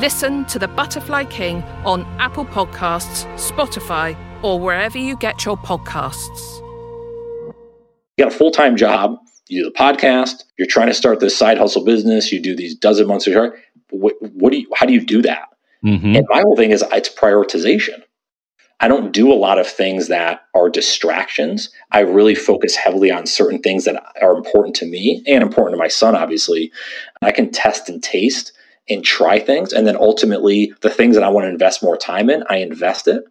Listen 0.00 0.46
to 0.46 0.58
The 0.58 0.66
Butterfly 0.66 1.24
King 1.24 1.62
on 1.84 2.06
Apple 2.18 2.46
Podcasts, 2.46 3.26
Spotify, 3.34 4.16
or 4.42 4.58
wherever 4.58 4.96
you 4.96 5.14
get 5.14 5.44
your 5.44 5.58
podcasts. 5.58 6.60
You 8.16 8.24
got 8.24 8.32
a 8.32 8.34
full 8.34 8.50
time 8.50 8.78
job, 8.78 9.18
you 9.48 9.62
do 9.62 9.70
the 9.70 9.78
podcast, 9.78 10.44
you're 10.56 10.66
trying 10.66 10.86
to 10.86 10.94
start 10.94 11.20
this 11.20 11.36
side 11.36 11.58
hustle 11.58 11.84
business, 11.84 12.32
you 12.32 12.40
do 12.40 12.56
these 12.56 12.74
dozen 12.74 13.08
months 13.08 13.26
of 13.26 13.34
work. 13.34 13.60
What, 13.90 14.14
what 14.20 14.52
do 14.52 14.60
you, 14.60 14.68
how 14.74 14.86
do 14.86 14.94
you 14.94 15.04
do 15.04 15.20
that? 15.20 15.50
Mm-hmm. 15.84 16.16
And 16.16 16.26
my 16.30 16.40
whole 16.40 16.56
thing 16.56 16.70
is 16.70 16.82
it's 16.92 17.14
prioritization. 17.14 18.02
I 18.80 18.88
don't 18.88 19.12
do 19.12 19.30
a 19.30 19.34
lot 19.34 19.58
of 19.58 19.66
things 19.66 20.08
that 20.08 20.46
are 20.54 20.70
distractions. 20.70 21.68
I 21.92 22.00
really 22.00 22.34
focus 22.34 22.74
heavily 22.74 23.10
on 23.10 23.26
certain 23.26 23.60
things 23.60 23.84
that 23.84 24.02
are 24.22 24.34
important 24.34 24.76
to 24.76 24.86
me 24.86 25.22
and 25.26 25.42
important 25.42 25.74
to 25.74 25.78
my 25.78 25.88
son, 25.88 26.16
obviously. 26.16 26.72
I 27.20 27.32
can 27.32 27.50
test 27.50 27.90
and 27.90 28.02
taste 28.02 28.52
and 28.90 29.04
try 29.04 29.38
things. 29.38 29.72
And 29.72 29.86
then 29.86 29.96
ultimately, 29.96 30.74
the 30.80 30.90
things 30.90 31.14
that 31.14 31.24
I 31.24 31.28
want 31.30 31.44
to 31.44 31.48
invest 31.48 31.82
more 31.82 31.96
time 31.96 32.28
in, 32.28 32.42
I 32.50 32.56
invest 32.56 33.08
it. 33.08 33.24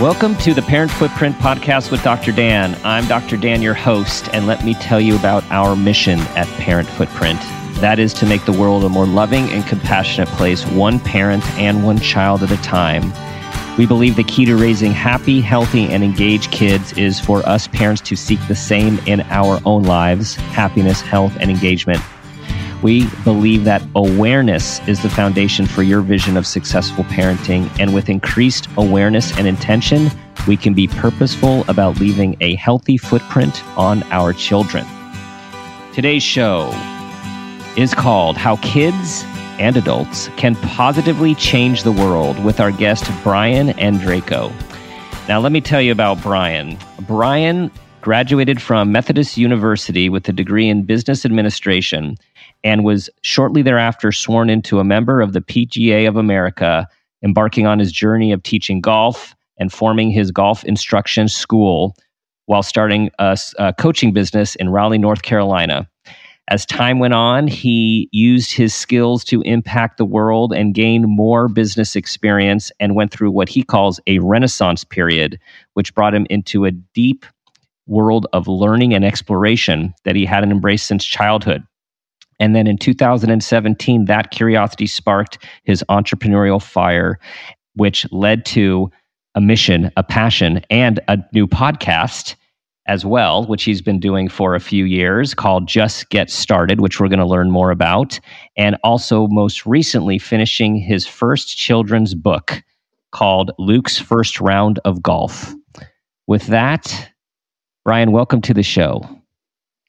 Welcome 0.00 0.34
to 0.36 0.54
the 0.54 0.62
Parent 0.62 0.90
Footprint 0.90 1.36
Podcast 1.36 1.90
with 1.90 2.02
Dr. 2.02 2.32
Dan. 2.32 2.74
I'm 2.84 3.06
Dr. 3.06 3.36
Dan, 3.36 3.60
your 3.60 3.74
host, 3.74 4.30
and 4.32 4.46
let 4.46 4.64
me 4.64 4.72
tell 4.72 4.98
you 4.98 5.14
about 5.14 5.44
our 5.50 5.76
mission 5.76 6.20
at 6.36 6.46
Parent 6.58 6.88
Footprint. 6.88 7.38
That 7.80 7.98
is 7.98 8.12
to 8.14 8.26
make 8.26 8.44
the 8.44 8.52
world 8.52 8.84
a 8.84 8.90
more 8.90 9.06
loving 9.06 9.48
and 9.50 9.66
compassionate 9.66 10.28
place, 10.28 10.66
one 10.66 11.00
parent 11.00 11.42
and 11.52 11.82
one 11.82 11.98
child 11.98 12.42
at 12.42 12.50
a 12.50 12.58
time. 12.58 13.10
We 13.78 13.86
believe 13.86 14.16
the 14.16 14.24
key 14.24 14.44
to 14.44 14.56
raising 14.56 14.92
happy, 14.92 15.40
healthy, 15.40 15.86
and 15.86 16.04
engaged 16.04 16.52
kids 16.52 16.92
is 16.92 17.18
for 17.18 17.38
us 17.48 17.68
parents 17.68 18.02
to 18.02 18.16
seek 18.16 18.38
the 18.48 18.54
same 18.54 18.98
in 19.06 19.22
our 19.30 19.60
own 19.64 19.84
lives 19.84 20.34
happiness, 20.34 21.00
health, 21.00 21.34
and 21.40 21.50
engagement. 21.50 22.02
We 22.82 23.06
believe 23.24 23.64
that 23.64 23.82
awareness 23.94 24.86
is 24.86 25.02
the 25.02 25.08
foundation 25.08 25.64
for 25.64 25.82
your 25.82 26.02
vision 26.02 26.36
of 26.36 26.46
successful 26.46 27.04
parenting. 27.04 27.70
And 27.80 27.94
with 27.94 28.10
increased 28.10 28.68
awareness 28.76 29.34
and 29.38 29.46
intention, 29.46 30.10
we 30.46 30.58
can 30.58 30.74
be 30.74 30.86
purposeful 30.86 31.64
about 31.68 31.98
leaving 31.98 32.36
a 32.42 32.56
healthy 32.56 32.98
footprint 32.98 33.66
on 33.78 34.02
our 34.12 34.34
children. 34.34 34.84
Today's 35.94 36.22
show 36.22 36.70
is 37.80 37.94
called 37.94 38.36
How 38.36 38.56
Kids 38.56 39.24
and 39.58 39.74
Adults 39.74 40.28
Can 40.36 40.54
Positively 40.56 41.34
Change 41.34 41.82
the 41.82 41.92
World 41.92 42.38
with 42.44 42.60
our 42.60 42.70
guest, 42.70 43.10
Brian 43.22 43.68
Ondrako. 43.68 44.52
Now, 45.28 45.40
let 45.40 45.50
me 45.50 45.62
tell 45.62 45.80
you 45.80 45.90
about 45.90 46.20
Brian. 46.20 46.76
Brian 47.00 47.70
graduated 48.02 48.60
from 48.60 48.92
Methodist 48.92 49.38
University 49.38 50.10
with 50.10 50.28
a 50.28 50.32
degree 50.32 50.68
in 50.68 50.82
business 50.82 51.24
administration 51.24 52.16
and 52.62 52.84
was 52.84 53.08
shortly 53.22 53.62
thereafter 53.62 54.12
sworn 54.12 54.50
into 54.50 54.78
a 54.78 54.84
member 54.84 55.22
of 55.22 55.32
the 55.32 55.40
PGA 55.40 56.06
of 56.06 56.16
America, 56.16 56.86
embarking 57.24 57.66
on 57.66 57.78
his 57.78 57.92
journey 57.92 58.30
of 58.30 58.42
teaching 58.42 58.82
golf 58.82 59.34
and 59.58 59.72
forming 59.72 60.10
his 60.10 60.30
golf 60.30 60.64
instruction 60.64 61.28
school 61.28 61.96
while 62.44 62.62
starting 62.62 63.10
a, 63.18 63.38
a 63.58 63.72
coaching 63.72 64.12
business 64.12 64.54
in 64.56 64.68
Raleigh, 64.68 64.98
North 64.98 65.22
Carolina. 65.22 65.88
As 66.50 66.66
time 66.66 66.98
went 66.98 67.14
on, 67.14 67.46
he 67.46 68.08
used 68.10 68.52
his 68.52 68.74
skills 68.74 69.22
to 69.24 69.40
impact 69.42 69.98
the 69.98 70.04
world 70.04 70.52
and 70.52 70.74
gain 70.74 71.04
more 71.06 71.46
business 71.46 71.94
experience 71.94 72.72
and 72.80 72.96
went 72.96 73.12
through 73.12 73.30
what 73.30 73.48
he 73.48 73.62
calls 73.62 74.00
a 74.08 74.18
renaissance 74.18 74.82
period, 74.82 75.38
which 75.74 75.94
brought 75.94 76.12
him 76.12 76.26
into 76.28 76.64
a 76.64 76.72
deep 76.72 77.24
world 77.86 78.26
of 78.32 78.48
learning 78.48 78.92
and 78.92 79.04
exploration 79.04 79.94
that 80.04 80.16
he 80.16 80.24
hadn't 80.24 80.50
embraced 80.50 80.88
since 80.88 81.04
childhood. 81.04 81.62
And 82.40 82.56
then 82.56 82.66
in 82.66 82.78
2017, 82.78 84.06
that 84.06 84.32
curiosity 84.32 84.88
sparked 84.88 85.38
his 85.62 85.84
entrepreneurial 85.88 86.60
fire, 86.60 87.20
which 87.74 88.10
led 88.10 88.44
to 88.46 88.90
a 89.36 89.40
mission, 89.40 89.92
a 89.96 90.02
passion, 90.02 90.62
and 90.68 90.98
a 91.06 91.18
new 91.32 91.46
podcast 91.46 92.34
as 92.90 93.06
well, 93.06 93.46
which 93.46 93.62
he's 93.62 93.80
been 93.80 94.00
doing 94.00 94.28
for 94.28 94.56
a 94.56 94.60
few 94.60 94.84
years 94.84 95.32
called 95.32 95.68
Just 95.68 96.10
Get 96.10 96.28
Started, 96.28 96.80
which 96.80 96.98
we're 96.98 97.06
going 97.06 97.20
to 97.20 97.24
learn 97.24 97.52
more 97.52 97.70
about. 97.70 98.18
And 98.56 98.76
also, 98.82 99.28
most 99.28 99.64
recently, 99.64 100.18
finishing 100.18 100.74
his 100.74 101.06
first 101.06 101.56
children's 101.56 102.16
book 102.16 102.60
called 103.12 103.52
Luke's 103.60 103.96
First 103.96 104.40
Round 104.40 104.80
of 104.84 105.00
Golf. 105.04 105.54
With 106.26 106.48
that, 106.48 107.12
Brian, 107.84 108.10
welcome 108.10 108.40
to 108.40 108.52
the 108.52 108.64
show. 108.64 109.08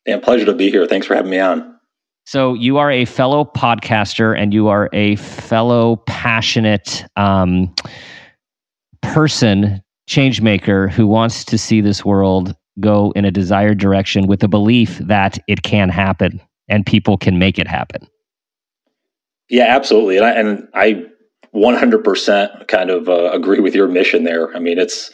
Yeah, 0.05 0.19
pleasure 0.19 0.45
to 0.45 0.53
be 0.53 0.69
here. 0.69 0.85
Thanks 0.85 1.07
for 1.07 1.15
having 1.15 1.31
me 1.31 1.39
on. 1.39 1.79
So 2.27 2.53
you 2.53 2.77
are 2.77 2.91
a 2.91 3.05
fellow 3.05 3.45
podcaster 3.45 4.37
and 4.37 4.53
you 4.53 4.67
are 4.67 4.89
a 4.93 5.15
fellow 5.15 5.95
passionate 6.05 7.03
um, 7.15 7.73
person, 9.01 9.81
change 10.05 10.39
maker 10.39 10.87
who 10.87 11.07
wants 11.07 11.43
to 11.45 11.57
see 11.57 11.81
this 11.81 12.05
world 12.05 12.55
go 12.81 13.11
in 13.15 13.25
a 13.25 13.31
desired 13.31 13.77
direction 13.77 14.27
with 14.27 14.43
a 14.43 14.47
belief 14.47 14.97
that 14.99 15.37
it 15.47 15.63
can 15.63 15.89
happen 15.89 16.41
and 16.67 16.85
people 16.85 17.17
can 17.17 17.39
make 17.39 17.59
it 17.59 17.67
happen. 17.67 18.07
Yeah, 19.49 19.75
absolutely. 19.75 20.17
And 20.17 20.25
I, 20.25 20.31
and 20.31 20.67
I 20.73 21.05
100% 21.53 22.67
kind 22.67 22.89
of 22.89 23.09
uh, 23.09 23.31
agree 23.31 23.59
with 23.59 23.75
your 23.75 23.87
mission 23.87 24.23
there. 24.23 24.55
I 24.55 24.59
mean, 24.59 24.79
it's, 24.79 25.11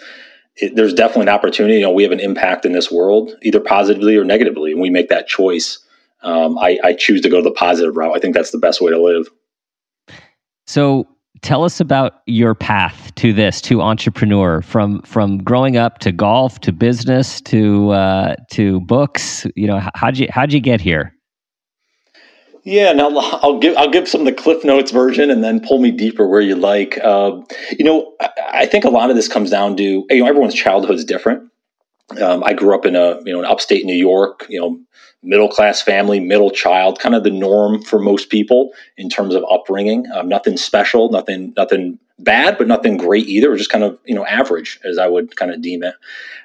it, 0.55 0.75
there's 0.75 0.93
definitely 0.93 1.23
an 1.23 1.29
opportunity. 1.29 1.75
You 1.75 1.81
know, 1.81 1.91
we 1.91 2.03
have 2.03 2.11
an 2.11 2.19
impact 2.19 2.65
in 2.65 2.71
this 2.71 2.91
world, 2.91 3.33
either 3.41 3.59
positively 3.59 4.15
or 4.15 4.23
negatively, 4.23 4.71
and 4.71 4.81
we 4.81 4.89
make 4.89 5.09
that 5.09 5.27
choice 5.27 5.79
um, 6.23 6.57
I, 6.57 6.79
I 6.83 6.93
choose 6.93 7.21
to 7.21 7.29
go 7.29 7.41
the 7.41 7.51
positive 7.51 7.95
route. 7.95 8.15
I 8.15 8.19
think 8.19 8.33
that's 8.33 8.51
the 8.51 8.57
best 8.57 8.81
way 8.81 8.91
to 8.91 9.01
live. 9.01 9.29
So 10.65 11.07
tell 11.41 11.63
us 11.63 11.79
about 11.79 12.21
your 12.25 12.55
path 12.55 13.06
to 13.17 13.33
this 13.33 13.61
to 13.61 13.81
entrepreneur 13.81 14.61
from 14.61 15.01
from 15.01 15.39
growing 15.39 15.77
up 15.77 15.99
to 15.99 16.11
golf 16.11 16.59
to 16.61 16.71
business 16.71 17.41
to 17.41 17.89
uh, 17.91 18.35
to 18.51 18.79
books 18.81 19.45
you 19.55 19.67
know 19.67 19.81
how'd 19.95 20.17
you 20.17 20.27
how'd 20.31 20.53
you 20.53 20.59
get 20.59 20.81
here? 20.81 21.13
Yeah 22.63 22.93
now 22.93 23.09
i'll 23.17 23.59
give 23.59 23.75
i'll 23.77 23.91
give 23.91 24.07
some 24.07 24.21
of 24.21 24.25
the 24.25 24.33
cliff 24.33 24.63
notes 24.63 24.91
version 24.91 25.29
and 25.29 25.43
then 25.43 25.59
pull 25.59 25.79
me 25.79 25.91
deeper 25.91 26.27
where 26.27 26.41
you 26.41 26.55
like. 26.55 26.97
Uh, 27.03 27.41
you 27.77 27.85
know 27.85 28.13
I, 28.21 28.29
I, 28.53 28.65
think 28.65 28.85
a 28.85 28.89
lot 28.89 29.09
of 29.09 29.15
this 29.15 29.27
comes 29.27 29.49
down 29.49 29.77
to 29.77 29.83
you 29.83 30.07
know 30.09 30.27
everyone's 30.27 30.55
childhood 30.55 30.95
is 30.95 31.05
different. 31.05 31.51
Um, 32.21 32.41
i 32.45 32.53
grew 32.53 32.73
up 32.73 32.85
in 32.85 32.95
a 32.95 33.19
you 33.25 33.33
know 33.33 33.39
in 33.39 33.45
upstate 33.45 33.85
new 33.85 33.93
york 33.93 34.45
you 34.47 34.57
know 34.57 34.79
middle 35.23 35.49
class 35.49 35.81
family, 35.81 36.19
middle 36.19 36.51
child, 36.51 36.99
kind 36.99 37.15
of 37.15 37.23
the 37.23 37.29
norm 37.31 37.81
for 37.81 37.99
most 37.99 38.29
people 38.29 38.71
in 38.97 39.09
terms 39.09 39.35
of 39.35 39.43
upbringing. 39.49 40.05
Um, 40.13 40.29
nothing 40.29 40.57
special, 40.57 41.09
nothing 41.09 41.53
nothing 41.57 41.99
bad, 42.19 42.57
but 42.57 42.67
nothing 42.67 42.97
great 42.97 43.27
either. 43.27 43.55
Just 43.55 43.69
kind 43.69 43.83
of 43.83 43.97
you 44.05 44.15
know 44.15 44.25
average, 44.25 44.79
as 44.83 44.97
I 44.97 45.07
would 45.07 45.35
kind 45.35 45.51
of 45.51 45.61
deem 45.61 45.83
it. 45.83 45.95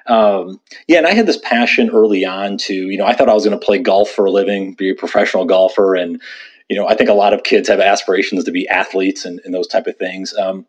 Um, 0.07 0.59
yeah, 0.87 0.97
and 0.99 1.07
I 1.07 1.13
had 1.13 1.25
this 1.25 1.37
passion 1.37 1.89
early 1.89 2.25
on 2.25 2.57
to 2.59 2.73
you 2.73 2.97
know 2.97 3.05
I 3.05 3.13
thought 3.13 3.29
I 3.29 3.33
was 3.33 3.45
going 3.45 3.57
to 3.57 3.65
play 3.65 3.79
golf 3.79 4.09
for 4.09 4.25
a 4.25 4.31
living, 4.31 4.73
be 4.73 4.91
a 4.91 4.95
professional 4.95 5.45
golfer, 5.45 5.95
and 5.95 6.21
you 6.69 6.75
know 6.75 6.87
I 6.87 6.95
think 6.95 7.09
a 7.09 7.13
lot 7.13 7.33
of 7.33 7.43
kids 7.43 7.67
have 7.69 7.79
aspirations 7.79 8.43
to 8.43 8.51
be 8.51 8.67
athletes 8.67 9.25
and, 9.25 9.39
and 9.45 9.53
those 9.53 9.67
type 9.67 9.87
of 9.87 9.97
things. 9.97 10.35
Um, 10.37 10.65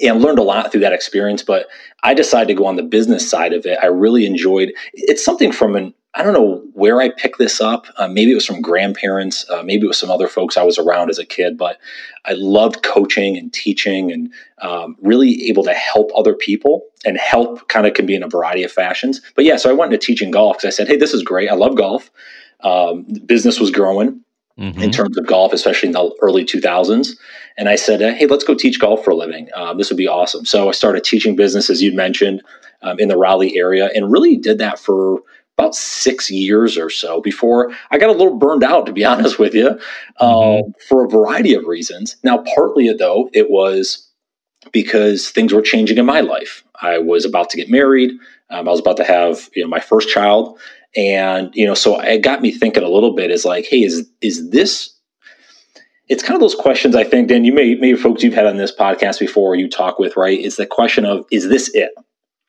and 0.00 0.22
learned 0.22 0.38
a 0.38 0.42
lot 0.42 0.70
through 0.70 0.82
that 0.82 0.92
experience. 0.92 1.42
But 1.42 1.66
I 2.04 2.14
decided 2.14 2.46
to 2.46 2.54
go 2.54 2.66
on 2.66 2.76
the 2.76 2.82
business 2.84 3.28
side 3.28 3.52
of 3.52 3.66
it. 3.66 3.76
I 3.82 3.86
really 3.86 4.24
enjoyed. 4.24 4.72
It's 4.92 5.24
something 5.24 5.50
from 5.50 5.74
an 5.74 5.92
I 6.14 6.24
don't 6.24 6.32
know 6.32 6.64
where 6.72 7.00
I 7.00 7.10
picked 7.10 7.38
this 7.38 7.60
up. 7.60 7.86
Uh, 7.96 8.08
maybe 8.08 8.32
it 8.32 8.34
was 8.34 8.46
from 8.46 8.60
grandparents. 8.60 9.48
Uh, 9.48 9.62
maybe 9.62 9.84
it 9.84 9.88
was 9.88 9.98
some 9.98 10.10
other 10.10 10.26
folks 10.26 10.56
I 10.56 10.64
was 10.64 10.76
around 10.76 11.08
as 11.08 11.18
a 11.18 11.24
kid. 11.24 11.56
But 11.56 11.78
I 12.24 12.32
loved 12.32 12.82
coaching 12.82 13.36
and 13.36 13.52
teaching 13.52 14.10
and 14.10 14.32
um, 14.60 14.96
really 15.00 15.48
able 15.48 15.62
to 15.64 15.72
help 15.72 16.10
other 16.16 16.34
people. 16.34 16.82
And 17.04 17.16
help 17.16 17.66
kind 17.68 17.86
of 17.86 17.94
can 17.94 18.04
be 18.04 18.14
in 18.14 18.22
a 18.22 18.28
variety 18.28 18.62
of 18.62 18.72
fashions. 18.72 19.22
But 19.34 19.44
yeah, 19.46 19.56
so 19.56 19.70
I 19.70 19.72
went 19.72 19.92
into 19.92 20.04
teaching 20.04 20.30
golf 20.30 20.58
because 20.58 20.66
I 20.66 20.76
said, 20.76 20.88
hey, 20.88 20.96
this 20.96 21.14
is 21.14 21.22
great. 21.22 21.48
I 21.48 21.54
love 21.54 21.76
golf. 21.76 22.10
Um, 22.62 23.06
business 23.24 23.58
was 23.58 23.70
growing. 23.70 24.20
mm-hmm. 24.60 24.82
in 24.82 24.90
terms 24.90 25.16
of 25.16 25.26
golf, 25.26 25.52
especially 25.52 25.88
in 25.88 25.92
the 25.92 26.14
early 26.20 26.44
2000s. 26.44 27.16
And 27.56 27.68
I 27.68 27.76
said, 27.76 28.00
hey, 28.00 28.26
let's 28.26 28.44
go 28.44 28.54
teach 28.54 28.78
golf 28.78 29.04
for 29.04 29.10
a 29.10 29.16
living. 29.16 29.48
Um, 29.54 29.78
this 29.78 29.90
would 29.90 29.96
be 29.96 30.06
awesome. 30.06 30.44
So 30.44 30.68
I 30.68 30.72
started 30.72 31.04
teaching 31.04 31.36
business, 31.36 31.70
as 31.70 31.82
you'd 31.82 31.94
mentioned, 31.94 32.42
um, 32.82 32.98
in 32.98 33.08
the 33.08 33.16
Raleigh 33.16 33.56
area 33.56 33.90
and 33.94 34.12
really 34.12 34.36
did 34.36 34.58
that 34.58 34.78
for 34.78 35.20
about 35.58 35.74
six 35.74 36.30
years 36.30 36.78
or 36.78 36.88
so 36.88 37.20
before 37.20 37.70
I 37.90 37.98
got 37.98 38.08
a 38.08 38.14
little 38.14 38.38
burned 38.38 38.64
out, 38.64 38.86
to 38.86 38.92
be 38.92 39.04
honest 39.06 39.38
with 39.38 39.54
you, 39.54 39.78
mm-hmm. 40.20 40.24
Um, 40.24 40.74
for 40.88 41.04
a 41.04 41.08
variety 41.08 41.54
of 41.54 41.66
reasons. 41.66 42.16
Now, 42.22 42.44
partly 42.54 42.92
though, 42.92 43.30
it 43.32 43.50
was 43.50 44.06
because 44.72 45.30
things 45.30 45.52
were 45.52 45.62
changing 45.62 45.98
in 45.98 46.06
my 46.06 46.20
life. 46.20 46.62
I 46.80 46.98
was 46.98 47.24
about 47.24 47.50
to 47.50 47.56
get 47.56 47.70
married. 47.70 48.12
Um, 48.50 48.68
I 48.68 48.70
was 48.70 48.80
about 48.80 48.96
to 48.98 49.04
have 49.04 49.48
you 49.54 49.62
know 49.62 49.68
my 49.68 49.80
first 49.80 50.08
child, 50.08 50.58
and 50.96 51.54
you 51.54 51.66
know, 51.66 51.74
so 51.74 52.00
it 52.00 52.22
got 52.22 52.42
me 52.42 52.50
thinking 52.50 52.82
a 52.82 52.88
little 52.88 53.14
bit. 53.14 53.30
Is 53.30 53.44
like, 53.44 53.66
hey, 53.66 53.82
is 53.82 54.08
is 54.20 54.50
this? 54.50 54.94
It's 56.08 56.24
kind 56.24 56.34
of 56.34 56.40
those 56.40 56.56
questions 56.56 56.96
I 56.96 57.04
think, 57.04 57.28
Dan. 57.28 57.44
You 57.44 57.52
may 57.52 57.74
maybe 57.76 57.96
folks 57.96 58.22
you've 58.22 58.34
had 58.34 58.46
on 58.46 58.56
this 58.56 58.74
podcast 58.74 59.20
before, 59.20 59.54
you 59.54 59.68
talk 59.68 59.98
with, 59.98 60.16
right? 60.16 60.38
Is 60.38 60.56
the 60.56 60.66
question 60.66 61.04
of 61.04 61.24
is 61.30 61.48
this 61.48 61.70
it? 61.74 61.92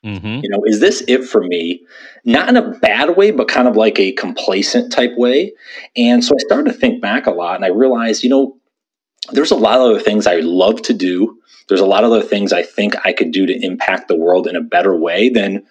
Mm-hmm. 0.04 0.40
You 0.44 0.50
know, 0.50 0.64
is 0.66 0.80
this 0.80 1.04
it 1.08 1.24
for 1.26 1.44
me? 1.44 1.86
Not 2.26 2.50
in 2.50 2.58
a 2.58 2.72
bad 2.80 3.16
way, 3.16 3.32
but 3.32 3.48
kind 3.48 3.68
of 3.68 3.76
like 3.76 4.00
a 4.00 4.14
complacent 4.14 4.92
type 4.92 5.16
way. 5.16 5.54
And 5.96 6.24
so 6.24 6.34
I 6.36 6.40
started 6.40 6.72
to 6.72 6.78
think 6.78 7.02
back 7.02 7.28
a 7.28 7.32
lot, 7.32 7.56
and 7.56 7.66
I 7.66 7.70
realized, 7.70 8.24
you 8.24 8.30
know, 8.30 8.58
there's 9.32 9.52
a 9.52 9.56
lot 9.56 9.76
of 9.76 9.82
other 9.82 10.00
things 10.00 10.26
I 10.26 10.38
love 10.38 10.82
to 10.84 10.94
do. 10.94 11.38
There's 11.68 11.82
a 11.82 11.86
lot 11.86 12.04
of 12.04 12.12
other 12.12 12.24
things 12.24 12.52
I 12.52 12.64
think 12.64 12.96
I 13.06 13.14
could 13.14 13.32
do 13.32 13.46
to 13.46 13.64
impact 13.64 14.08
the 14.08 14.16
world 14.16 14.48
in 14.48 14.56
a 14.56 14.62
better 14.62 14.96
way 14.96 15.30
than 15.30 15.64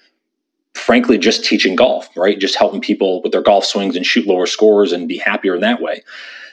frankly 0.75 1.19
just 1.19 1.45
teaching 1.45 1.75
golf, 1.75 2.09
right? 2.17 2.39
Just 2.39 2.55
helping 2.55 2.81
people 2.81 3.23
with 3.23 3.33
their 3.33 3.43
golf 3.43 3.65
swings 3.65 3.97
and 3.97 4.07
shoot 4.07 4.27
lower 4.27 4.47
scores 4.47 4.93
and 4.93 5.09
be 5.09 5.19
happier 5.19 5.57
in 5.57 5.61
that 5.61 5.83
way. 5.83 6.03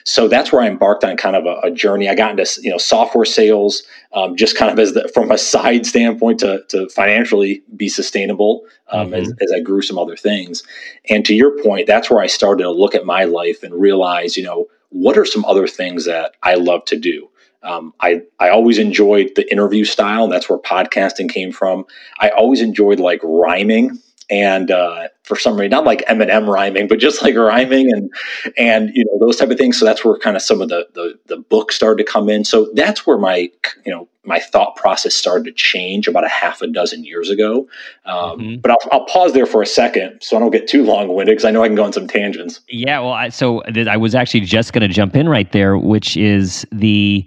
So 0.08 0.26
that's 0.26 0.50
where 0.50 0.62
I 0.62 0.68
embarked 0.68 1.04
on 1.04 1.18
kind 1.18 1.36
of 1.36 1.44
a, 1.44 1.60
a 1.64 1.70
journey. 1.70 2.08
I 2.08 2.14
got 2.14 2.30
into 2.30 2.60
you 2.62 2.70
know 2.70 2.78
software 2.78 3.26
sales, 3.26 3.82
um, 4.14 4.36
just 4.36 4.56
kind 4.56 4.72
of 4.72 4.78
as 4.78 4.94
the, 4.94 5.06
from 5.12 5.30
a 5.30 5.36
side 5.36 5.84
standpoint 5.84 6.40
to, 6.40 6.64
to 6.68 6.88
financially 6.88 7.62
be 7.76 7.90
sustainable 7.90 8.64
um, 8.90 9.08
mm-hmm. 9.08 9.16
as, 9.16 9.32
as 9.42 9.52
I 9.52 9.60
grew 9.60 9.82
some 9.82 9.98
other 9.98 10.16
things. 10.16 10.62
And 11.10 11.26
to 11.26 11.34
your 11.34 11.62
point, 11.62 11.86
that's 11.86 12.08
where 12.08 12.22
I 12.22 12.26
started 12.26 12.62
to 12.62 12.70
look 12.70 12.94
at 12.94 13.04
my 13.04 13.24
life 13.24 13.62
and 13.62 13.74
realize, 13.74 14.34
you 14.34 14.44
know, 14.44 14.66
what 14.88 15.18
are 15.18 15.26
some 15.26 15.44
other 15.44 15.68
things 15.68 16.06
that 16.06 16.36
I 16.42 16.54
love 16.54 16.86
to 16.86 16.98
do? 16.98 17.28
Um, 17.62 17.92
I 18.00 18.22
I 18.38 18.48
always 18.48 18.78
enjoyed 18.78 19.32
the 19.36 19.50
interview 19.52 19.84
style. 19.84 20.24
And 20.24 20.32
that's 20.32 20.48
where 20.48 20.58
podcasting 20.58 21.28
came 21.28 21.52
from. 21.52 21.84
I 22.18 22.30
always 22.30 22.62
enjoyed 22.62 22.98
like 22.98 23.20
rhyming 23.22 23.98
and 24.30 24.70
uh, 24.70 25.08
for 25.22 25.36
some 25.36 25.56
reason, 25.56 25.70
not 25.70 25.84
like 25.84 26.04
Eminem 26.06 26.46
rhyming, 26.46 26.86
but 26.86 26.98
just 26.98 27.22
like 27.22 27.34
rhyming 27.34 27.92
and 27.92 28.10
and 28.56 28.90
you 28.94 29.04
know 29.04 29.18
those 29.18 29.36
type 29.36 29.50
of 29.50 29.58
things. 29.58 29.78
So 29.78 29.84
that's 29.84 30.04
where 30.04 30.18
kind 30.18 30.36
of 30.36 30.42
some 30.42 30.60
of 30.60 30.68
the 30.68 30.86
the, 30.94 31.18
the 31.26 31.38
books 31.38 31.76
started 31.76 32.04
to 32.04 32.10
come 32.10 32.28
in. 32.28 32.44
So 32.44 32.70
that's 32.74 33.06
where 33.06 33.18
my 33.18 33.50
you 33.86 33.92
know 33.92 34.08
my 34.24 34.38
thought 34.38 34.76
process 34.76 35.14
started 35.14 35.44
to 35.44 35.52
change 35.52 36.06
about 36.06 36.24
a 36.24 36.28
half 36.28 36.60
a 36.60 36.66
dozen 36.66 37.04
years 37.04 37.30
ago. 37.30 37.66
Um, 38.04 38.38
mm-hmm. 38.38 38.60
But 38.60 38.72
I'll, 38.72 38.88
I'll, 38.92 39.04
pause 39.06 39.32
there 39.32 39.46
for 39.46 39.62
a 39.62 39.66
second 39.66 40.20
so 40.20 40.36
I 40.36 40.40
don't 40.40 40.50
get 40.50 40.68
too 40.68 40.84
long 40.84 41.08
winded 41.14 41.32
because 41.32 41.46
I 41.46 41.50
know 41.50 41.64
I 41.64 41.68
can 41.68 41.76
go 41.76 41.84
on 41.84 41.94
some 41.94 42.06
tangents. 42.06 42.60
Yeah, 42.68 43.00
well, 43.00 43.12
I, 43.12 43.30
so 43.30 43.62
I 43.62 43.96
was 43.96 44.14
actually 44.14 44.40
just 44.40 44.74
going 44.74 44.86
to 44.86 44.94
jump 44.94 45.16
in 45.16 45.30
right 45.30 45.50
there, 45.52 45.78
which 45.78 46.16
is 46.16 46.66
the 46.70 47.26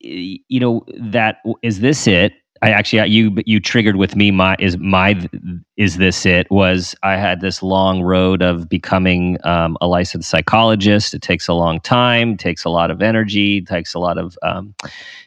you 0.00 0.60
know 0.60 0.84
that 0.98 1.38
is 1.62 1.80
this 1.80 2.06
it 2.06 2.32
I 2.62 2.70
actually 2.70 3.08
you 3.08 3.36
you 3.44 3.60
triggered 3.60 3.96
with 3.96 4.14
me 4.14 4.30
my 4.30 4.56
is 4.60 4.78
my 4.78 5.28
is 5.76 5.96
this 5.98 6.24
it 6.24 6.48
was 6.50 6.94
I 7.02 7.16
had 7.16 7.40
this 7.40 7.62
long 7.62 8.02
road 8.02 8.40
of 8.40 8.68
becoming 8.68 9.36
um, 9.44 9.76
a 9.80 9.88
licensed 9.88 10.30
psychologist. 10.30 11.12
It 11.12 11.22
takes 11.22 11.48
a 11.48 11.54
long 11.54 11.80
time, 11.80 12.36
takes 12.36 12.64
a 12.64 12.70
lot 12.70 12.92
of 12.92 13.02
energy, 13.02 13.62
takes 13.62 13.94
a 13.94 13.98
lot 13.98 14.16
of 14.16 14.38
um, 14.42 14.74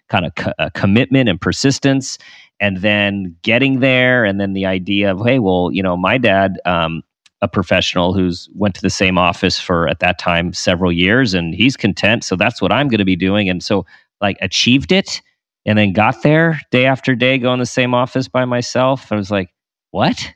kind 0.10 0.26
of 0.26 0.36
co- 0.36 0.54
uh, 0.60 0.70
commitment 0.76 1.30
and 1.30 1.40
persistence, 1.42 2.18
and 2.62 2.78
then 2.78 3.36
getting 3.44 3.82
there, 3.82 4.26
and 4.26 4.40
then 4.40 4.54
the 4.54 4.66
idea 4.66 5.12
of 5.12 5.26
hey, 5.26 5.40
well, 5.40 5.72
you 5.74 5.84
know, 5.84 5.98
my 5.98 6.18
dad. 6.18 6.60
Um, 6.66 7.04
a 7.42 7.48
professional 7.48 8.14
who's 8.14 8.50
went 8.56 8.74
to 8.76 8.82
the 8.82 8.90
same 8.90 9.18
office 9.18 9.60
for 9.60 9.88
at 9.88 10.00
that 10.00 10.18
time 10.18 10.54
several 10.54 10.92
years 10.92 11.34
and 11.36 11.54
he's 11.54 11.78
content 11.78 12.24
so 12.24 12.36
that's 12.36 12.62
what 12.62 12.72
i'm 12.72 12.88
going 12.88 12.98
to 13.00 13.06
be 13.06 13.16
doing 13.16 13.50
and 13.50 13.62
so 13.62 13.86
like 14.22 14.38
achieved 14.42 14.92
it 14.92 15.22
and 15.66 15.78
then 15.78 15.94
got 15.94 16.22
there 16.22 16.60
day 16.72 16.86
after 16.86 17.16
day, 17.16 17.38
going 17.38 17.56
in 17.56 17.60
the 17.60 17.66
same 17.66 17.94
office 17.94 18.28
by 18.28 18.46
myself. 18.46 19.12
I 19.12 19.16
was 19.16 19.32
like, 19.32 19.50
what? 19.92 20.34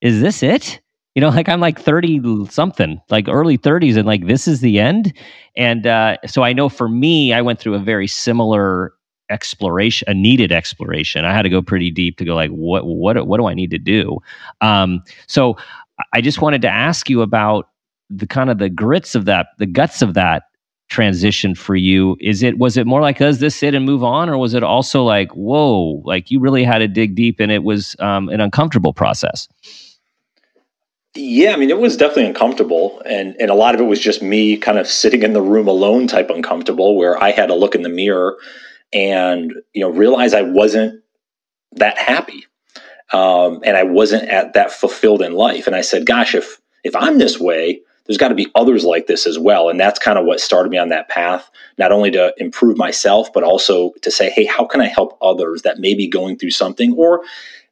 Is 0.00 0.20
this 0.20 0.42
it? 0.42 0.80
You 1.14 1.20
know, 1.20 1.28
like 1.30 1.48
I'm 1.48 1.60
like 1.60 1.78
30 1.78 2.46
something, 2.48 3.00
like 3.10 3.28
early 3.28 3.58
30s, 3.58 3.96
and 3.96 4.06
like 4.06 4.26
this 4.26 4.48
is 4.48 4.60
the 4.60 4.78
end. 4.80 5.12
And 5.56 5.86
uh, 5.86 6.16
so 6.26 6.42
I 6.42 6.52
know 6.52 6.68
for 6.68 6.88
me, 6.88 7.32
I 7.32 7.42
went 7.42 7.60
through 7.60 7.74
a 7.74 7.78
very 7.78 8.06
similar 8.06 8.94
exploration, 9.30 10.08
a 10.08 10.14
needed 10.14 10.52
exploration. 10.52 11.24
I 11.24 11.32
had 11.32 11.42
to 11.42 11.48
go 11.48 11.62
pretty 11.62 11.90
deep 11.90 12.18
to 12.18 12.24
go 12.24 12.34
like, 12.34 12.50
what, 12.50 12.86
what, 12.86 13.26
what 13.26 13.38
do 13.38 13.46
I 13.46 13.54
need 13.54 13.70
to 13.70 13.78
do? 13.78 14.18
Um, 14.60 15.02
so 15.26 15.56
I 16.12 16.20
just 16.20 16.40
wanted 16.40 16.62
to 16.62 16.68
ask 16.68 17.08
you 17.08 17.22
about 17.22 17.68
the 18.10 18.26
kind 18.26 18.50
of 18.50 18.58
the 18.58 18.68
grits 18.68 19.14
of 19.14 19.24
that, 19.26 19.48
the 19.58 19.66
guts 19.66 20.02
of 20.02 20.14
that 20.14 20.44
transition 20.92 21.54
for 21.54 21.74
you? 21.74 22.16
Is 22.20 22.42
it 22.42 22.58
was 22.58 22.76
it 22.76 22.86
more 22.86 23.00
like 23.00 23.18
does 23.18 23.38
this 23.38 23.62
it 23.62 23.74
and 23.74 23.86
move 23.86 24.04
on? 24.04 24.28
Or 24.28 24.36
was 24.36 24.52
it 24.52 24.62
also 24.62 25.02
like 25.02 25.32
whoa 25.32 26.02
like 26.04 26.30
you 26.30 26.38
really 26.38 26.64
had 26.64 26.78
to 26.78 26.88
dig 26.88 27.14
deep 27.14 27.40
and 27.40 27.50
it 27.50 27.64
was 27.64 27.96
um, 27.98 28.28
an 28.28 28.40
uncomfortable 28.40 28.92
process? 28.92 29.48
Yeah 31.14 31.52
i 31.52 31.56
mean 31.56 31.70
it 31.70 31.78
was 31.78 31.96
definitely 31.96 32.26
uncomfortable. 32.26 33.02
And 33.06 33.34
and 33.40 33.50
a 33.50 33.54
lot 33.54 33.74
of 33.74 33.80
it 33.80 33.84
was 33.84 34.00
just 34.00 34.22
me 34.22 34.58
kind 34.58 34.78
of 34.78 34.86
sitting 34.86 35.22
in 35.22 35.32
the 35.32 35.42
room 35.42 35.66
alone 35.66 36.06
type 36.06 36.28
uncomfortable 36.28 36.96
where 36.96 37.20
i 37.22 37.30
had 37.30 37.46
to 37.46 37.54
look 37.54 37.74
in 37.74 37.82
the 37.82 37.88
mirror 37.88 38.36
and 38.92 39.52
you 39.72 39.80
know 39.80 39.90
realize 39.90 40.34
i 40.34 40.42
wasn't 40.42 41.02
that 41.72 41.96
happy 41.96 42.44
um, 43.14 43.60
and 43.64 43.78
i 43.78 43.82
wasn't 43.82 44.28
at 44.28 44.52
that 44.52 44.70
fulfilled 44.70 45.22
in 45.22 45.32
life. 45.32 45.66
And 45.66 45.74
i 45.74 45.80
said 45.80 46.04
gosh 46.04 46.34
if 46.34 46.60
if 46.84 46.94
i'm 46.94 47.16
this 47.18 47.40
way 47.40 47.80
there's 48.06 48.18
got 48.18 48.28
to 48.28 48.34
be 48.34 48.50
others 48.54 48.84
like 48.84 49.06
this 49.06 49.26
as 49.26 49.38
well. 49.38 49.68
And 49.68 49.78
that's 49.78 49.98
kind 49.98 50.18
of 50.18 50.24
what 50.24 50.40
started 50.40 50.70
me 50.70 50.78
on 50.78 50.88
that 50.88 51.08
path, 51.08 51.50
not 51.78 51.92
only 51.92 52.10
to 52.12 52.34
improve 52.38 52.76
myself, 52.76 53.32
but 53.32 53.42
also 53.44 53.92
to 54.02 54.10
say, 54.10 54.30
hey, 54.30 54.44
how 54.44 54.64
can 54.64 54.80
I 54.80 54.86
help 54.86 55.16
others 55.22 55.62
that 55.62 55.78
may 55.78 55.94
be 55.94 56.08
going 56.08 56.36
through 56.36 56.50
something 56.50 56.94
or 56.94 57.22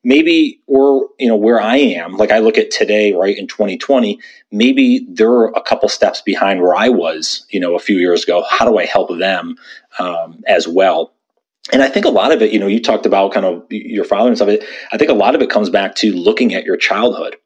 maybe 0.03 0.61
or 0.67 1.09
you 1.19 1.29
know 1.29 1.37
where 1.37 1.61
i 1.61 1.77
am? 1.77 2.17
Like 2.17 2.31
i 2.31 2.39
look 2.39 2.57
at 2.57 2.71
today 2.71 3.13
right 3.13 3.37
in 3.37 3.47
2020 3.47 4.19
maybe 4.51 5.07
they're 5.11 5.49
a 5.49 5.61
couple 5.61 5.91
steps 5.91 6.23
behind 6.23 6.63
where 6.63 6.75
i 6.75 6.89
was 6.89 7.45
you 7.51 7.61
know 7.61 7.75
a 7.75 7.79
few 7.79 7.99
years 7.99 8.25
ago. 8.25 8.43
How 8.49 8.65
do 8.65 8.79
i 8.79 8.87
help 8.87 9.11
them 9.19 9.57
um, 9.99 10.43
as 10.47 10.67
well? 10.67 11.13
And 11.71 11.83
i 11.83 11.89
think 11.89 12.07
a 12.07 12.11
lot 12.11 12.33
of 12.33 12.41
it 12.41 12.51
you 12.51 12.59
know 12.59 12.67
you 12.67 12.81
talked 12.81 13.05
about 13.05 13.35
kind 13.35 13.45
of 13.45 13.63
your 13.71 14.05
father 14.07 14.29
and 14.29 14.39
stuff 14.39 14.49
i 14.93 14.97
think 14.97 15.11
a 15.11 15.15
lot 15.15 15.35
of 15.35 15.43
it 15.43 15.51
comes 15.51 15.69
back 15.69 15.95
to 15.97 16.13
looking 16.15 16.55
at 16.55 16.65
your 16.65 16.79
childhood. 16.79 17.37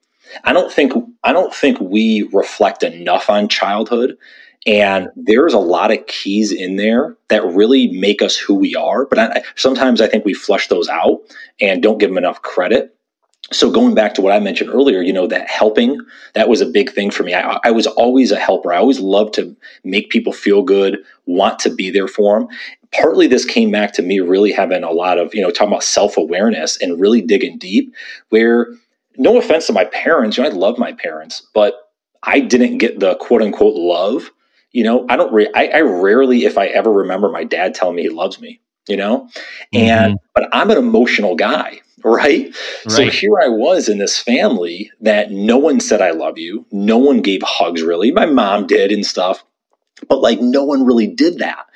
I 0.45 0.53
don't 0.53 0.73
think 0.73 0.93
I 1.25 1.33
don't 1.33 1.55
think 1.55 1.81
we 1.81 2.29
reflect 2.33 2.83
enough 2.83 3.29
on 3.29 3.49
childhood. 3.49 4.17
And 4.67 5.09
there's 5.17 5.53
a 5.53 5.59
lot 5.59 5.91
of 5.91 6.07
keys 6.07 6.53
in 6.53 6.77
there 6.77 7.17
that 7.29 7.45
really 7.45 7.89
make 7.89 8.23
us 8.23 8.37
who 8.37 8.55
we 8.55 8.75
are. 8.75 9.05
But 9.07 9.19
I, 9.19 9.43
sometimes 9.57 10.01
I 10.01 10.07
think 10.07 10.25
we 10.25 10.33
flush 10.33 10.69
those 10.69 10.89
out 10.89 11.21
and 11.61 11.83
don't 11.83 11.99
give 11.99 12.11
them 12.11 12.19
enough 12.19 12.41
credit. 12.43 12.95
So 13.53 13.71
going 13.71 13.95
back 13.95 14.15
to 14.15 14.23
what 14.23 14.33
I 14.33 14.41
mentioned 14.41 14.71
earlier, 14.71 15.03
you 15.03 15.13
know, 15.13 15.27
that 15.27 15.51
helping, 15.51 16.01
that 16.33 16.49
was 16.49 16.63
a 16.63 16.67
big 16.67 16.91
thing 16.91 17.11
for 17.11 17.25
me. 17.25 17.35
I, 17.35 17.59
I 17.63 17.73
was 17.73 17.87
always 17.87 18.33
a 18.33 18.39
helper. 18.39 18.73
I 18.73 18.79
always 18.79 19.01
loved 19.01 19.35
to 19.35 19.55
make 19.85 20.09
people 20.09 20.33
feel 20.33 20.63
good, 20.63 20.97
want 21.27 21.59
to 21.61 21.71
be 21.71 21.91
there 21.91 22.09
for 22.09 22.41
them. 22.41 22.49
Partly 22.93 23.27
this 23.27 23.45
came 23.45 23.71
back 23.71 23.93
to 23.95 24.03
me 24.03 24.21
really 24.21 24.51
having 24.51 24.83
a 24.83 24.93
lot 24.93 25.19
of, 25.19 25.35
you 25.35 25.43
know, 25.43 25.51
talking 25.51 25.69
about 25.69 25.85
self 25.85 26.17
awareness 26.17 26.81
and 26.81 26.99
really 26.99 27.21
digging 27.21 27.59
deep 27.59 27.93
where 28.31 28.69
no 29.17 29.39
offense 29.39 29.67
to 29.67 29.73
my 29.73 29.85
parents, 29.87 30.37
you 30.37 30.43
know, 30.43 30.51
I 30.51 30.53
love 30.53 30.79
my 30.79 30.93
parents, 30.93 31.47
but 31.55 31.75
I 32.23 32.41
didn't 32.41 32.79
get 32.79 33.01
the 33.01 33.17
quote 33.17 33.43
unquote 33.43 33.75
love. 33.75 34.31
You 34.73 34.85
know, 34.85 35.07
I 35.09 35.17
don't, 35.17 35.33
re- 35.33 35.51
I, 35.55 35.69
I 35.69 35.81
rarely, 35.83 36.45
if 36.45 36.59
I 36.59 36.67
ever 36.67 36.93
remember 36.93 37.31
my 37.31 37.45
dad 37.45 37.75
telling 37.75 37.97
me 37.97 38.03
he 38.03 38.09
loves 38.09 38.41
me, 38.41 38.61
you 38.89 38.97
know, 38.97 39.29
mm-hmm. 39.73 39.77
and, 39.77 40.19
but 40.35 40.49
I'm 40.53 40.71
an 40.71 40.79
emotional 40.79 41.37
guy, 41.37 41.81
right? 42.03 42.47
right? 42.55 42.55
So 42.91 43.09
here 43.09 43.39
I 43.41 43.49
was 43.49 43.89
in 43.89 43.99
this 43.99 44.19
family 44.19 44.91
that 45.01 45.31
no 45.31 45.59
one 45.59 45.79
said, 45.79 46.03
I 46.03 46.11
love 46.11 46.39
you. 46.39 46.67
No 46.73 46.99
one 46.99 47.21
gave 47.21 47.43
hugs 47.43 47.83
really. 47.83 48.11
My 48.11 48.27
mom 48.27 48.67
did 48.67 48.91
and 48.91 49.07
stuff 49.07 49.45
but 50.09 50.21
like 50.21 50.41
no 50.41 50.65
one 50.65 50.85
really 50.85 51.07
did 51.07 51.39
that 51.39 51.67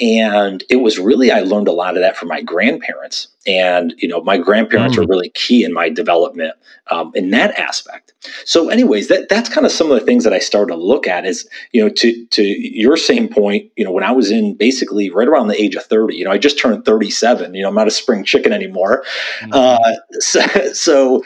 and 0.00 0.64
it 0.68 0.76
was 0.76 0.98
really 0.98 1.30
i 1.30 1.40
learned 1.40 1.68
a 1.68 1.72
lot 1.72 1.96
of 1.96 2.02
that 2.02 2.16
from 2.16 2.28
my 2.28 2.42
grandparents 2.42 3.28
and 3.46 3.94
you 3.98 4.08
know 4.08 4.20
my 4.22 4.36
grandparents 4.36 4.96
mm. 4.96 5.00
were 5.00 5.06
really 5.06 5.30
key 5.30 5.64
in 5.64 5.72
my 5.72 5.88
development 5.88 6.54
um, 6.90 7.12
in 7.14 7.30
that 7.30 7.54
aspect 7.58 8.12
so 8.44 8.68
anyways 8.68 9.08
that 9.08 9.28
that's 9.28 9.48
kind 9.48 9.64
of 9.64 9.70
some 9.70 9.90
of 9.90 9.98
the 9.98 10.04
things 10.04 10.24
that 10.24 10.32
i 10.32 10.38
started 10.38 10.72
to 10.72 10.78
look 10.78 11.06
at 11.06 11.24
is 11.24 11.48
you 11.72 11.80
know 11.80 11.88
to 11.88 12.26
to 12.26 12.42
your 12.42 12.96
same 12.96 13.28
point 13.28 13.70
you 13.76 13.84
know 13.84 13.92
when 13.92 14.04
i 14.04 14.10
was 14.10 14.30
in 14.30 14.54
basically 14.54 15.10
right 15.10 15.28
around 15.28 15.46
the 15.46 15.62
age 15.62 15.76
of 15.76 15.84
30 15.84 16.16
you 16.16 16.24
know 16.24 16.32
i 16.32 16.38
just 16.38 16.58
turned 16.58 16.84
37 16.84 17.54
you 17.54 17.62
know 17.62 17.68
i'm 17.68 17.74
not 17.74 17.86
a 17.88 17.92
spring 17.92 18.24
chicken 18.24 18.52
anymore 18.52 19.04
mm. 19.42 19.50
uh, 19.52 19.96
so, 20.18 20.40
so 20.72 21.24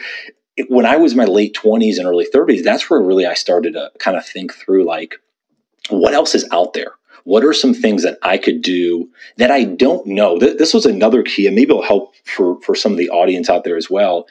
when 0.67 0.85
i 0.85 0.95
was 0.95 1.15
my 1.15 1.25
late 1.25 1.55
20s 1.55 1.97
and 1.97 2.05
early 2.05 2.27
30s 2.31 2.63
that's 2.63 2.87
where 2.89 3.01
really 3.01 3.25
i 3.25 3.33
started 3.33 3.73
to 3.73 3.89
kind 3.97 4.15
of 4.15 4.25
think 4.25 4.53
through 4.53 4.85
like 4.85 5.15
what 5.89 6.13
else 6.13 6.35
is 6.35 6.47
out 6.51 6.73
there? 6.73 6.93
What 7.23 7.43
are 7.43 7.53
some 7.53 7.73
things 7.73 8.03
that 8.03 8.17
I 8.23 8.37
could 8.37 8.61
do 8.61 9.09
that 9.37 9.51
I 9.51 9.63
don't 9.63 10.05
know? 10.07 10.39
Th- 10.39 10.57
this 10.57 10.73
was 10.73 10.85
another 10.85 11.21
key, 11.21 11.47
and 11.47 11.55
maybe 11.55 11.71
it'll 11.71 11.83
help 11.83 12.15
for 12.25 12.59
for 12.61 12.75
some 12.75 12.91
of 12.91 12.97
the 12.97 13.09
audience 13.09 13.49
out 13.49 13.63
there 13.63 13.77
as 13.77 13.89
well. 13.89 14.27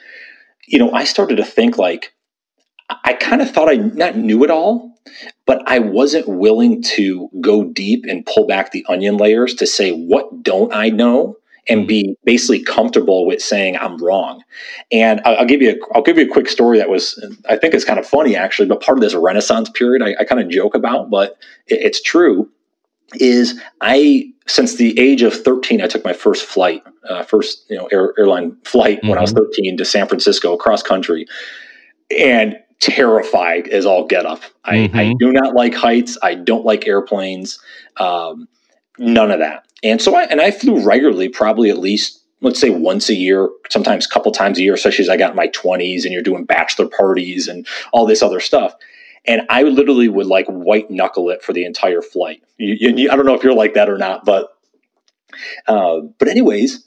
You 0.67 0.79
know, 0.79 0.91
I 0.91 1.03
started 1.03 1.37
to 1.37 1.45
think 1.45 1.77
like 1.77 2.13
I 3.03 3.13
kind 3.13 3.41
of 3.41 3.51
thought 3.51 3.69
I 3.69 3.75
not 3.75 4.17
knew 4.17 4.43
it 4.43 4.49
all, 4.49 4.99
but 5.45 5.61
I 5.67 5.79
wasn't 5.79 6.27
willing 6.27 6.81
to 6.95 7.29
go 7.39 7.63
deep 7.63 8.05
and 8.07 8.25
pull 8.25 8.47
back 8.47 8.71
the 8.71 8.85
onion 8.89 9.17
layers 9.17 9.53
to 9.55 9.67
say 9.67 9.91
what 9.91 10.43
don't 10.43 10.73
I 10.73 10.89
know 10.89 11.38
and 11.69 11.87
be 11.87 12.15
basically 12.23 12.63
comfortable 12.63 13.25
with 13.25 13.41
saying 13.41 13.77
I'm 13.77 13.97
wrong. 13.97 14.43
And 14.91 15.21
I'll, 15.23 15.37
I'll 15.37 15.45
give 15.45 15.61
you 15.61 15.71
a, 15.71 15.95
I'll 15.95 16.01
give 16.01 16.17
you 16.17 16.25
a 16.25 16.29
quick 16.29 16.49
story 16.49 16.77
that 16.79 16.89
was 16.89 17.23
I 17.47 17.57
think 17.57 17.73
it's 17.73 17.85
kind 17.85 17.99
of 17.99 18.07
funny 18.07 18.35
actually, 18.35 18.67
but 18.67 18.81
part 18.81 18.97
of 18.97 19.01
this 19.01 19.13
Renaissance 19.13 19.69
period 19.69 20.01
I, 20.01 20.15
I 20.19 20.25
kind 20.25 20.41
of 20.41 20.49
joke 20.49 20.75
about, 20.75 21.09
but 21.09 21.37
it, 21.67 21.79
it's 21.81 22.01
true. 22.01 22.49
Is 23.15 23.59
I 23.81 24.31
since 24.47 24.75
the 24.75 24.99
age 24.99 25.21
of 25.21 25.33
13 25.33 25.81
I 25.81 25.87
took 25.87 26.03
my 26.03 26.13
first 26.13 26.45
flight, 26.45 26.83
uh, 27.07 27.23
first 27.23 27.65
you 27.69 27.77
know 27.77 27.87
air, 27.91 28.13
airline 28.17 28.57
flight 28.65 28.97
mm-hmm. 28.97 29.09
when 29.09 29.17
I 29.17 29.21
was 29.21 29.33
mm-hmm. 29.33 29.51
13 29.51 29.77
to 29.77 29.85
San 29.85 30.07
Francisco 30.07 30.53
across 30.53 30.83
country, 30.83 31.25
and 32.17 32.57
terrified 32.79 33.67
as 33.67 33.85
all 33.85 34.05
get 34.05 34.25
up. 34.25 34.41
I, 34.63 34.75
mm-hmm. 34.75 34.97
I, 34.97 35.13
do 35.19 35.31
not 35.31 35.53
like 35.53 35.73
heights. 35.73 36.17
I 36.23 36.35
don't 36.35 36.65
like 36.65 36.87
airplanes. 36.87 37.59
Um, 37.97 38.47
none 38.97 39.31
of 39.31 39.39
that. 39.39 39.65
And 39.83 40.01
so 40.01 40.15
I 40.15 40.23
and 40.23 40.41
I 40.41 40.51
flew 40.51 40.83
regularly, 40.83 41.29
probably 41.29 41.69
at 41.69 41.77
least 41.77 42.21
let's 42.41 42.59
say 42.59 42.69
once 42.69 43.09
a 43.09 43.15
year, 43.15 43.49
sometimes 43.69 44.05
a 44.05 44.09
couple 44.09 44.31
times 44.31 44.57
a 44.57 44.61
year, 44.61 44.73
especially 44.73 45.03
as 45.03 45.09
I 45.09 45.17
got 45.17 45.31
in 45.31 45.35
my 45.35 45.47
twenties 45.47 46.05
and 46.05 46.13
you're 46.13 46.23
doing 46.23 46.45
bachelor 46.45 46.87
parties 46.87 47.47
and 47.47 47.67
all 47.91 48.05
this 48.05 48.21
other 48.21 48.39
stuff. 48.39 48.73
And 49.25 49.41
I 49.49 49.63
literally 49.63 50.07
would 50.07 50.27
like 50.27 50.47
white 50.47 50.89
knuckle 50.89 51.29
it 51.29 51.43
for 51.43 51.53
the 51.53 51.65
entire 51.65 52.01
flight. 52.01 52.41
You, 52.57 52.93
you, 52.95 53.11
I 53.11 53.15
don't 53.15 53.25
know 53.25 53.35
if 53.35 53.43
you're 53.43 53.53
like 53.53 53.73
that 53.73 53.89
or 53.89 53.97
not, 53.97 54.25
but 54.25 54.49
uh, 55.67 55.99
but 56.17 56.27
anyways, 56.27 56.85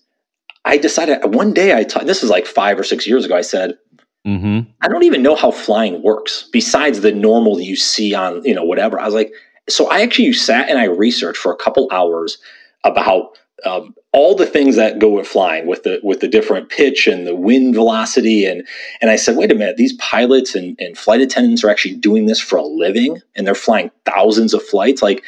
I 0.64 0.78
decided 0.78 1.34
one 1.34 1.52
day 1.52 1.76
I 1.76 1.84
t- 1.84 2.04
this 2.04 2.22
is 2.22 2.30
like 2.30 2.46
five 2.46 2.78
or 2.78 2.84
six 2.84 3.06
years 3.06 3.24
ago. 3.24 3.36
I 3.36 3.42
said, 3.42 3.78
mm-hmm. 4.26 4.70
I 4.80 4.88
don't 4.88 5.04
even 5.04 5.22
know 5.22 5.36
how 5.36 5.50
flying 5.50 6.02
works 6.02 6.48
besides 6.52 7.00
the 7.00 7.12
normal 7.12 7.60
you 7.60 7.76
see 7.76 8.14
on 8.14 8.44
you 8.44 8.54
know 8.54 8.64
whatever. 8.64 8.98
I 8.98 9.04
was 9.04 9.14
like, 9.14 9.32
so 9.68 9.88
I 9.90 10.00
actually 10.00 10.32
sat 10.32 10.68
and 10.68 10.78
I 10.78 10.84
researched 10.84 11.40
for 11.40 11.52
a 11.52 11.56
couple 11.56 11.88
hours 11.92 12.38
about 12.84 13.38
um, 13.64 13.94
all 14.12 14.34
the 14.34 14.46
things 14.46 14.76
that 14.76 14.98
go 14.98 15.08
with 15.08 15.26
flying 15.26 15.66
with 15.66 15.84
the 15.84 16.00
with 16.02 16.20
the 16.20 16.28
different 16.28 16.68
pitch 16.68 17.06
and 17.06 17.26
the 17.26 17.34
wind 17.34 17.74
velocity. 17.74 18.44
And 18.44 18.66
and 19.00 19.10
I 19.10 19.16
said 19.16 19.36
wait 19.36 19.52
a 19.52 19.54
minute 19.54 19.76
these 19.76 19.94
pilots 19.94 20.54
and, 20.54 20.76
and 20.80 20.98
flight 20.98 21.20
attendants 21.20 21.62
are 21.62 21.70
actually 21.70 21.94
doing 21.94 22.26
this 22.26 22.40
for 22.40 22.56
a 22.56 22.64
living 22.64 23.20
and 23.34 23.46
they're 23.46 23.54
flying 23.54 23.90
thousands 24.04 24.54
of 24.54 24.62
flights? 24.62 25.02
Like 25.02 25.22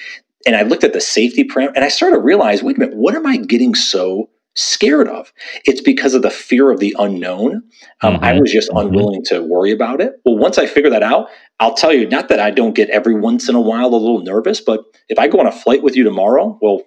and 0.46 0.56
I 0.56 0.62
looked 0.62 0.84
at 0.84 0.92
the 0.92 1.00
safety 1.00 1.44
parameter 1.44 1.72
and 1.76 1.84
I 1.84 1.88
started 1.88 2.16
to 2.16 2.22
realize 2.22 2.62
wait 2.62 2.76
a 2.76 2.80
minute 2.80 2.96
what 2.96 3.14
am 3.14 3.26
I 3.26 3.36
getting 3.36 3.74
so 3.74 4.28
scared 4.56 5.08
of? 5.08 5.32
It's 5.64 5.80
because 5.80 6.14
of 6.14 6.22
the 6.22 6.30
fear 6.30 6.70
of 6.70 6.78
the 6.78 6.94
unknown. 6.98 7.62
Um, 8.02 8.14
mm-hmm. 8.14 8.24
I 8.24 8.40
was 8.40 8.52
just 8.52 8.70
mm-hmm. 8.70 8.86
unwilling 8.86 9.24
to 9.24 9.42
worry 9.42 9.72
about 9.72 10.00
it. 10.00 10.20
Well 10.24 10.36
once 10.36 10.58
I 10.58 10.66
figured 10.66 10.92
that 10.92 11.04
out 11.04 11.28
I'll 11.60 11.74
tell 11.74 11.92
you 11.92 12.08
not 12.08 12.28
that 12.28 12.40
I 12.40 12.50
don't 12.50 12.74
get 12.74 12.90
every 12.90 13.14
once 13.14 13.48
in 13.48 13.54
a 13.54 13.60
while 13.60 13.86
a 13.86 13.96
little 13.96 14.22
nervous 14.22 14.60
but 14.60 14.84
if 15.08 15.20
I 15.20 15.28
go 15.28 15.38
on 15.38 15.46
a 15.46 15.52
flight 15.52 15.84
with 15.84 15.94
you 15.94 16.02
tomorrow 16.02 16.58
well 16.60 16.82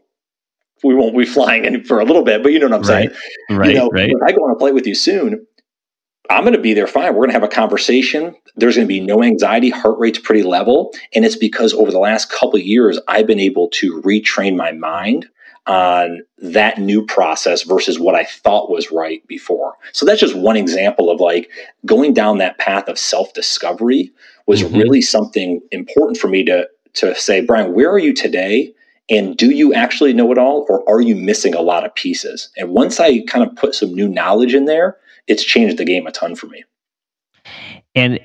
we 0.84 0.96
won't 0.96 1.17
be 1.17 1.25
flying 1.38 1.65
in 1.65 1.84
for 1.84 2.00
a 2.00 2.05
little 2.05 2.24
bit, 2.24 2.43
but 2.43 2.51
you 2.51 2.60
know 2.60 2.67
what 2.67 2.75
I'm 2.75 2.81
right. 2.81 3.12
saying? 3.12 3.60
Right. 3.60 3.69
You 3.69 3.75
know, 3.75 3.89
right. 3.89 4.12
I 4.25 4.31
go 4.31 4.39
on 4.43 4.55
a 4.55 4.60
flight 4.60 4.74
with 4.74 4.88
you 4.88 4.96
soon. 4.96 5.46
I'm 6.29 6.43
going 6.43 6.53
to 6.53 6.60
be 6.60 6.74
there 6.74 6.88
fine. 6.88 7.13
We're 7.13 7.22
going 7.22 7.29
to 7.29 7.34
have 7.34 7.43
a 7.43 7.48
conversation. 7.48 8.36
There's 8.55 8.75
going 8.75 8.88
to 8.88 8.93
be 8.93 9.00
no 9.00 9.24
anxiety. 9.24 9.69
Heart 9.69 9.98
rate's 9.98 10.19
pretty 10.19 10.43
level. 10.43 10.93
And 11.15 11.24
it's 11.24 11.38
because 11.38 11.74
over 11.74 11.91
the 11.91 12.00
last 12.00 12.29
couple 12.29 12.60
years, 12.60 13.00
I've 13.07 13.27
been 13.27 13.39
able 13.39 13.69
to 13.75 14.01
retrain 14.01 14.57
my 14.57 14.72
mind 14.74 15.27
on 15.67 16.22
that 16.39 16.79
new 16.79 17.05
process 17.05 17.63
versus 17.63 18.00
what 18.00 18.15
I 18.15 18.24
thought 18.24 18.69
was 18.69 18.91
right 18.91 19.25
before. 19.27 19.75
So 19.91 20.05
that's 20.05 20.22
just 20.22 20.36
one 20.36 20.55
example 20.55 21.10
of 21.10 21.19
like 21.19 21.50
going 21.86 22.13
down 22.13 22.38
that 22.38 22.57
path 22.57 22.88
of 22.88 22.98
self 22.98 23.34
discovery 23.34 24.12
was 24.48 24.63
mm-hmm. 24.63 24.77
really 24.77 25.01
something 25.01 25.62
important 25.72 26.17
for 26.17 26.29
me 26.29 26.43
to, 26.46 26.67
to 26.96 27.15
say, 27.15 27.41
Brian, 27.41 27.74
where 27.74 27.91
are 27.91 28.00
you 28.00 28.13
today? 28.13 28.74
And 29.09 29.37
do 29.37 29.51
you 29.51 29.73
actually 29.73 30.13
know 30.13 30.31
it 30.31 30.37
all, 30.37 30.65
or 30.69 30.87
are 30.89 31.01
you 31.01 31.15
missing 31.15 31.53
a 31.53 31.61
lot 31.61 31.85
of 31.85 31.95
pieces? 31.95 32.49
And 32.57 32.69
once 32.69 32.99
I 32.99 33.21
kind 33.21 33.47
of 33.47 33.55
put 33.55 33.73
some 33.73 33.93
new 33.93 34.07
knowledge 34.07 34.53
in 34.53 34.65
there, 34.65 34.97
it's 35.27 35.43
changed 35.43 35.77
the 35.77 35.85
game 35.85 36.07
a 36.07 36.11
ton 36.11 36.35
for 36.35 36.47
me. 36.47 36.63
And 37.95 38.19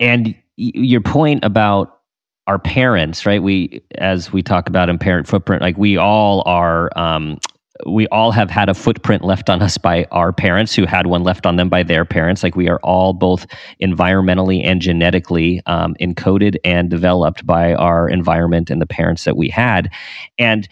and 0.00 0.34
your 0.56 1.00
point 1.00 1.44
about 1.44 2.00
our 2.46 2.58
parents, 2.58 3.26
right? 3.26 3.42
We 3.42 3.82
as 3.98 4.32
we 4.32 4.42
talk 4.42 4.68
about 4.68 4.88
in 4.88 4.98
parent 4.98 5.26
footprint, 5.28 5.62
like 5.62 5.76
we 5.76 5.96
all 5.96 6.42
are 6.46 6.90
um, 6.96 7.38
we 7.84 8.06
all 8.08 8.30
have 8.30 8.50
had 8.50 8.68
a 8.68 8.74
footprint 8.74 9.24
left 9.24 9.50
on 9.50 9.60
us 9.60 9.76
by 9.76 10.06
our 10.10 10.32
parents 10.32 10.74
who 10.74 10.86
had 10.86 11.06
one 11.06 11.22
left 11.22 11.46
on 11.46 11.56
them 11.56 11.68
by 11.68 11.82
their 11.82 12.04
parents. 12.04 12.42
Like 12.42 12.56
we 12.56 12.68
are 12.68 12.80
all 12.82 13.12
both 13.12 13.46
environmentally 13.82 14.64
and 14.64 14.80
genetically 14.80 15.60
um, 15.66 15.94
encoded 16.00 16.56
and 16.64 16.88
developed 16.88 17.46
by 17.46 17.74
our 17.74 18.08
environment 18.08 18.70
and 18.70 18.80
the 18.80 18.86
parents 18.86 19.24
that 19.24 19.36
we 19.36 19.48
had. 19.48 19.90
And 20.38 20.68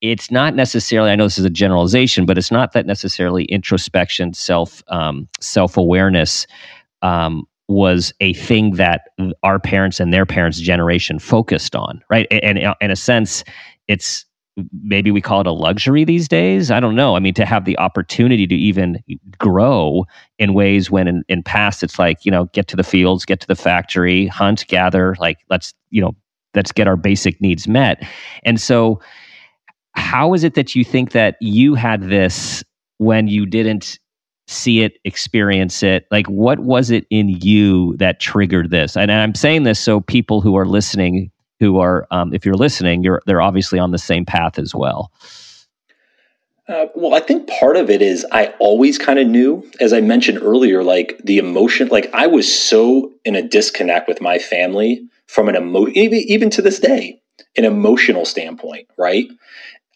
it's 0.00 0.30
not 0.30 0.54
necessarily 0.54 1.10
i 1.10 1.16
know 1.16 1.24
this 1.24 1.38
is 1.38 1.46
a 1.46 1.50
generalization 1.50 2.26
but 2.26 2.36
it's 2.36 2.50
not 2.50 2.72
that 2.72 2.84
necessarily 2.84 3.44
introspection 3.44 4.34
self 4.34 4.82
um, 4.88 5.26
self-awareness 5.40 6.46
um, 7.00 7.46
was 7.68 8.12
a 8.20 8.34
thing 8.34 8.72
that 8.72 9.08
our 9.42 9.58
parents 9.58 10.00
and 10.00 10.12
their 10.12 10.26
parents 10.26 10.58
generation 10.58 11.18
focused 11.18 11.74
on 11.74 12.02
right 12.10 12.26
and, 12.30 12.58
and 12.58 12.74
in 12.82 12.90
a 12.90 12.96
sense 12.96 13.44
it's 13.88 14.26
maybe 14.82 15.10
we 15.10 15.20
call 15.20 15.40
it 15.40 15.46
a 15.46 15.52
luxury 15.52 16.04
these 16.04 16.28
days. 16.28 16.70
I 16.70 16.80
don't 16.80 16.94
know. 16.94 17.16
I 17.16 17.18
mean, 17.18 17.34
to 17.34 17.44
have 17.44 17.64
the 17.64 17.78
opportunity 17.78 18.46
to 18.46 18.54
even 18.54 19.02
grow 19.38 20.06
in 20.38 20.54
ways 20.54 20.90
when 20.90 21.08
in, 21.08 21.24
in 21.28 21.42
past 21.42 21.82
it's 21.82 21.98
like, 21.98 22.24
you 22.24 22.30
know, 22.30 22.44
get 22.46 22.68
to 22.68 22.76
the 22.76 22.84
fields, 22.84 23.24
get 23.24 23.40
to 23.40 23.46
the 23.46 23.56
factory, 23.56 24.26
hunt, 24.26 24.66
gather, 24.68 25.16
like 25.18 25.38
let's, 25.50 25.74
you 25.90 26.00
know, 26.00 26.14
let's 26.54 26.72
get 26.72 26.86
our 26.86 26.96
basic 26.96 27.40
needs 27.40 27.66
met. 27.66 28.06
And 28.44 28.60
so 28.60 29.00
how 29.94 30.34
is 30.34 30.44
it 30.44 30.54
that 30.54 30.74
you 30.74 30.84
think 30.84 31.12
that 31.12 31.36
you 31.40 31.74
had 31.74 32.02
this 32.02 32.62
when 32.98 33.28
you 33.28 33.46
didn't 33.46 33.98
see 34.46 34.82
it, 34.82 34.98
experience 35.04 35.82
it? 35.82 36.06
Like, 36.10 36.26
what 36.26 36.60
was 36.60 36.90
it 36.90 37.06
in 37.10 37.28
you 37.28 37.96
that 37.96 38.20
triggered 38.20 38.70
this? 38.70 38.96
And 38.96 39.10
I'm 39.10 39.34
saying 39.34 39.64
this 39.64 39.80
so 39.80 40.00
people 40.00 40.40
who 40.40 40.56
are 40.56 40.66
listening 40.66 41.30
who 41.64 41.78
are, 41.78 42.06
um, 42.10 42.34
if 42.34 42.44
you're 42.44 42.54
listening, 42.56 43.02
you're 43.02 43.22
they're 43.24 43.40
obviously 43.40 43.78
on 43.78 43.90
the 43.90 43.98
same 43.98 44.26
path 44.26 44.58
as 44.58 44.74
well. 44.74 45.10
Uh, 46.68 46.86
well, 46.94 47.14
I 47.14 47.20
think 47.20 47.48
part 47.48 47.76
of 47.76 47.88
it 47.88 48.02
is 48.02 48.26
I 48.32 48.54
always 48.58 48.98
kind 48.98 49.18
of 49.18 49.26
knew, 49.26 49.70
as 49.80 49.92
I 49.92 50.00
mentioned 50.00 50.38
earlier, 50.42 50.82
like 50.82 51.18
the 51.24 51.38
emotion. 51.38 51.88
Like 51.88 52.10
I 52.12 52.26
was 52.26 52.46
so 52.52 53.12
in 53.24 53.34
a 53.34 53.42
disconnect 53.42 54.08
with 54.08 54.20
my 54.20 54.38
family 54.38 55.06
from 55.26 55.48
an 55.48 55.56
emo, 55.56 55.88
even, 55.88 56.18
even 56.18 56.50
to 56.50 56.62
this 56.62 56.78
day, 56.78 57.20
an 57.56 57.64
emotional 57.64 58.26
standpoint, 58.26 58.88
right? 58.98 59.26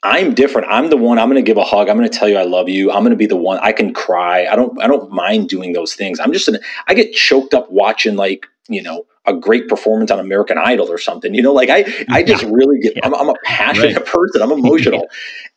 I'm 0.02 0.34
different. 0.34 0.68
I'm 0.70 0.90
the 0.90 0.96
one. 0.96 1.18
I'm 1.18 1.28
going 1.28 1.42
to 1.42 1.46
give 1.46 1.56
a 1.56 1.64
hug. 1.64 1.88
I'm 1.88 1.96
going 1.96 2.08
to 2.08 2.18
tell 2.18 2.28
you 2.28 2.36
I 2.36 2.44
love 2.44 2.68
you. 2.68 2.90
I'm 2.90 3.00
going 3.00 3.10
to 3.10 3.16
be 3.16 3.26
the 3.26 3.36
one. 3.36 3.58
I 3.62 3.72
can 3.72 3.92
cry. 3.92 4.46
I 4.46 4.54
don't. 4.56 4.80
I 4.80 4.86
don't 4.86 5.10
mind 5.10 5.48
doing 5.48 5.72
those 5.72 5.94
things. 5.94 6.20
I'm 6.20 6.32
just. 6.32 6.48
An, 6.48 6.58
I 6.86 6.94
get 6.94 7.12
choked 7.12 7.52
up 7.52 7.70
watching 7.70 8.16
like 8.16 8.46
you 8.68 8.82
know 8.82 9.04
a 9.28 9.34
great 9.34 9.68
performance 9.68 10.10
on 10.10 10.18
American 10.18 10.58
Idol 10.58 10.90
or 10.90 10.98
something. 10.98 11.34
You 11.34 11.42
know, 11.42 11.52
like 11.52 11.68
I, 11.68 11.84
I 12.08 12.22
just 12.22 12.42
yeah. 12.42 12.50
really 12.50 12.80
get, 12.80 12.96
yeah. 12.96 13.06
I'm, 13.06 13.14
I'm, 13.14 13.28
a 13.28 13.34
passionate 13.44 13.96
right. 13.96 14.06
person. 14.06 14.42
I'm 14.42 14.52
emotional. 14.58 15.06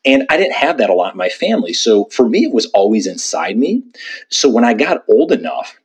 yeah. 0.04 0.12
And 0.14 0.26
I 0.30 0.36
didn't 0.36 0.54
have 0.54 0.78
that 0.78 0.90
a 0.90 0.94
lot 0.94 1.14
in 1.14 1.18
my 1.18 1.28
family. 1.28 1.72
So 1.72 2.04
for 2.06 2.28
me, 2.28 2.44
it 2.44 2.52
was 2.52 2.66
always 2.66 3.06
inside 3.06 3.56
me. 3.56 3.82
So 4.30 4.48
when 4.48 4.64
I 4.64 4.74
got 4.74 5.04
old 5.08 5.32
enough, 5.32 5.78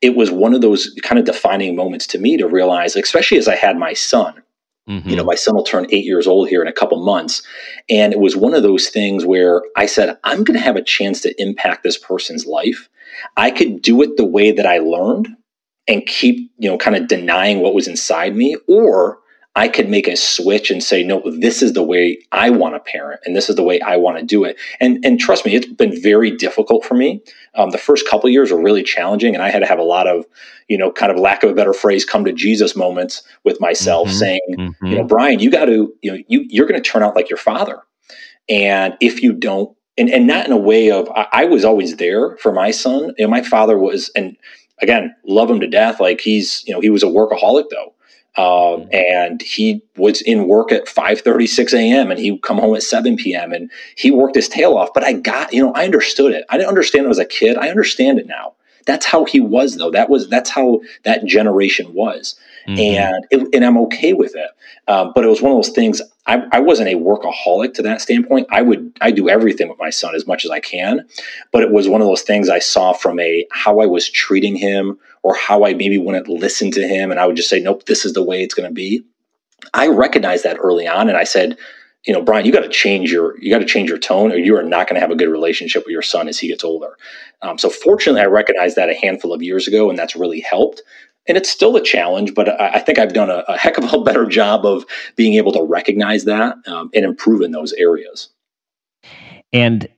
it 0.00 0.16
was 0.16 0.30
one 0.30 0.54
of 0.54 0.60
those 0.60 0.94
kind 1.02 1.18
of 1.18 1.24
defining 1.24 1.76
moments 1.76 2.06
to 2.08 2.18
me 2.18 2.36
to 2.36 2.46
realize, 2.46 2.96
especially 2.96 3.38
as 3.38 3.48
I 3.48 3.56
had 3.56 3.76
my 3.76 3.92
son. 3.92 4.42
Mm-hmm. 4.88 5.08
You 5.08 5.16
know, 5.16 5.24
my 5.24 5.34
son 5.34 5.54
will 5.56 5.64
turn 5.64 5.86
eight 5.90 6.04
years 6.04 6.26
old 6.26 6.48
here 6.48 6.60
in 6.60 6.68
a 6.68 6.72
couple 6.72 7.02
months. 7.02 7.42
And 7.88 8.12
it 8.12 8.18
was 8.18 8.36
one 8.36 8.54
of 8.54 8.62
those 8.62 8.88
things 8.88 9.24
where 9.24 9.62
I 9.76 9.86
said, 9.86 10.18
I'm 10.24 10.44
going 10.44 10.58
to 10.58 10.64
have 10.64 10.76
a 10.76 10.82
chance 10.82 11.20
to 11.22 11.42
impact 11.42 11.82
this 11.82 11.98
person's 11.98 12.46
life. 12.46 12.88
I 13.36 13.50
could 13.50 13.80
do 13.80 14.02
it 14.02 14.16
the 14.16 14.26
way 14.26 14.52
that 14.52 14.66
I 14.66 14.78
learned 14.78 15.28
and 15.86 16.06
keep, 16.06 16.50
you 16.58 16.70
know, 16.70 16.78
kind 16.78 16.96
of 16.96 17.08
denying 17.08 17.60
what 17.60 17.74
was 17.74 17.86
inside 17.86 18.34
me, 18.34 18.56
or 18.66 19.18
I 19.56 19.68
could 19.68 19.88
make 19.88 20.08
a 20.08 20.16
switch 20.16 20.70
and 20.72 20.82
say, 20.82 21.04
no, 21.04 21.22
this 21.38 21.62
is 21.62 21.74
the 21.74 21.82
way 21.82 22.18
I 22.32 22.50
want 22.50 22.74
to 22.74 22.80
parent, 22.80 23.20
and 23.24 23.36
this 23.36 23.48
is 23.48 23.54
the 23.54 23.62
way 23.62 23.80
I 23.80 23.96
want 23.96 24.18
to 24.18 24.24
do 24.24 24.42
it. 24.42 24.56
And 24.80 25.04
and 25.04 25.20
trust 25.20 25.46
me, 25.46 25.54
it's 25.54 25.66
been 25.66 26.00
very 26.02 26.32
difficult 26.32 26.84
for 26.84 26.94
me. 26.94 27.22
Um, 27.54 27.70
the 27.70 27.78
first 27.78 28.08
couple 28.08 28.28
years 28.30 28.50
were 28.50 28.60
really 28.60 28.82
challenging, 28.82 29.34
and 29.34 29.44
I 29.44 29.50
had 29.50 29.60
to 29.60 29.66
have 29.66 29.78
a 29.78 29.84
lot 29.84 30.08
of, 30.08 30.24
you 30.68 30.76
know, 30.76 30.90
kind 30.90 31.12
of 31.12 31.18
lack 31.18 31.44
of 31.44 31.50
a 31.50 31.54
better 31.54 31.72
phrase, 31.72 32.04
come 32.04 32.24
to 32.24 32.32
Jesus 32.32 32.74
moments 32.74 33.22
with 33.44 33.60
myself, 33.60 34.08
mm-hmm. 34.08 34.18
saying, 34.18 34.40
mm-hmm. 34.58 34.86
you 34.86 34.96
know, 34.96 35.04
Brian, 35.04 35.38
you 35.38 35.52
got 35.52 35.66
to, 35.66 35.94
you 36.02 36.12
know, 36.12 36.18
you 36.26 36.46
you're 36.48 36.66
going 36.66 36.82
to 36.82 36.90
turn 36.90 37.04
out 37.04 37.14
like 37.14 37.30
your 37.30 37.36
father, 37.36 37.80
and 38.48 38.96
if 39.00 39.22
you 39.22 39.32
don't, 39.32 39.76
and 39.96 40.10
and 40.10 40.26
not 40.26 40.46
in 40.46 40.52
a 40.52 40.58
way 40.58 40.90
of, 40.90 41.08
I, 41.10 41.28
I 41.30 41.44
was 41.44 41.64
always 41.64 41.94
there 41.96 42.36
for 42.38 42.52
my 42.52 42.72
son. 42.72 43.12
You 43.18 43.26
know, 43.26 43.28
my 43.28 43.42
father 43.42 43.78
was, 43.78 44.10
and 44.16 44.36
again, 44.80 45.14
love 45.26 45.50
him 45.50 45.60
to 45.60 45.66
death. 45.66 46.00
Like 46.00 46.20
he's, 46.20 46.64
you 46.66 46.74
know, 46.74 46.80
he 46.80 46.90
was 46.90 47.02
a 47.02 47.06
workaholic 47.06 47.66
though. 47.70 47.94
Um, 48.36 48.88
and 48.92 49.40
he 49.42 49.80
was 49.96 50.20
in 50.20 50.48
work 50.48 50.72
at 50.72 50.88
5 50.88 51.20
36 51.20 51.72
a.m. 51.74 52.10
and 52.10 52.18
he 52.18 52.32
would 52.32 52.42
come 52.42 52.58
home 52.58 52.74
at 52.74 52.82
7 52.82 53.16
p.m. 53.16 53.52
and 53.52 53.70
he 53.96 54.10
worked 54.10 54.34
his 54.34 54.48
tail 54.48 54.74
off. 54.76 54.90
But 54.92 55.04
I 55.04 55.12
got, 55.12 55.52
you 55.52 55.62
know, 55.64 55.72
I 55.72 55.84
understood 55.84 56.32
it. 56.32 56.44
I 56.50 56.56
didn't 56.56 56.68
understand 56.68 57.06
it 57.06 57.10
as 57.10 57.18
a 57.20 57.24
kid. 57.24 57.56
I 57.56 57.68
understand 57.68 58.18
it 58.18 58.26
now. 58.26 58.54
That's 58.86 59.06
how 59.06 59.24
he 59.24 59.40
was, 59.40 59.76
though. 59.76 59.90
That 59.90 60.10
was 60.10 60.28
that's 60.28 60.50
how 60.50 60.80
that 61.04 61.24
generation 61.24 61.94
was, 61.94 62.34
mm-hmm. 62.66 62.78
and 62.78 63.24
it, 63.30 63.54
and 63.54 63.64
I'm 63.64 63.78
okay 63.78 64.12
with 64.12 64.34
it. 64.36 64.50
Um, 64.88 65.12
but 65.14 65.24
it 65.24 65.28
was 65.28 65.42
one 65.42 65.52
of 65.52 65.58
those 65.58 65.70
things. 65.70 66.00
I, 66.26 66.42
I 66.52 66.60
wasn't 66.60 66.88
a 66.88 66.94
workaholic 66.94 67.74
to 67.74 67.82
that 67.82 68.00
standpoint. 68.00 68.48
I 68.50 68.62
would 68.62 68.96
I 69.00 69.10
do 69.10 69.28
everything 69.28 69.68
with 69.68 69.78
my 69.78 69.90
son 69.90 70.14
as 70.14 70.26
much 70.26 70.44
as 70.44 70.50
I 70.50 70.60
can, 70.60 71.06
but 71.52 71.62
it 71.62 71.70
was 71.70 71.88
one 71.88 72.00
of 72.00 72.06
those 72.06 72.22
things 72.22 72.48
I 72.48 72.58
saw 72.58 72.92
from 72.92 73.20
a 73.20 73.46
how 73.52 73.80
I 73.80 73.86
was 73.86 74.08
treating 74.08 74.56
him 74.56 74.98
or 75.22 75.34
how 75.34 75.64
I 75.64 75.74
maybe 75.74 75.98
wouldn't 75.98 76.28
listen 76.28 76.70
to 76.72 76.86
him, 76.86 77.10
and 77.10 77.18
I 77.18 77.26
would 77.26 77.36
just 77.36 77.48
say, 77.48 77.60
nope, 77.60 77.86
this 77.86 78.04
is 78.04 78.12
the 78.12 78.22
way 78.22 78.42
it's 78.42 78.54
going 78.54 78.68
to 78.68 78.74
be. 78.74 79.04
I 79.72 79.88
recognized 79.88 80.44
that 80.44 80.58
early 80.60 80.86
on, 80.86 81.08
and 81.08 81.16
I 81.16 81.24
said, 81.24 81.56
you 82.04 82.12
know, 82.12 82.22
Brian, 82.22 82.44
you 82.44 82.52
got 82.52 82.60
to 82.60 82.68
change 82.68 83.10
your 83.10 83.40
you 83.40 83.50
got 83.50 83.60
to 83.60 83.64
change 83.64 83.88
your 83.88 83.98
tone, 83.98 84.30
or 84.30 84.36
you 84.36 84.56
are 84.56 84.62
not 84.62 84.86
going 84.86 84.96
to 84.96 85.00
have 85.00 85.10
a 85.10 85.16
good 85.16 85.28
relationship 85.28 85.84
with 85.84 85.92
your 85.92 86.02
son 86.02 86.28
as 86.28 86.38
he 86.38 86.48
gets 86.48 86.64
older. 86.64 86.98
Um, 87.40 87.58
so, 87.58 87.70
fortunately, 87.70 88.20
I 88.20 88.26
recognized 88.26 88.76
that 88.76 88.90
a 88.90 88.94
handful 88.94 89.32
of 89.32 89.42
years 89.42 89.66
ago, 89.66 89.88
and 89.88 89.98
that's 89.98 90.16
really 90.16 90.40
helped. 90.40 90.82
And 91.26 91.38
it's 91.38 91.48
still 91.48 91.76
a 91.76 91.82
challenge, 91.82 92.34
but 92.34 92.48
I, 92.60 92.74
I 92.74 92.78
think 92.80 92.98
I've 92.98 93.12
done 93.12 93.30
a, 93.30 93.44
a, 93.48 93.56
heck 93.56 93.78
of 93.78 93.92
a 93.92 94.00
better 94.04 94.26
job 94.26 94.66
of 94.66 94.84
being 95.16 95.34
able 95.34 95.52
to 95.52 95.62
recognize 95.62 96.24
that 96.24 96.56
um, 96.66 96.90
and 96.94 97.04
improve 97.04 97.40
in 97.40 97.52
those 97.52 97.72
areas. 97.74 98.28
And 99.52 99.88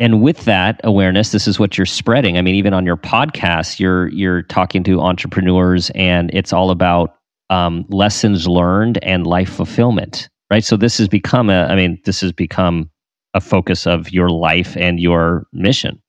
and 0.00 0.22
with 0.22 0.44
that 0.44 0.80
awareness, 0.84 1.32
this 1.32 1.48
is 1.48 1.58
what 1.58 1.76
you're 1.76 1.84
spreading. 1.84 2.38
I 2.38 2.42
mean, 2.42 2.54
even 2.54 2.72
on 2.72 2.86
your 2.86 2.96
podcast, 2.96 3.80
you're 3.80 4.08
you're 4.08 4.42
talking 4.42 4.84
to 4.84 5.00
entrepreneurs, 5.00 5.90
and 5.90 6.30
it's 6.32 6.52
all 6.52 6.70
about 6.70 7.16
um, 7.50 7.84
lessons 7.88 8.46
learned 8.46 9.02
and 9.02 9.26
life 9.26 9.50
fulfillment 9.50 10.28
right? 10.50 10.64
So 10.64 10.76
this 10.76 10.98
has 10.98 11.08
become 11.08 11.50
a, 11.50 11.64
I 11.64 11.76
mean, 11.76 12.00
this 12.04 12.20
has 12.20 12.32
become 12.32 12.90
a 13.34 13.40
focus 13.40 13.86
of 13.86 14.10
your 14.12 14.30
life 14.30 14.76
and 14.76 14.98
your 14.98 15.46
mission. 15.52 16.00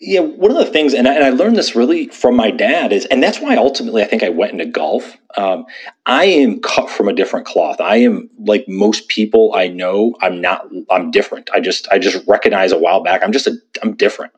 Yeah, 0.00 0.20
one 0.20 0.52
of 0.52 0.56
the 0.56 0.64
things, 0.64 0.94
and 0.94 1.08
I, 1.08 1.14
and 1.14 1.24
I, 1.24 1.30
learned 1.30 1.56
this 1.56 1.74
really 1.74 2.06
from 2.08 2.36
my 2.36 2.52
dad, 2.52 2.92
is, 2.92 3.04
and 3.06 3.20
that's 3.20 3.40
why 3.40 3.56
ultimately 3.56 4.00
I 4.00 4.06
think 4.06 4.22
I 4.22 4.28
went 4.28 4.52
into 4.52 4.66
golf. 4.66 5.16
Um, 5.36 5.66
I 6.06 6.26
am 6.26 6.60
cut 6.60 6.88
from 6.88 7.08
a 7.08 7.12
different 7.12 7.46
cloth. 7.46 7.80
I 7.80 7.96
am 7.96 8.30
like 8.38 8.68
most 8.68 9.08
people 9.08 9.52
I 9.56 9.66
know. 9.66 10.14
I'm 10.20 10.40
not. 10.40 10.68
I'm 10.88 11.10
different. 11.10 11.50
I 11.52 11.58
just, 11.58 11.88
I 11.90 11.98
just 11.98 12.24
recognize 12.28 12.70
a 12.70 12.78
while 12.78 13.02
back. 13.02 13.24
I'm 13.24 13.32
just 13.32 13.48
a, 13.48 13.56
I'm 13.82 13.96
different. 13.96 14.32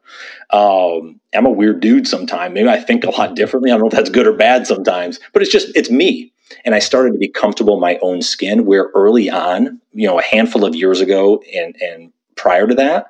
Um, 0.49 1.21
I'm 1.35 1.47
a 1.47 1.51
weird 1.51 1.81
dude. 1.81 2.09
Sometimes 2.09 2.55
maybe 2.55 2.69
I 2.69 2.81
think 2.81 3.05
a 3.05 3.11
lot 3.11 3.37
differently. 3.37 3.71
I 3.71 3.75
don't 3.75 3.83
know 3.83 3.89
if 3.89 3.93
that's 3.93 4.11
good 4.11 4.27
or 4.27 4.33
bad 4.33 4.67
sometimes, 4.67 5.21
but 5.35 5.43
it's 5.43 5.53
just, 5.53 5.77
it's 5.77 5.91
me 5.91 6.33
and 6.65 6.75
I 6.75 6.79
started 6.79 7.13
to 7.13 7.19
be 7.19 7.29
comfortable 7.29 7.75
in 7.75 7.81
my 7.81 7.99
own 8.03 8.23
skin. 8.23 8.65
Where 8.65 8.91
early 8.95 9.31
on, 9.31 9.81
you 9.93 10.07
know, 10.07 10.19
a 10.19 10.23
handful 10.23 10.65
of 10.65 10.75
years 10.75 11.01
ago 11.01 11.43
and 11.55 11.77
and 11.81 12.13
prior 12.37 12.67
to 12.67 12.75
that, 12.77 13.09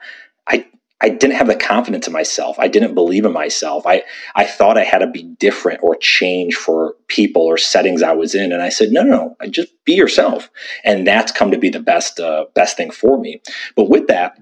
I 1.02 1.08
didn't 1.08 1.36
have 1.36 1.46
the 1.46 1.56
confidence 1.56 2.06
in 2.06 2.12
myself. 2.12 2.58
I 2.58 2.68
didn't 2.68 2.94
believe 2.94 3.24
in 3.24 3.32
myself. 3.32 3.86
I 3.86 4.02
I 4.34 4.44
thought 4.44 4.76
I 4.78 4.84
had 4.84 4.98
to 4.98 5.06
be 5.06 5.22
different 5.22 5.80
or 5.82 5.96
change 5.96 6.54
for 6.54 6.94
people 7.06 7.42
or 7.42 7.56
settings 7.56 8.02
I 8.02 8.12
was 8.12 8.34
in, 8.34 8.52
and 8.52 8.62
I 8.62 8.68
said, 8.68 8.92
no, 8.92 9.02
no, 9.02 9.36
no, 9.40 9.48
just 9.48 9.72
be 9.84 9.94
yourself, 9.94 10.50
and 10.84 11.06
that's 11.06 11.32
come 11.32 11.50
to 11.50 11.58
be 11.58 11.70
the 11.70 11.80
best 11.80 12.20
uh, 12.20 12.46
best 12.54 12.76
thing 12.76 12.90
for 12.90 13.18
me. 13.18 13.40
But 13.76 13.88
with 13.88 14.08
that, 14.08 14.38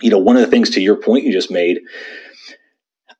you 0.00 0.10
know, 0.10 0.18
one 0.18 0.36
of 0.36 0.42
the 0.42 0.50
things 0.50 0.70
to 0.70 0.80
your 0.80 0.96
point 0.96 1.24
you 1.24 1.32
just 1.32 1.50
made. 1.50 1.80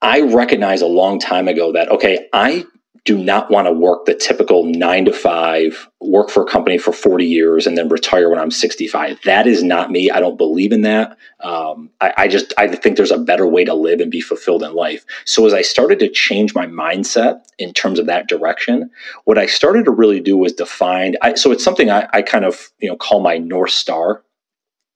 I 0.00 0.20
recognized 0.20 0.84
a 0.84 0.86
long 0.86 1.18
time 1.18 1.48
ago 1.48 1.72
that, 1.72 1.90
okay, 1.90 2.28
I 2.32 2.64
do 3.08 3.16
not 3.16 3.50
want 3.50 3.66
to 3.66 3.72
work 3.72 4.04
the 4.04 4.14
typical 4.14 4.64
nine 4.66 5.06
to 5.06 5.12
five, 5.14 5.88
work 5.98 6.28
for 6.28 6.42
a 6.42 6.46
company 6.46 6.76
for 6.76 6.92
40 6.92 7.24
years 7.24 7.66
and 7.66 7.74
then 7.74 7.88
retire 7.88 8.28
when 8.28 8.38
I'm 8.38 8.50
65. 8.50 9.18
That 9.24 9.46
is 9.46 9.62
not 9.62 9.90
me. 9.90 10.10
I 10.10 10.20
don't 10.20 10.36
believe 10.36 10.72
in 10.72 10.82
that. 10.82 11.16
Um, 11.40 11.88
I, 12.02 12.12
I, 12.18 12.28
just, 12.28 12.52
I 12.58 12.68
think 12.68 12.98
there's 12.98 13.10
a 13.10 13.16
better 13.16 13.46
way 13.46 13.64
to 13.64 13.72
live 13.72 14.00
and 14.00 14.10
be 14.10 14.20
fulfilled 14.20 14.62
in 14.62 14.74
life. 14.74 15.06
So 15.24 15.46
as 15.46 15.54
I 15.54 15.62
started 15.62 15.98
to 16.00 16.10
change 16.10 16.54
my 16.54 16.66
mindset 16.66 17.40
in 17.58 17.72
terms 17.72 17.98
of 17.98 18.04
that 18.08 18.28
direction, 18.28 18.90
what 19.24 19.38
I 19.38 19.46
started 19.46 19.86
to 19.86 19.90
really 19.90 20.20
do 20.20 20.36
was 20.36 20.52
define, 20.52 21.16
I, 21.22 21.32
so 21.32 21.50
it's 21.50 21.64
something 21.64 21.90
I, 21.90 22.10
I 22.12 22.20
kind 22.20 22.44
of, 22.44 22.68
you 22.78 22.90
know, 22.90 22.96
call 22.96 23.20
my 23.20 23.38
North 23.38 23.70
Star. 23.70 24.22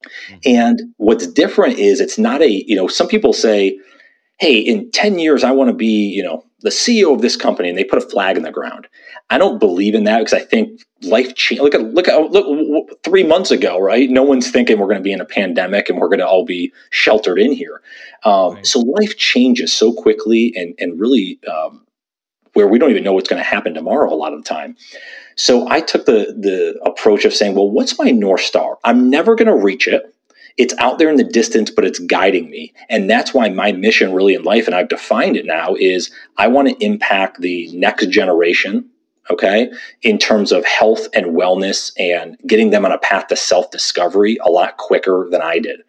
Mm-hmm. 0.05 0.37
And 0.45 0.83
what's 0.99 1.27
different 1.27 1.79
is 1.79 1.99
it's 1.99 2.19
not 2.19 2.43
a, 2.43 2.51
you 2.51 2.77
know, 2.77 2.89
some 2.89 3.09
people 3.09 3.33
say, 3.33 3.79
hey, 4.43 4.59
in 4.59 4.91
10 4.91 5.21
years, 5.21 5.45
I 5.45 5.53
want 5.53 5.69
to 5.69 5.73
be, 5.73 5.87
you 5.87 6.21
know, 6.21 6.45
the 6.63 6.71
CEO 6.71 7.15
of 7.15 7.23
this 7.23 7.37
company 7.37 7.69
and 7.69 7.79
they 7.79 7.85
put 7.85 8.03
a 8.03 8.09
flag 8.09 8.37
in 8.37 8.43
the 8.43 8.51
ground. 8.51 8.89
I 9.31 9.39
don't 9.39 9.61
believe 9.61 9.95
in 9.95 10.03
that 10.03 10.19
because 10.19 10.33
I 10.33 10.41
think 10.41 10.83
life 11.03 11.37
change. 11.37 11.61
Look 11.61 11.77
at 11.77 11.95
look 11.95 12.09
at 12.09 12.21
look 12.33 13.05
three 13.05 13.23
months 13.23 13.53
ago, 13.53 13.79
right? 13.79 14.11
No 14.11 14.25
one's 14.25 14.51
thinking 14.51 14.81
we're 14.81 14.89
going 14.89 14.99
to 14.99 15.03
be 15.03 15.13
in 15.13 15.21
a 15.21 15.25
pandemic 15.25 15.89
and 15.89 15.97
we're 15.97 16.09
going 16.09 16.19
to 16.19 16.27
all 16.27 16.45
be 16.45 16.73
sheltered 16.91 17.39
in 17.39 17.53
here. 17.53 17.83
Um, 18.25 18.55
right. 18.55 18.67
So 18.67 18.81
life 18.81 19.17
changes 19.17 19.73
so 19.73 19.93
quickly 19.93 20.53
and 20.57 20.75
and 20.81 20.99
really 20.99 21.39
um, 21.47 21.87
where 22.55 22.67
we 22.67 22.81
don't 22.81 22.91
even 22.91 23.05
know 23.05 23.13
what's 23.13 23.29
going 23.29 23.43
to 23.43 23.49
happen 23.49 23.75
tomorrow 23.75 24.13
a 24.13 24.17
lot 24.17 24.33
of 24.33 24.43
the 24.43 24.49
time. 24.49 24.77
So 25.37 25.69
I 25.69 25.81
took 25.81 26.07
the 26.07 26.35
the 26.37 26.81
approach 26.85 27.25
of 27.25 27.33
saying, 27.33 27.55
well, 27.55 27.71
what's 27.71 27.97
my 27.97 28.11
north 28.11 28.43
star? 28.43 28.79
I'm 28.83 29.09
never 29.09 29.37
going 29.37 29.47
to 29.47 29.57
reach 29.57 29.87
it 29.87 30.13
it's 30.57 30.75
out 30.79 30.99
there 30.99 31.11
in 31.11 31.17
the 31.17 31.25
distance, 31.25 31.71
but 31.71 31.85
it's 31.85 31.99
guiding 31.99 32.51
me. 32.51 32.73
And 32.89 33.09
that's 33.09 33.33
why 33.33 33.49
my 33.49 33.73
mission 33.73 34.13
really 34.13 34.35
in 34.35 34.43
life, 34.43 34.67
and 34.67 34.75
I've 34.75 34.89
defined 34.89 35.37
it 35.37 35.47
now, 35.47 35.75
is 35.75 36.11
I 36.37 36.49
want 36.49 36.69
to 36.69 36.85
impact 36.85 37.41
the 37.41 37.71
next 37.73 38.09
generation, 38.09 38.89
okay, 39.31 39.71
in 40.03 40.19
terms 40.19 40.53
of 40.53 40.65
health 40.65 41.09
and 41.15 41.27
wellness 41.27 41.93
and 41.99 42.37
getting 42.47 42.71
them 42.71 42.85
on 42.85 42.93
a 42.93 42.99
path 42.99 43.29
to 43.29 43.37
self 43.37 43.71
discovery 43.71 44.39
a 44.45 44.51
lot 44.51 44.77
quicker 44.77 45.29
than 45.31 45.43
I 45.43 45.59
did. 45.59 45.81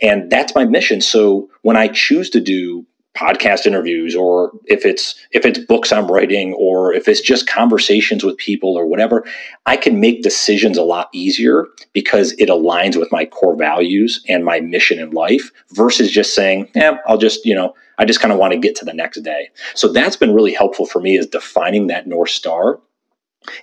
And 0.00 0.30
that's 0.30 0.54
my 0.54 0.64
mission. 0.64 1.00
So 1.00 1.50
when 1.62 1.76
I 1.76 1.88
choose 1.88 2.30
to 2.30 2.40
do 2.40 2.86
podcast 3.14 3.64
interviews 3.64 4.16
or 4.16 4.50
if 4.64 4.84
it's 4.84 5.14
if 5.30 5.46
it's 5.46 5.58
books 5.58 5.92
I'm 5.92 6.10
writing 6.10 6.52
or 6.54 6.92
if 6.92 7.06
it's 7.06 7.20
just 7.20 7.48
conversations 7.48 8.24
with 8.24 8.36
people 8.38 8.76
or 8.76 8.86
whatever 8.86 9.24
I 9.66 9.76
can 9.76 10.00
make 10.00 10.22
decisions 10.22 10.76
a 10.76 10.82
lot 10.82 11.10
easier 11.12 11.68
because 11.92 12.32
it 12.32 12.48
aligns 12.48 12.96
with 12.96 13.12
my 13.12 13.24
core 13.24 13.56
values 13.56 14.22
and 14.28 14.44
my 14.44 14.58
mission 14.60 14.98
in 14.98 15.10
life 15.10 15.52
versus 15.70 16.10
just 16.10 16.34
saying 16.34 16.68
yeah 16.74 16.98
I'll 17.06 17.18
just 17.18 17.46
you 17.46 17.54
know 17.54 17.74
I 17.98 18.04
just 18.04 18.20
kind 18.20 18.32
of 18.32 18.38
want 18.38 18.52
to 18.52 18.58
get 18.58 18.74
to 18.76 18.84
the 18.84 18.92
next 18.92 19.20
day 19.20 19.48
so 19.74 19.92
that's 19.92 20.16
been 20.16 20.34
really 20.34 20.52
helpful 20.52 20.84
for 20.84 21.00
me 21.00 21.16
is 21.16 21.26
defining 21.28 21.86
that 21.86 22.08
north 22.08 22.30
star 22.30 22.80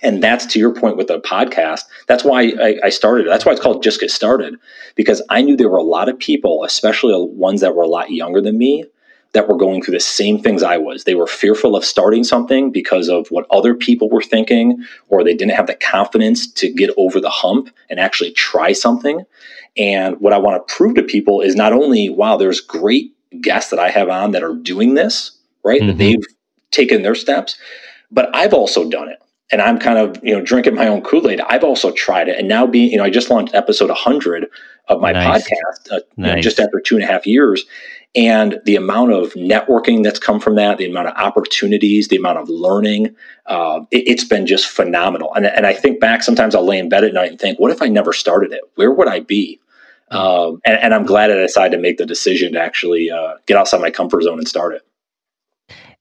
and 0.02 0.22
that's 0.22 0.46
to 0.46 0.60
your 0.60 0.72
point 0.72 0.96
with 0.96 1.08
the 1.08 1.20
podcast. 1.20 1.80
That's 2.06 2.22
why 2.22 2.52
I, 2.60 2.76
I, 2.84 2.88
started. 2.88 3.26
That's 3.26 3.44
why 3.44 3.50
it's 3.50 3.60
called 3.60 3.82
Just 3.82 3.98
Get 3.98 4.12
Started, 4.12 4.54
because 4.94 5.20
I 5.28 5.42
knew 5.42 5.56
there 5.56 5.68
were 5.68 5.76
a 5.76 5.82
lot 5.82 6.08
of 6.08 6.16
people, 6.16 6.62
especially 6.62 7.12
ones 7.16 7.60
that 7.62 7.74
were 7.74 7.82
a 7.82 7.88
lot 7.88 8.12
younger 8.12 8.40
than 8.40 8.58
me, 8.58 8.84
that 9.32 9.48
were 9.48 9.56
going 9.56 9.82
through 9.82 9.94
the 9.94 10.00
same 10.00 10.38
things 10.38 10.62
I 10.62 10.76
was. 10.76 11.04
They 11.04 11.14
were 11.14 11.26
fearful 11.26 11.74
of 11.74 11.84
starting 11.84 12.22
something 12.22 12.70
because 12.70 13.08
of 13.08 13.28
what 13.30 13.46
other 13.50 13.74
people 13.74 14.10
were 14.10 14.22
thinking, 14.22 14.84
or 15.08 15.24
they 15.24 15.34
didn't 15.34 15.54
have 15.54 15.66
the 15.66 15.74
confidence 15.74 16.50
to 16.52 16.72
get 16.72 16.90
over 16.96 17.20
the 17.20 17.30
hump 17.30 17.70
and 17.88 17.98
actually 17.98 18.32
try 18.32 18.72
something. 18.72 19.24
And 19.76 20.20
what 20.20 20.34
I 20.34 20.38
want 20.38 20.66
to 20.66 20.74
prove 20.74 20.96
to 20.96 21.02
people 21.02 21.40
is 21.40 21.56
not 21.56 21.72
only, 21.72 22.10
wow, 22.10 22.36
there's 22.36 22.60
great 22.60 23.14
guests 23.40 23.70
that 23.70 23.78
I 23.78 23.88
have 23.88 24.10
on 24.10 24.32
that 24.32 24.42
are 24.42 24.54
doing 24.54 24.94
this, 24.94 25.32
right? 25.64 25.80
Mm-hmm. 25.80 25.88
That 25.88 25.98
they've 25.98 26.26
taken 26.70 27.02
their 27.02 27.14
steps, 27.14 27.56
but 28.10 28.34
I've 28.34 28.52
also 28.52 28.88
done 28.88 29.08
it. 29.08 29.18
And 29.50 29.60
I'm 29.60 29.78
kind 29.78 29.98
of, 29.98 30.18
you 30.22 30.34
know, 30.34 30.42
drinking 30.42 30.74
my 30.74 30.88
own 30.88 31.02
Kool 31.02 31.28
Aid. 31.28 31.40
I've 31.42 31.64
also 31.64 31.90
tried 31.90 32.28
it. 32.28 32.38
And 32.38 32.48
now 32.48 32.66
being, 32.66 32.90
you 32.90 32.96
know, 32.96 33.04
I 33.04 33.10
just 33.10 33.28
launched 33.28 33.54
episode 33.54 33.90
100 33.90 34.46
of 34.88 35.00
my 35.00 35.12
nice. 35.12 35.42
podcast 35.42 35.92
uh, 35.92 36.00
nice. 36.16 36.28
you 36.28 36.34
know, 36.36 36.40
just 36.40 36.58
after 36.58 36.80
two 36.80 36.96
and 36.96 37.04
a 37.04 37.06
half 37.06 37.26
years 37.26 37.64
and 38.14 38.60
the 38.64 38.76
amount 38.76 39.12
of 39.12 39.32
networking 39.32 40.02
that's 40.02 40.18
come 40.18 40.38
from 40.38 40.56
that, 40.56 40.76
the 40.76 40.88
amount 40.88 41.08
of 41.08 41.16
opportunities, 41.16 42.08
the 42.08 42.16
amount 42.16 42.38
of 42.38 42.48
learning, 42.48 43.14
uh, 43.46 43.80
it, 43.90 44.18
has 44.18 44.28
been 44.28 44.46
just 44.46 44.66
phenomenal. 44.66 45.34
And, 45.34 45.46
and 45.46 45.66
I 45.66 45.72
think 45.72 45.98
back, 45.98 46.22
sometimes 46.22 46.54
I'll 46.54 46.64
lay 46.64 46.78
in 46.78 46.90
bed 46.90 47.04
at 47.04 47.14
night 47.14 47.30
and 47.30 47.40
think, 47.40 47.58
what 47.58 47.70
if 47.70 47.80
I 47.80 47.88
never 47.88 48.12
started 48.12 48.52
it? 48.52 48.60
Where 48.74 48.92
would 48.92 49.08
I 49.08 49.20
be? 49.20 49.58
Um, 50.10 50.60
and, 50.66 50.78
and, 50.78 50.92
I'm 50.92 51.06
glad 51.06 51.30
I 51.30 51.36
decided 51.36 51.74
to 51.74 51.80
make 51.80 51.96
the 51.96 52.04
decision 52.04 52.52
to 52.52 52.60
actually 52.60 53.10
uh, 53.10 53.36
get 53.46 53.56
outside 53.56 53.80
my 53.80 53.90
comfort 53.90 54.24
zone 54.24 54.36
and 54.36 54.46
start 54.46 54.74
it. 54.74 54.82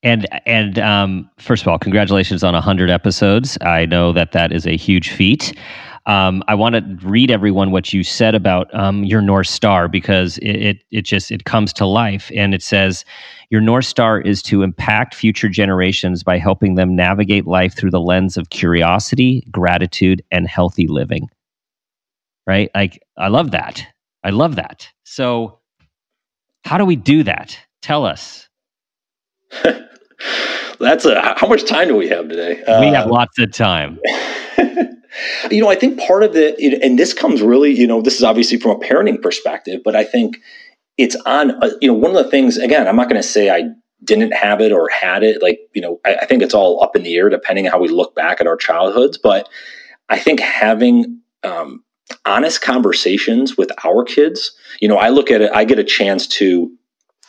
And 0.04 0.28
and 0.46 0.80
um, 0.80 1.30
first 1.38 1.62
of 1.62 1.70
all, 1.70 1.80
congratulations 1.80 2.44
on 2.44 2.54
hundred 2.56 2.90
episodes. 2.90 3.58
I 3.62 3.86
know 3.86 4.12
that 4.12 4.34
that 4.34 4.52
is 4.52 4.66
a 4.66 4.76
huge 4.76 5.12
feat. 5.12 5.54
Um, 6.08 6.44
I 6.48 6.56
want 6.56 6.76
to 6.76 7.08
read 7.08 7.30
everyone 7.30 7.72
what 7.72 7.94
you 7.94 8.04
said 8.04 8.34
about 8.34 8.74
um, 8.74 9.04
your 9.04 9.22
North 9.22 9.48
Star 9.48 9.88
because 9.88 10.40
it, 10.40 10.56
it, 10.56 10.84
it 10.90 11.02
just 11.04 11.32
it 11.32 11.46
comes 11.46 11.72
to 11.74 11.86
life 11.86 12.32
and 12.36 12.56
it 12.56 12.64
says 12.64 13.06
your 13.52 13.62
North 13.62 13.86
Star 13.86 14.20
is 14.20 14.42
to 14.44 14.64
impact 14.64 15.14
future 15.14 15.48
generations 15.50 16.24
by 16.24 16.40
helping 16.40 16.76
them 16.76 16.96
navigate 16.96 17.46
life 17.46 17.76
through 17.76 17.92
the 17.92 18.00
lens 18.00 18.36
of 18.36 18.50
curiosity, 18.50 19.46
gratitude, 19.52 20.24
and 20.32 20.48
healthy 20.48 20.88
living. 20.88 21.30
Right? 22.48 22.72
Like 22.74 23.04
I 23.18 23.28
love 23.28 23.52
that. 23.52 23.86
I 24.24 24.32
love 24.32 24.56
that. 24.56 24.90
So 25.04 25.60
how 26.64 26.78
do 26.78 26.86
we 26.86 26.96
do 26.96 27.24
that? 27.24 27.58
Tell 27.82 28.06
us. 28.06 28.50
That's 30.80 31.06
a 31.06 31.36
how 31.38 31.48
much 31.48 31.66
time 31.66 31.90
do 31.90 31.96
we 31.96 32.08
have 32.10 32.28
today? 32.28 32.56
We 32.66 32.88
uh, 32.88 32.94
have 32.94 33.08
lots 33.08 33.38
of 33.38 33.52
time. 33.54 34.00
you 35.50 35.62
know, 35.62 35.70
I 35.70 35.76
think 35.76 36.00
part 36.00 36.24
of 36.24 36.36
it, 36.36 36.60
and 36.82 36.98
this 36.98 37.14
comes 37.14 37.42
really, 37.42 37.72
you 37.72 37.88
know, 37.88 38.02
this 38.02 38.16
is 38.16 38.24
obviously 38.24 38.58
from 38.58 38.72
a 38.72 38.80
parenting 38.80 39.22
perspective, 39.22 39.82
but 39.84 39.96
I 39.96 40.04
think 40.04 40.38
it's 40.98 41.16
on, 41.26 41.52
uh, 41.64 41.72
you 41.82 41.88
know, 41.88 41.94
one 41.94 42.16
of 42.16 42.24
the 42.24 42.30
things, 42.30 42.58
again, 42.58 42.88
I'm 42.88 42.96
not 42.96 43.10
going 43.10 43.22
to 43.22 43.28
say 43.28 43.50
I 43.50 43.70
didn't 44.04 44.32
have 44.32 44.62
it 44.62 44.72
or 44.72 44.90
had 44.90 45.24
it. 45.24 45.42
Like, 45.42 45.60
you 45.74 45.82
know, 45.82 46.00
I, 46.06 46.16
I 46.16 46.26
think 46.26 46.42
it's 46.42 46.54
all 46.54 46.84
up 46.84 46.96
in 46.96 47.04
the 47.04 47.16
air 47.16 47.30
depending 47.30 47.66
on 47.66 47.72
how 47.72 47.80
we 47.80 47.88
look 47.88 48.16
back 48.16 48.42
at 48.42 48.48
our 48.48 48.58
childhoods. 48.58 49.18
But 49.18 49.48
I 50.10 50.20
think 50.20 50.40
having 50.40 51.22
um, 51.44 51.84
honest 52.26 52.62
conversations 52.62 53.58
with 53.58 53.72
our 53.84 54.04
kids, 54.04 54.52
you 54.80 54.88
know, 54.88 54.98
I 54.98 55.10
look 55.10 55.32
at 55.32 55.42
it, 55.42 55.52
I 55.54 55.64
get 55.66 55.80
a 55.80 55.84
chance 55.84 56.28
to 56.28 56.72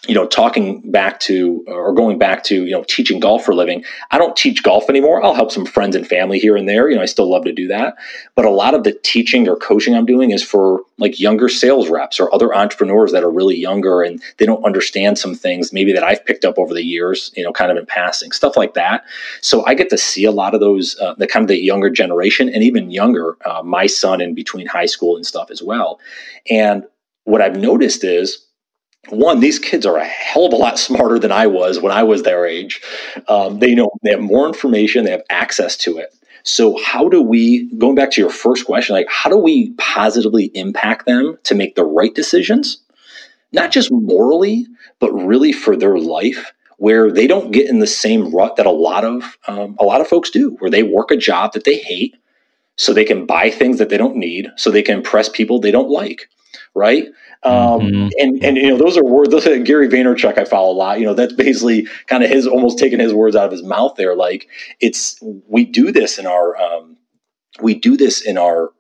you 0.09 0.17
know, 0.17 0.27
talking 0.27 0.91
back 0.91 1.21
to 1.21 1.65
or 1.69 1.93
going 1.93 2.19
back 2.19 2.43
to, 2.43 2.65
you 2.65 2.73
know, 2.73 2.85
teaching 2.89 3.21
golf 3.21 3.45
for 3.45 3.53
a 3.53 3.55
living, 3.55 3.85
I 4.11 4.19
don't 4.19 4.35
teach 4.37 4.65
golf 4.65 4.91
anymore. 4.91 5.25
I'll 5.25 5.35
help 5.35 5.53
some 5.53 5.65
friends 5.65 5.95
and 5.95 6.05
family 6.05 6.41
here 6.41 6.57
and 6.57 6.69
there. 6.69 6.91
You 6.91 6.97
know, 6.97 7.03
I 7.03 7.07
still 7.07 7.31
love 7.31 7.45
to 7.45 7.53
do 7.53 7.69
that. 7.69 7.95
But 8.35 8.45
a 8.45 8.51
lot 8.51 8.75
of 8.75 8.83
the 8.83 8.99
teaching 9.05 9.49
or 9.49 9.55
coaching 9.55 9.95
I'm 9.95 10.05
doing 10.05 10.33
is 10.33 10.43
for 10.43 10.81
like 10.99 11.21
younger 11.21 11.49
sales 11.49 11.89
reps 11.89 12.19
or 12.19 12.35
other 12.35 12.53
entrepreneurs 12.53 13.13
that 13.13 13.23
are 13.23 13.31
really 13.31 13.57
younger 13.57 14.03
and 14.03 14.21
they 14.39 14.47
don't 14.47 14.65
understand 14.65 15.19
some 15.19 15.37
things 15.37 15.73
maybe 15.73 15.93
that 15.93 16.03
I've 16.03 16.27
picked 16.27 16.45
up 16.45 16.59
over 16.59 16.75
the 16.75 16.85
years, 16.85 17.31
you 17.37 17.45
know, 17.45 17.53
kind 17.53 17.71
of 17.71 17.77
in 17.77 17.87
passing, 17.87 18.33
stuff 18.33 18.57
like 18.57 18.75
that. 18.75 19.05
So 19.41 19.65
I 19.67 19.75
get 19.75 19.89
to 19.91 19.99
see 19.99 20.25
a 20.25 20.33
lot 20.33 20.53
of 20.53 20.59
those, 20.59 20.99
uh, 20.99 21.15
the 21.15 21.29
kind 21.29 21.45
of 21.45 21.49
the 21.49 21.63
younger 21.63 21.91
generation 21.91 22.49
and 22.49 22.65
even 22.65 22.91
younger, 22.91 23.37
uh, 23.45 23.63
my 23.63 23.87
son 23.87 24.21
in 24.21 24.35
between 24.35 24.67
high 24.67 24.87
school 24.87 25.15
and 25.15 25.25
stuff 25.25 25.49
as 25.49 25.63
well. 25.63 26.01
And 26.51 26.85
what 27.23 27.41
I've 27.41 27.57
noticed 27.57 28.03
is, 28.03 28.45
one, 29.09 29.41
these 29.41 29.59
kids 29.59 29.85
are 29.85 29.97
a 29.97 30.05
hell 30.05 30.47
of 30.47 30.53
a 30.53 30.57
lot 30.57 30.79
smarter 30.79 31.19
than 31.19 31.33
I 31.33 31.47
was 31.47 31.81
when 31.81 31.93
I 31.93 32.03
was 32.03 32.23
their 32.23 32.47
age. 32.47 32.81
Um, 33.29 33.59
they 33.59 33.75
know 33.75 33.91
they 34.03 34.11
have 34.11 34.21
more 34.21 34.47
information, 34.47 35.05
they 35.05 35.11
have 35.11 35.25
access 35.29 35.77
to 35.79 35.99
it. 35.99 36.15
So, 36.45 36.79
how 36.83 37.09
do 37.09 37.23
we, 37.23 37.71
going 37.79 37.95
back 37.95 38.11
to 38.13 38.21
your 38.21 38.31
first 38.31 38.67
question, 38.67 38.95
like, 38.95 39.09
how 39.09 39.31
do 39.31 39.37
we 39.37 39.73
positively 39.75 40.51
impact 40.55 41.07
them 41.07 41.39
to 41.45 41.55
make 41.55 41.75
the 41.75 41.85
right 41.85 42.15
decisions? 42.15 42.79
Not 43.53 43.71
just 43.71 43.93
morally, 43.93 44.67
but 44.99 45.13
really 45.13 45.53
for 45.53 45.77
their 45.77 45.99
life, 45.99 46.53
where 46.79 47.13
they 47.13 47.27
don't 47.27 47.53
get 47.53 47.69
in 47.69 47.79
the 47.79 47.87
same 47.87 48.35
rut 48.35 48.57
that 48.57 48.67
a 48.67 48.71
lot 48.71 49.05
of 49.05 49.39
um, 49.47 49.77
a 49.79 49.85
lot 49.85 50.01
of 50.01 50.09
folks 50.09 50.31
do, 50.31 50.57
where 50.59 50.71
they 50.71 50.83
work 50.83 51.11
a 51.11 51.17
job 51.17 51.53
that 51.53 51.65
they 51.65 51.77
hate, 51.77 52.17
so 52.77 52.93
they 52.93 53.05
can 53.05 53.27
buy 53.27 53.51
things 53.51 53.79
that 53.79 53.89
they 53.89 53.99
don't 53.99 54.17
need, 54.17 54.49
so 54.57 54.71
they 54.71 54.83
can 54.83 54.97
impress 54.97 55.29
people 55.29 55.61
they 55.61 55.71
don't 55.71 55.91
like, 55.91 56.29
right? 56.75 57.07
Um, 57.45 57.81
mm-hmm. 57.81 58.09
and, 58.19 58.45
and, 58.45 58.57
you 58.57 58.69
know, 58.69 58.77
those 58.77 58.97
are 58.97 59.05
words, 59.05 59.31
those 59.31 59.47
are 59.47 59.59
Gary 59.59 59.89
Vaynerchuk 59.89 60.39
I 60.39 60.45
follow 60.45 60.73
a 60.73 60.77
lot, 60.77 61.01
you 61.01 61.05
know, 61.05 61.15
that's 61.15 61.33
basically 61.33 61.89
kind 62.07 62.23
of 62.23 62.31
his, 62.31 62.47
almost 62.47 62.79
taking 62.79 63.01
his 63.01 63.13
words 63.13 63.35
out 63.35 63.47
of 63.47 63.51
his 63.51 63.65
mouth 63.65 63.97
there. 63.97 64.15
Like 64.15 64.49
it's, 64.79 65.19
we 65.49 65.65
do 65.65 65.91
this 65.91 66.19
in 66.19 66.27
our, 66.27 66.57
um, 66.57 66.97
we 67.61 67.75
do 67.75 67.97
this 67.97 68.23
in 68.23 68.39
our 68.39 68.73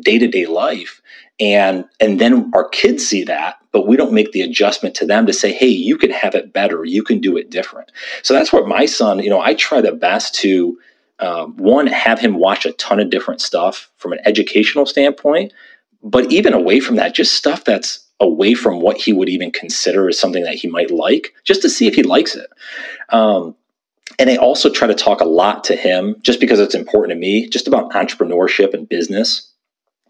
day 0.00 0.18
to 0.18 0.28
day 0.28 0.46
life. 0.46 1.00
And, 1.38 1.84
and 2.00 2.20
then 2.20 2.50
our 2.54 2.68
kids 2.68 3.06
see 3.06 3.24
that, 3.24 3.56
but 3.72 3.86
we 3.86 3.96
don't 3.96 4.12
make 4.12 4.32
the 4.32 4.42
adjustment 4.42 4.94
to 4.96 5.06
them 5.06 5.26
to 5.26 5.32
say, 5.32 5.52
Hey, 5.52 5.68
you 5.68 5.96
can 5.96 6.10
have 6.10 6.34
it 6.34 6.52
better. 6.52 6.84
You 6.84 7.02
can 7.02 7.20
do 7.20 7.36
it 7.36 7.50
different. 7.50 7.90
So 8.22 8.34
that's 8.34 8.52
what 8.52 8.68
my 8.68 8.86
son, 8.86 9.20
you 9.20 9.30
know, 9.30 9.40
I 9.40 9.54
try 9.54 9.80
the 9.80 9.92
best 9.92 10.34
to, 10.36 10.78
um, 11.18 11.56
one, 11.56 11.86
have 11.86 12.18
him 12.18 12.34
watch 12.34 12.66
a 12.66 12.72
ton 12.72 13.00
of 13.00 13.10
different 13.10 13.40
stuff 13.40 13.90
from 13.96 14.12
an 14.12 14.20
educational 14.24 14.86
standpoint, 14.86 15.52
but 16.02 16.30
even 16.32 16.52
away 16.54 16.80
from 16.80 16.96
that, 16.96 17.14
just 17.14 17.34
stuff 17.34 17.64
that's 17.64 18.06
away 18.20 18.54
from 18.54 18.80
what 18.80 18.98
he 18.98 19.12
would 19.12 19.28
even 19.28 19.50
consider 19.50 20.08
as 20.08 20.18
something 20.18 20.42
that 20.44 20.54
he 20.54 20.68
might 20.68 20.90
like, 20.90 21.34
just 21.44 21.62
to 21.62 21.70
see 21.70 21.86
if 21.86 21.94
he 21.94 22.02
likes 22.02 22.36
it. 22.36 22.50
Um, 23.08 23.56
and 24.18 24.28
I 24.28 24.36
also 24.36 24.68
try 24.68 24.86
to 24.86 24.94
talk 24.94 25.20
a 25.20 25.24
lot 25.24 25.64
to 25.64 25.76
him, 25.76 26.16
just 26.20 26.40
because 26.40 26.60
it's 26.60 26.74
important 26.74 27.16
to 27.16 27.18
me, 27.18 27.48
just 27.48 27.66
about 27.66 27.92
entrepreneurship 27.92 28.74
and 28.74 28.88
business 28.88 29.50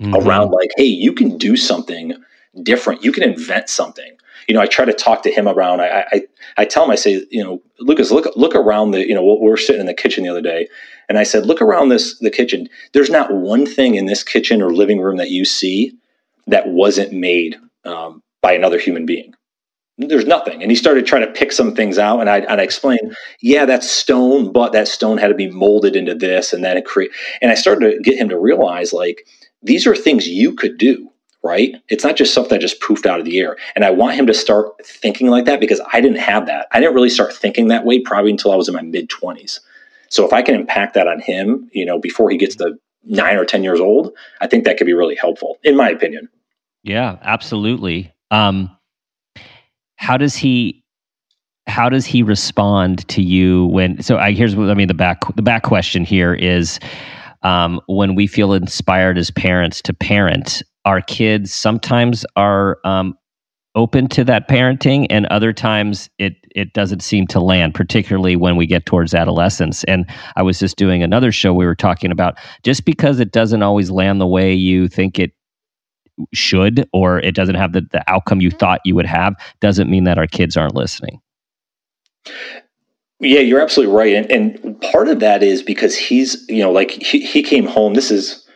mm-hmm. 0.01 0.15
around 0.15 0.51
like, 0.51 0.71
hey, 0.77 0.85
you 0.85 1.13
can 1.13 1.39
do 1.39 1.57
something 1.57 2.15
different. 2.63 3.05
You 3.05 3.13
can 3.13 3.23
invent 3.23 3.69
something. 3.69 4.17
You 4.49 4.55
know, 4.55 4.61
I 4.61 4.67
try 4.67 4.85
to 4.85 4.93
talk 4.93 5.23
to 5.23 5.31
him 5.31 5.47
around. 5.47 5.81
I, 5.81 6.05
I, 6.11 6.23
I 6.57 6.65
tell 6.65 6.85
him, 6.85 6.91
I 6.91 6.97
say, 6.97 7.25
you 7.31 7.45
know, 7.45 7.63
Lucas, 7.79 8.11
look, 8.11 8.27
look 8.35 8.57
around 8.57 8.91
the, 8.91 9.07
you 9.07 9.15
know, 9.15 9.23
we're 9.23 9.57
sitting 9.57 9.81
in 9.81 9.87
the 9.87 9.95
kitchen 9.95 10.25
the 10.25 10.31
other 10.31 10.43
day, 10.43 10.67
and 11.09 11.19
I 11.19 11.23
said, 11.23 11.47
look 11.47 11.63
around 11.63 11.91
this 11.91 12.19
the 12.19 12.31
kitchen. 12.31 12.69
There's 12.93 13.11
not 13.11 13.33
one 13.33 13.67
thing 13.67 13.95
in 13.95 14.07
this 14.07 14.25
kitchen 14.25 14.61
or 14.61 14.73
living 14.73 15.01
room 15.01 15.19
that 15.19 15.31
you 15.31 15.45
see 15.45 15.93
that 16.49 16.69
wasn't 16.69 17.13
made 17.13 17.57
um, 17.85 18.23
by 18.43 18.53
another 18.53 18.79
human 18.79 19.07
being. 19.07 19.35
There's 19.99 20.27
nothing. 20.27 20.63
And 20.63 20.71
he 20.71 20.77
started 20.77 21.05
trying 21.05 21.27
to 21.27 21.33
pick 21.33 21.53
some 21.53 21.75
things 21.75 21.99
out. 21.99 22.21
And 22.21 22.31
I, 22.31 22.39
and 22.39 22.61
I 22.61 22.65
explained, 22.65 23.15
yeah, 23.43 23.67
that's 23.67 23.91
stone, 23.91 24.51
but 24.51 24.73
that 24.73 24.89
stone 24.89 25.19
had 25.19 25.29
to 25.29 25.35
be 25.35 25.51
molded 25.51 25.95
into 25.95 26.15
this. 26.15 26.55
And 26.55 26.65
then 26.65 26.79
it 26.79 26.87
create. 26.87 27.11
And 27.43 27.51
I 27.51 27.55
started 27.55 27.91
to 27.91 28.01
get 28.01 28.19
him 28.19 28.31
to 28.31 28.39
realize 28.39 28.93
like, 28.95 29.27
these 29.63 29.87
are 29.87 29.95
things 29.95 30.27
you 30.27 30.55
could 30.55 30.79
do, 30.79 31.11
right? 31.43 31.75
It's 31.89 32.03
not 32.03 32.17
just 32.17 32.33
stuff 32.33 32.49
that 32.49 32.63
just 32.63 32.81
poofed 32.81 33.05
out 33.05 33.19
of 33.19 33.27
the 33.27 33.39
air. 33.39 33.59
And 33.75 33.85
I 33.85 33.91
want 33.91 34.17
him 34.17 34.27
to 34.27 34.35
start 34.35 34.69
thinking 34.87 35.27
like 35.27 35.45
that 35.45 35.61
because 35.61 35.83
I 35.93 36.01
didn't 36.01 36.19
have 36.19 36.47
that. 36.47 36.67
I 36.73 36.81
didn't 36.81 36.95
really 36.95 37.11
start 37.11 37.35
thinking 37.35 37.69
that 37.69 37.85
way 37.85 38.01
probably 38.01 38.31
until 38.31 38.53
I 38.53 38.57
was 38.57 38.69
in 38.69 38.75
my 38.75 38.83
mid 38.83 39.11
20s. 39.11 39.61
So 40.09 40.27
if 40.27 40.33
I 40.33 40.41
can 40.41 40.55
impact 40.55 40.95
that 40.95 41.09
on 41.09 41.21
him, 41.21 41.69
you 41.73 41.85
know, 41.85 41.99
before 41.99 42.31
he 42.31 42.39
gets 42.39 42.57
to 42.57 42.75
nine 43.05 43.37
or 43.37 43.45
10 43.45 43.63
years 43.63 43.81
old, 43.81 44.13
I 44.41 44.47
think 44.47 44.65
that 44.65 44.77
could 44.77 44.87
be 44.87 44.95
really 44.95 45.15
helpful, 45.15 45.59
in 45.63 45.77
my 45.77 45.89
opinion. 45.91 46.29
Yeah, 46.83 47.19
absolutely. 47.23 48.13
Um, 48.31 48.77
how 49.97 50.17
does 50.17 50.35
he 50.35 50.83
how 51.67 51.89
does 51.89 52.07
he 52.07 52.23
respond 52.23 53.07
to 53.09 53.23
you 53.23 53.67
when 53.67 54.03
so 54.03 54.17
I 54.19 54.33
here's 54.33 54.57
what 54.57 54.71
I 54.71 54.75
mean 54.75 54.89
the 54.89 54.95
back 54.95 55.21
the 55.37 55.43
back 55.43 55.63
question 55.63 56.05
here 56.05 56.35
is 56.35 56.81
um, 57.43 57.81
when 57.87 58.15
we 58.15 58.27
feel 58.27 58.53
inspired 58.53 59.19
as 59.19 59.31
parents 59.31 59.83
to 59.83 59.95
parent 59.95 60.63
our 60.85 61.01
kids 61.03 61.53
sometimes 61.53 62.25
are 62.37 62.79
um, 62.85 63.15
open 63.77 64.09
to 64.09 64.25
that 64.25 64.49
parenting 64.49 65.07
and 65.11 65.27
other 65.27 65.53
times 65.53 66.11
it 66.19 66.35
it 66.57 66.73
doesn't 66.73 67.03
seem 67.03 67.27
to 67.29 67.39
land 67.41 67.75
particularly 67.75 68.35
when 68.35 68.57
we 68.57 68.67
get 68.67 68.85
towards 68.87 69.15
adolescence 69.15 69.85
and 69.85 70.11
i 70.35 70.43
was 70.43 70.59
just 70.59 70.77
doing 70.77 71.03
another 71.05 71.31
show 71.31 71.55
we 71.55 71.65
were 71.67 71.77
talking 71.77 72.11
about 72.11 72.35
just 72.65 72.85
because 72.85 73.21
it 73.21 73.31
doesn't 73.31 73.63
always 73.63 73.91
land 73.91 74.21
the 74.21 74.27
way 74.27 74.53
you 74.53 74.89
think 74.89 75.21
it 75.21 75.31
should 76.33 76.89
or 76.93 77.19
it 77.21 77.35
doesn't 77.35 77.55
have 77.55 77.73
the, 77.73 77.83
the 77.93 78.03
outcome 78.11 78.41
you 78.41 78.51
thought 78.51 78.81
you 78.85 78.95
would 78.95 79.07
have 79.07 79.35
doesn't 79.61 79.91
mean 79.91 80.05
that 80.05 80.19
our 80.19 80.27
kids 80.27 80.57
aren't 80.57 80.75
listening. 80.75 81.21
Yeah 83.21 83.41
you're 83.41 83.61
absolutely 83.61 83.95
right. 83.95 84.15
And, 84.15 84.31
and 84.31 84.81
part 84.81 85.09
of 85.09 85.21
that 85.21 85.43
is 85.43 85.63
because 85.63 85.97
he's 85.97 86.45
you 86.49 86.63
know 86.63 86.73
like 86.73 86.91
he, 86.91 87.21
he 87.21 87.43
came 87.43 87.67
home. 87.67 87.95
This 87.95 88.11
is 88.11 88.47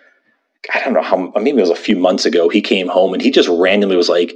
i 0.73 0.81
don't 0.81 0.95
know 0.95 1.03
how 1.03 1.31
maybe 1.37 1.59
it 1.59 1.61
was 1.61 1.71
a 1.71 1.77
few 1.77 1.97
months 1.97 2.25
ago. 2.25 2.49
He 2.49 2.61
came 2.61 2.89
home 2.89 3.13
and 3.13 3.23
he 3.23 3.31
just 3.31 3.49
randomly 3.49 3.97
was 3.97 4.09
like 4.09 4.35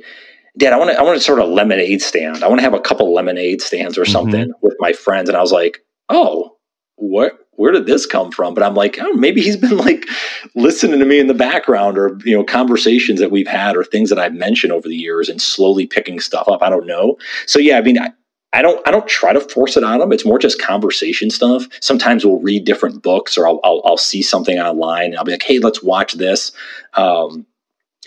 dad 0.56 0.72
i 0.72 0.76
want 0.76 0.90
to 0.90 0.98
i 0.98 1.02
want 1.02 1.16
to 1.16 1.22
start 1.22 1.38
a 1.38 1.44
lemonade 1.44 2.02
stand. 2.02 2.42
I 2.42 2.48
want 2.48 2.58
to 2.58 2.64
have 2.64 2.74
a 2.74 2.80
couple 2.80 3.14
lemonade 3.14 3.62
stands 3.62 3.96
or 3.96 4.02
mm-hmm. 4.02 4.12
something 4.12 4.48
mm-hmm. 4.48 4.66
with 4.66 4.76
my 4.78 4.92
friends. 4.92 5.28
And 5.28 5.36
i 5.36 5.40
was 5.40 5.52
like 5.52 5.78
oh 6.08 6.56
what 6.96 7.47
where 7.58 7.72
did 7.72 7.86
this 7.86 8.06
come 8.06 8.30
from? 8.30 8.54
But 8.54 8.62
I'm 8.62 8.74
like, 8.74 8.98
oh, 9.00 9.12
maybe 9.14 9.40
he's 9.40 9.56
been 9.56 9.76
like 9.76 10.06
listening 10.54 11.00
to 11.00 11.04
me 11.04 11.18
in 11.18 11.26
the 11.26 11.34
background 11.34 11.98
or, 11.98 12.16
you 12.24 12.36
know, 12.36 12.44
conversations 12.44 13.18
that 13.18 13.32
we've 13.32 13.48
had 13.48 13.76
or 13.76 13.82
things 13.82 14.10
that 14.10 14.18
I've 14.18 14.32
mentioned 14.32 14.72
over 14.72 14.88
the 14.88 14.96
years 14.96 15.28
and 15.28 15.42
slowly 15.42 15.84
picking 15.84 16.20
stuff 16.20 16.48
up. 16.48 16.62
I 16.62 16.70
don't 16.70 16.86
know. 16.86 17.16
So 17.46 17.58
yeah, 17.58 17.76
I 17.76 17.82
mean, 17.82 17.98
I, 17.98 18.12
I 18.52 18.62
don't 18.62 18.80
I 18.86 18.92
don't 18.92 19.08
try 19.08 19.32
to 19.32 19.40
force 19.40 19.76
it 19.76 19.82
on 19.82 19.98
them. 19.98 20.12
It's 20.12 20.24
more 20.24 20.38
just 20.38 20.62
conversation 20.62 21.30
stuff. 21.30 21.66
Sometimes 21.80 22.24
we'll 22.24 22.40
read 22.40 22.64
different 22.64 23.02
books 23.02 23.36
or 23.36 23.46
I'll 23.46 23.60
I'll, 23.64 23.82
I'll 23.84 23.98
see 23.98 24.22
something 24.22 24.58
online 24.58 25.06
and 25.06 25.18
I'll 25.18 25.24
be 25.24 25.32
like, 25.32 25.42
hey, 25.42 25.58
let's 25.58 25.82
watch 25.82 26.14
this. 26.14 26.52
Um, 26.94 27.44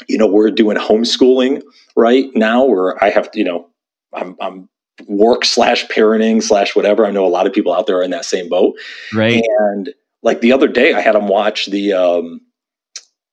you 0.08 0.18
know, 0.18 0.28
we're 0.28 0.50
doing 0.50 0.78
homeschooling 0.78 1.62
right 1.96 2.30
now 2.34 2.64
where 2.64 3.04
I 3.04 3.10
have, 3.10 3.30
you 3.34 3.44
know, 3.44 3.68
I'm 4.14 4.36
I'm 4.42 4.70
work 5.08 5.46
slash 5.46 5.86
parenting 5.88 6.42
slash 6.42 6.76
whatever. 6.76 7.06
I 7.06 7.12
know 7.12 7.26
a 7.26 7.30
lot 7.30 7.48
of 7.48 7.54
people 7.54 7.74
out 7.74 7.88
there 7.88 7.98
are 8.00 8.04
in 8.04 8.12
that 8.12 8.26
same 8.26 8.50
boat. 8.50 8.76
Right. 9.14 9.44
And 9.60 9.94
like 10.24 10.42
the 10.42 10.52
other 10.52 10.68
day, 10.68 10.94
I 10.94 11.02
had 11.02 11.16
him 11.16 11.28
watch 11.28 11.68
the, 11.68 11.94
um, 11.94 12.42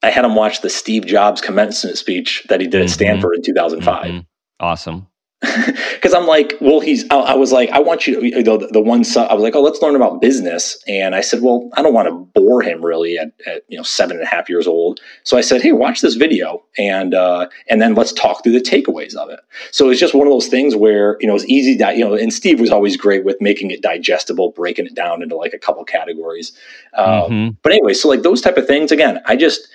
I 0.02 0.10
had 0.10 0.24
him 0.24 0.34
watch 0.34 0.60
the 0.60 0.70
Steve 0.70 1.06
Jobs 1.06 1.40
commencement 1.40 1.98
speech 1.98 2.46
that 2.48 2.60
he 2.60 2.66
did 2.66 2.78
mm-hmm. 2.78 2.84
at 2.84 2.90
Stanford 2.90 3.34
in 3.36 3.42
2005. 3.42 4.04
Mm-hmm. 4.04 4.18
Awesome 4.60 5.08
because 5.92 6.14
I'm 6.14 6.26
like, 6.26 6.54
well, 6.60 6.80
he's. 6.80 7.04
I, 7.10 7.16
I, 7.16 7.34
was 7.34 7.52
like, 7.52 7.70
I 7.70 7.78
want 7.78 8.08
you 8.08 8.20
to 8.20 8.42
the, 8.42 8.68
the 8.72 8.80
one 8.80 9.04
son. 9.04 9.28
I 9.30 9.34
was 9.34 9.42
like, 9.42 9.54
oh, 9.54 9.62
let's 9.62 9.80
learn 9.80 9.94
about 9.94 10.20
business. 10.20 10.82
And 10.88 11.14
I 11.14 11.20
said, 11.20 11.42
well, 11.42 11.70
I 11.74 11.82
don't 11.82 11.94
want 11.94 12.08
to 12.08 12.40
bore 12.40 12.60
him 12.60 12.84
really 12.84 13.16
at, 13.18 13.28
at 13.46 13.62
you 13.68 13.76
know 13.76 13.84
seven 13.84 14.16
and 14.16 14.26
a 14.26 14.28
half 14.28 14.48
years 14.48 14.66
old. 14.66 14.98
So 15.22 15.38
I 15.38 15.42
said, 15.42 15.62
hey, 15.62 15.70
watch 15.70 16.00
this 16.00 16.14
video 16.14 16.64
and 16.76 17.14
uh, 17.14 17.46
and 17.68 17.80
then 17.80 17.94
let's 17.94 18.12
talk 18.12 18.42
through 18.42 18.52
the 18.52 18.60
takeaways 18.60 19.14
of 19.14 19.30
it. 19.30 19.38
So 19.70 19.90
it's 19.90 20.00
just 20.00 20.12
one 20.12 20.26
of 20.26 20.32
those 20.32 20.48
things 20.48 20.74
where 20.74 21.16
you 21.20 21.28
know 21.28 21.36
it's 21.36 21.46
easy 21.46 21.76
that 21.76 21.96
you 21.96 22.04
know. 22.04 22.14
And 22.14 22.32
Steve 22.32 22.58
was 22.58 22.72
always 22.72 22.96
great 22.96 23.24
with 23.24 23.36
making 23.40 23.70
it 23.70 23.80
digestible, 23.80 24.50
breaking 24.50 24.86
it 24.86 24.96
down 24.96 25.22
into 25.22 25.36
like 25.36 25.52
a 25.54 25.58
couple 25.58 25.84
categories. 25.84 26.50
Um, 26.94 27.06
mm-hmm. 27.06 27.48
But 27.62 27.70
anyway, 27.70 27.94
so 27.94 28.08
like 28.08 28.22
those 28.22 28.40
type 28.40 28.56
of 28.56 28.66
things. 28.66 28.90
Again, 28.90 29.20
I 29.24 29.36
just 29.36 29.68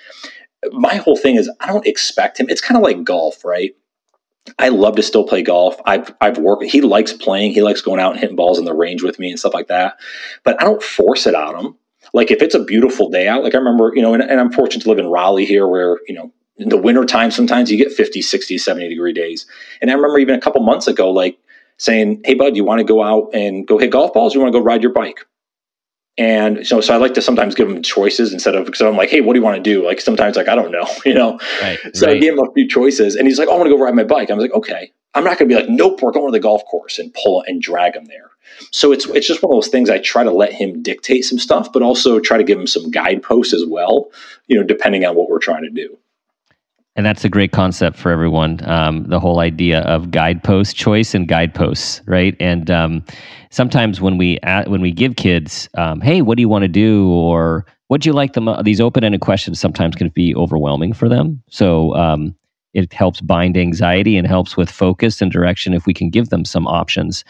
my 0.72 0.96
whole 0.96 1.16
thing 1.16 1.36
is 1.36 1.50
I 1.60 1.68
don't 1.68 1.86
expect 1.86 2.38
him. 2.38 2.50
It's 2.50 2.60
kind 2.60 2.76
of 2.76 2.82
like 2.82 3.02
golf, 3.02 3.46
right? 3.46 3.74
I 4.58 4.68
love 4.68 4.96
to 4.96 5.02
still 5.02 5.26
play 5.26 5.42
golf. 5.42 5.80
I've 5.86 6.14
I've 6.20 6.38
worked. 6.38 6.64
He 6.64 6.80
likes 6.80 7.12
playing. 7.12 7.52
He 7.52 7.62
likes 7.62 7.80
going 7.80 8.00
out 8.00 8.12
and 8.12 8.20
hitting 8.20 8.36
balls 8.36 8.58
in 8.58 8.66
the 8.66 8.74
range 8.74 9.02
with 9.02 9.18
me 9.18 9.30
and 9.30 9.38
stuff 9.38 9.54
like 9.54 9.68
that. 9.68 9.98
But 10.42 10.60
I 10.60 10.64
don't 10.64 10.82
force 10.82 11.26
it 11.26 11.34
on 11.34 11.56
him. 11.56 11.76
Like 12.12 12.30
if 12.30 12.42
it's 12.42 12.54
a 12.54 12.62
beautiful 12.62 13.08
day 13.08 13.26
out, 13.26 13.42
like 13.42 13.54
I 13.54 13.58
remember, 13.58 13.92
you 13.94 14.02
know, 14.02 14.12
and, 14.12 14.22
and 14.22 14.38
I'm 14.38 14.52
fortunate 14.52 14.82
to 14.82 14.88
live 14.90 14.98
in 14.98 15.06
Raleigh 15.06 15.46
here, 15.46 15.66
where 15.66 15.98
you 16.06 16.14
know 16.14 16.32
in 16.56 16.68
the 16.68 16.76
winter 16.76 17.04
time 17.04 17.30
sometimes 17.30 17.70
you 17.70 17.76
get 17.76 17.92
50 17.92 18.22
60 18.22 18.58
70 18.58 18.88
degree 18.88 19.12
days 19.12 19.46
and 19.80 19.90
i 19.90 19.94
remember 19.94 20.18
even 20.18 20.34
a 20.34 20.40
couple 20.40 20.62
months 20.62 20.86
ago 20.86 21.10
like 21.10 21.38
saying 21.78 22.20
hey 22.24 22.34
bud 22.34 22.56
you 22.56 22.64
want 22.64 22.78
to 22.78 22.84
go 22.84 23.02
out 23.02 23.30
and 23.34 23.66
go 23.66 23.78
hit 23.78 23.90
golf 23.90 24.12
balls 24.12 24.34
you 24.34 24.40
want 24.40 24.52
to 24.52 24.58
go 24.58 24.64
ride 24.64 24.82
your 24.82 24.92
bike 24.92 25.26
and 26.16 26.66
so, 26.66 26.80
so 26.80 26.94
I 26.94 26.98
like 26.98 27.14
to 27.14 27.22
sometimes 27.22 27.54
give 27.54 27.68
them 27.68 27.82
choices 27.82 28.32
instead 28.32 28.54
of 28.54 28.66
because 28.66 28.80
I'm 28.82 28.96
like, 28.96 29.10
hey, 29.10 29.20
what 29.20 29.32
do 29.32 29.40
you 29.40 29.44
want 29.44 29.56
to 29.56 29.62
do? 29.62 29.84
Like 29.84 30.00
sometimes 30.00 30.36
like 30.36 30.48
I 30.48 30.54
don't 30.54 30.70
know, 30.70 30.86
you 31.04 31.14
know. 31.14 31.38
Right, 31.60 31.78
so 31.92 32.06
right. 32.06 32.16
I 32.16 32.20
gave 32.20 32.34
him 32.34 32.38
a 32.38 32.52
few 32.52 32.68
choices, 32.68 33.16
and 33.16 33.26
he's 33.26 33.38
like, 33.38 33.48
oh, 33.48 33.54
I 33.54 33.56
want 33.56 33.66
to 33.66 33.76
go 33.76 33.82
ride 33.82 33.94
my 33.94 34.04
bike. 34.04 34.30
I 34.30 34.34
was 34.34 34.42
like, 34.42 34.52
okay. 34.52 34.92
I'm 35.16 35.22
not 35.22 35.38
going 35.38 35.48
to 35.48 35.54
be 35.54 35.60
like, 35.60 35.70
nope, 35.70 36.02
we're 36.02 36.10
going 36.10 36.26
to 36.26 36.32
the 36.32 36.40
golf 36.40 36.64
course 36.64 36.98
and 36.98 37.14
pull 37.14 37.44
and 37.46 37.62
drag 37.62 37.94
him 37.94 38.06
there. 38.06 38.32
So 38.72 38.90
it's 38.90 39.06
it's 39.06 39.26
just 39.26 39.42
one 39.42 39.52
of 39.52 39.56
those 39.56 39.70
things. 39.70 39.88
I 39.88 39.98
try 39.98 40.24
to 40.24 40.32
let 40.32 40.52
him 40.52 40.82
dictate 40.82 41.24
some 41.24 41.38
stuff, 41.38 41.72
but 41.72 41.82
also 41.82 42.18
try 42.18 42.36
to 42.36 42.44
give 42.44 42.58
him 42.58 42.66
some 42.66 42.90
guideposts 42.90 43.54
as 43.54 43.64
well. 43.64 44.10
You 44.48 44.58
know, 44.58 44.64
depending 44.64 45.04
on 45.04 45.14
what 45.14 45.28
we're 45.28 45.38
trying 45.38 45.62
to 45.62 45.70
do. 45.70 45.96
And 46.96 47.04
that's 47.04 47.24
a 47.24 47.28
great 47.28 47.50
concept 47.50 47.96
for 47.96 48.12
everyone. 48.12 48.60
Um, 48.68 49.04
the 49.04 49.18
whole 49.18 49.40
idea 49.40 49.80
of 49.80 50.12
guidepost 50.12 50.76
choice 50.76 51.12
and 51.12 51.26
guideposts, 51.26 52.00
right? 52.06 52.36
And 52.38 52.70
um, 52.70 53.04
sometimes 53.50 54.00
when 54.00 54.16
we 54.16 54.38
when 54.66 54.80
we 54.80 54.92
give 54.92 55.16
kids, 55.16 55.68
um, 55.76 56.00
"Hey, 56.00 56.22
what 56.22 56.36
do 56.36 56.42
you 56.42 56.48
want 56.48 56.62
to 56.62 56.68
do?" 56.68 57.08
or 57.10 57.66
"What 57.88 58.00
do 58.00 58.08
you 58.08 58.12
like?" 58.12 58.34
them 58.34 58.48
these 58.62 58.80
open 58.80 59.02
ended 59.02 59.22
questions 59.22 59.58
sometimes 59.58 59.96
can 59.96 60.08
be 60.10 60.36
overwhelming 60.36 60.92
for 60.92 61.08
them. 61.08 61.42
So 61.50 61.94
um, 61.96 62.36
it 62.74 62.92
helps 62.92 63.20
bind 63.20 63.56
anxiety 63.56 64.16
and 64.16 64.26
helps 64.26 64.56
with 64.56 64.70
focus 64.70 65.20
and 65.20 65.32
direction 65.32 65.74
if 65.74 65.86
we 65.86 65.94
can 65.94 66.10
give 66.10 66.28
them 66.28 66.44
some 66.44 66.66
options. 66.68 67.24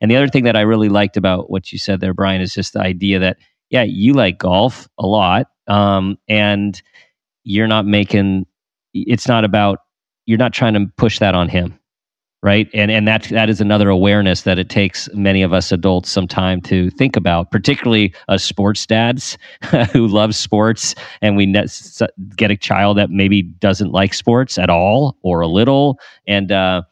And 0.00 0.12
the 0.12 0.16
other 0.16 0.28
thing 0.28 0.44
that 0.44 0.56
I 0.56 0.60
really 0.60 0.88
liked 0.88 1.16
about 1.16 1.50
what 1.50 1.72
you 1.72 1.78
said 1.78 1.98
there, 2.00 2.14
Brian, 2.14 2.40
is 2.40 2.54
just 2.54 2.72
the 2.72 2.80
idea 2.80 3.18
that 3.18 3.38
yeah, 3.70 3.82
you 3.82 4.12
like 4.14 4.38
golf 4.38 4.88
a 4.96 5.06
lot, 5.06 5.48
um, 5.66 6.18
and 6.28 6.80
you're 7.42 7.66
not 7.66 7.84
making 7.84 8.46
it's 8.94 9.28
not 9.28 9.44
about 9.44 9.80
you're 10.26 10.38
not 10.38 10.52
trying 10.52 10.74
to 10.74 10.86
push 10.96 11.18
that 11.18 11.34
on 11.34 11.48
him 11.48 11.78
right? 12.42 12.68
And 12.72 12.90
and 12.90 13.06
that 13.08 13.24
that 13.24 13.50
is 13.50 13.60
another 13.60 13.88
awareness 13.88 14.42
that 14.42 14.58
it 14.58 14.68
takes 14.68 15.08
many 15.14 15.42
of 15.42 15.52
us 15.52 15.72
adults 15.72 16.10
some 16.10 16.28
time 16.28 16.60
to 16.62 16.90
think 16.90 17.16
about 17.16 17.50
particularly 17.50 18.14
us 18.28 18.44
sports 18.44 18.86
dads 18.86 19.36
who 19.92 20.06
love 20.06 20.34
sports 20.34 20.94
and 21.20 21.36
we 21.36 21.52
get 22.36 22.50
a 22.50 22.56
child 22.56 22.96
that 22.98 23.10
maybe 23.10 23.42
doesn't 23.42 23.92
like 23.92 24.14
sports 24.14 24.58
at 24.58 24.70
all 24.70 25.16
or 25.22 25.40
a 25.40 25.48
little. 25.48 25.98
And 26.26 26.52
uh, 26.52 26.82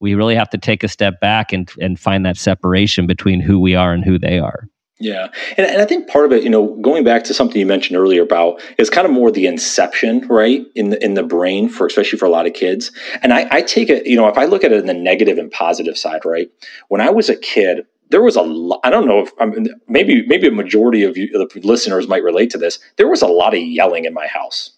we 0.00 0.14
really 0.14 0.34
have 0.34 0.50
to 0.50 0.58
take 0.58 0.84
a 0.84 0.88
step 0.88 1.20
back 1.20 1.52
and 1.52 1.70
and 1.80 1.98
find 1.98 2.24
that 2.24 2.36
separation 2.36 3.06
between 3.06 3.40
who 3.40 3.58
we 3.58 3.74
are 3.74 3.92
and 3.92 4.04
who 4.04 4.18
they 4.18 4.38
are 4.38 4.68
yeah. 5.02 5.28
And, 5.56 5.66
and 5.66 5.82
I 5.82 5.84
think 5.84 6.08
part 6.08 6.26
of 6.26 6.32
it, 6.32 6.44
you 6.44 6.48
know, 6.48 6.76
going 6.80 7.02
back 7.02 7.24
to 7.24 7.34
something 7.34 7.58
you 7.58 7.66
mentioned 7.66 7.98
earlier 7.98 8.22
about 8.22 8.62
is 8.78 8.88
kind 8.88 9.04
of 9.04 9.12
more 9.12 9.32
the 9.32 9.48
inception, 9.48 10.26
right? 10.28 10.64
In 10.76 10.90
the 10.90 11.04
in 11.04 11.14
the 11.14 11.24
brain 11.24 11.68
for 11.68 11.86
especially 11.86 12.20
for 12.20 12.26
a 12.26 12.30
lot 12.30 12.46
of 12.46 12.54
kids. 12.54 12.92
And 13.20 13.32
I, 13.32 13.48
I 13.50 13.62
take 13.62 13.90
it, 13.90 14.06
you 14.06 14.16
know, 14.16 14.28
if 14.28 14.38
I 14.38 14.44
look 14.44 14.62
at 14.62 14.70
it 14.70 14.78
in 14.78 14.86
the 14.86 14.94
negative 14.94 15.38
and 15.38 15.50
positive 15.50 15.98
side, 15.98 16.24
right? 16.24 16.48
When 16.88 17.00
I 17.00 17.10
was 17.10 17.28
a 17.28 17.34
kid, 17.34 17.84
there 18.10 18.22
was 18.22 18.36
a 18.36 18.42
lot, 18.42 18.78
I 18.84 18.90
don't 18.90 19.06
know 19.06 19.18
if 19.20 19.32
I 19.40 19.46
mean, 19.46 19.68
maybe 19.88 20.24
maybe 20.26 20.46
a 20.46 20.52
majority 20.52 21.02
of 21.02 21.16
you 21.16 21.28
the 21.32 21.60
listeners 21.66 22.06
might 22.06 22.22
relate 22.22 22.50
to 22.50 22.58
this. 22.58 22.78
There 22.96 23.08
was 23.08 23.22
a 23.22 23.26
lot 23.26 23.54
of 23.54 23.60
yelling 23.60 24.04
in 24.04 24.14
my 24.14 24.28
house, 24.28 24.70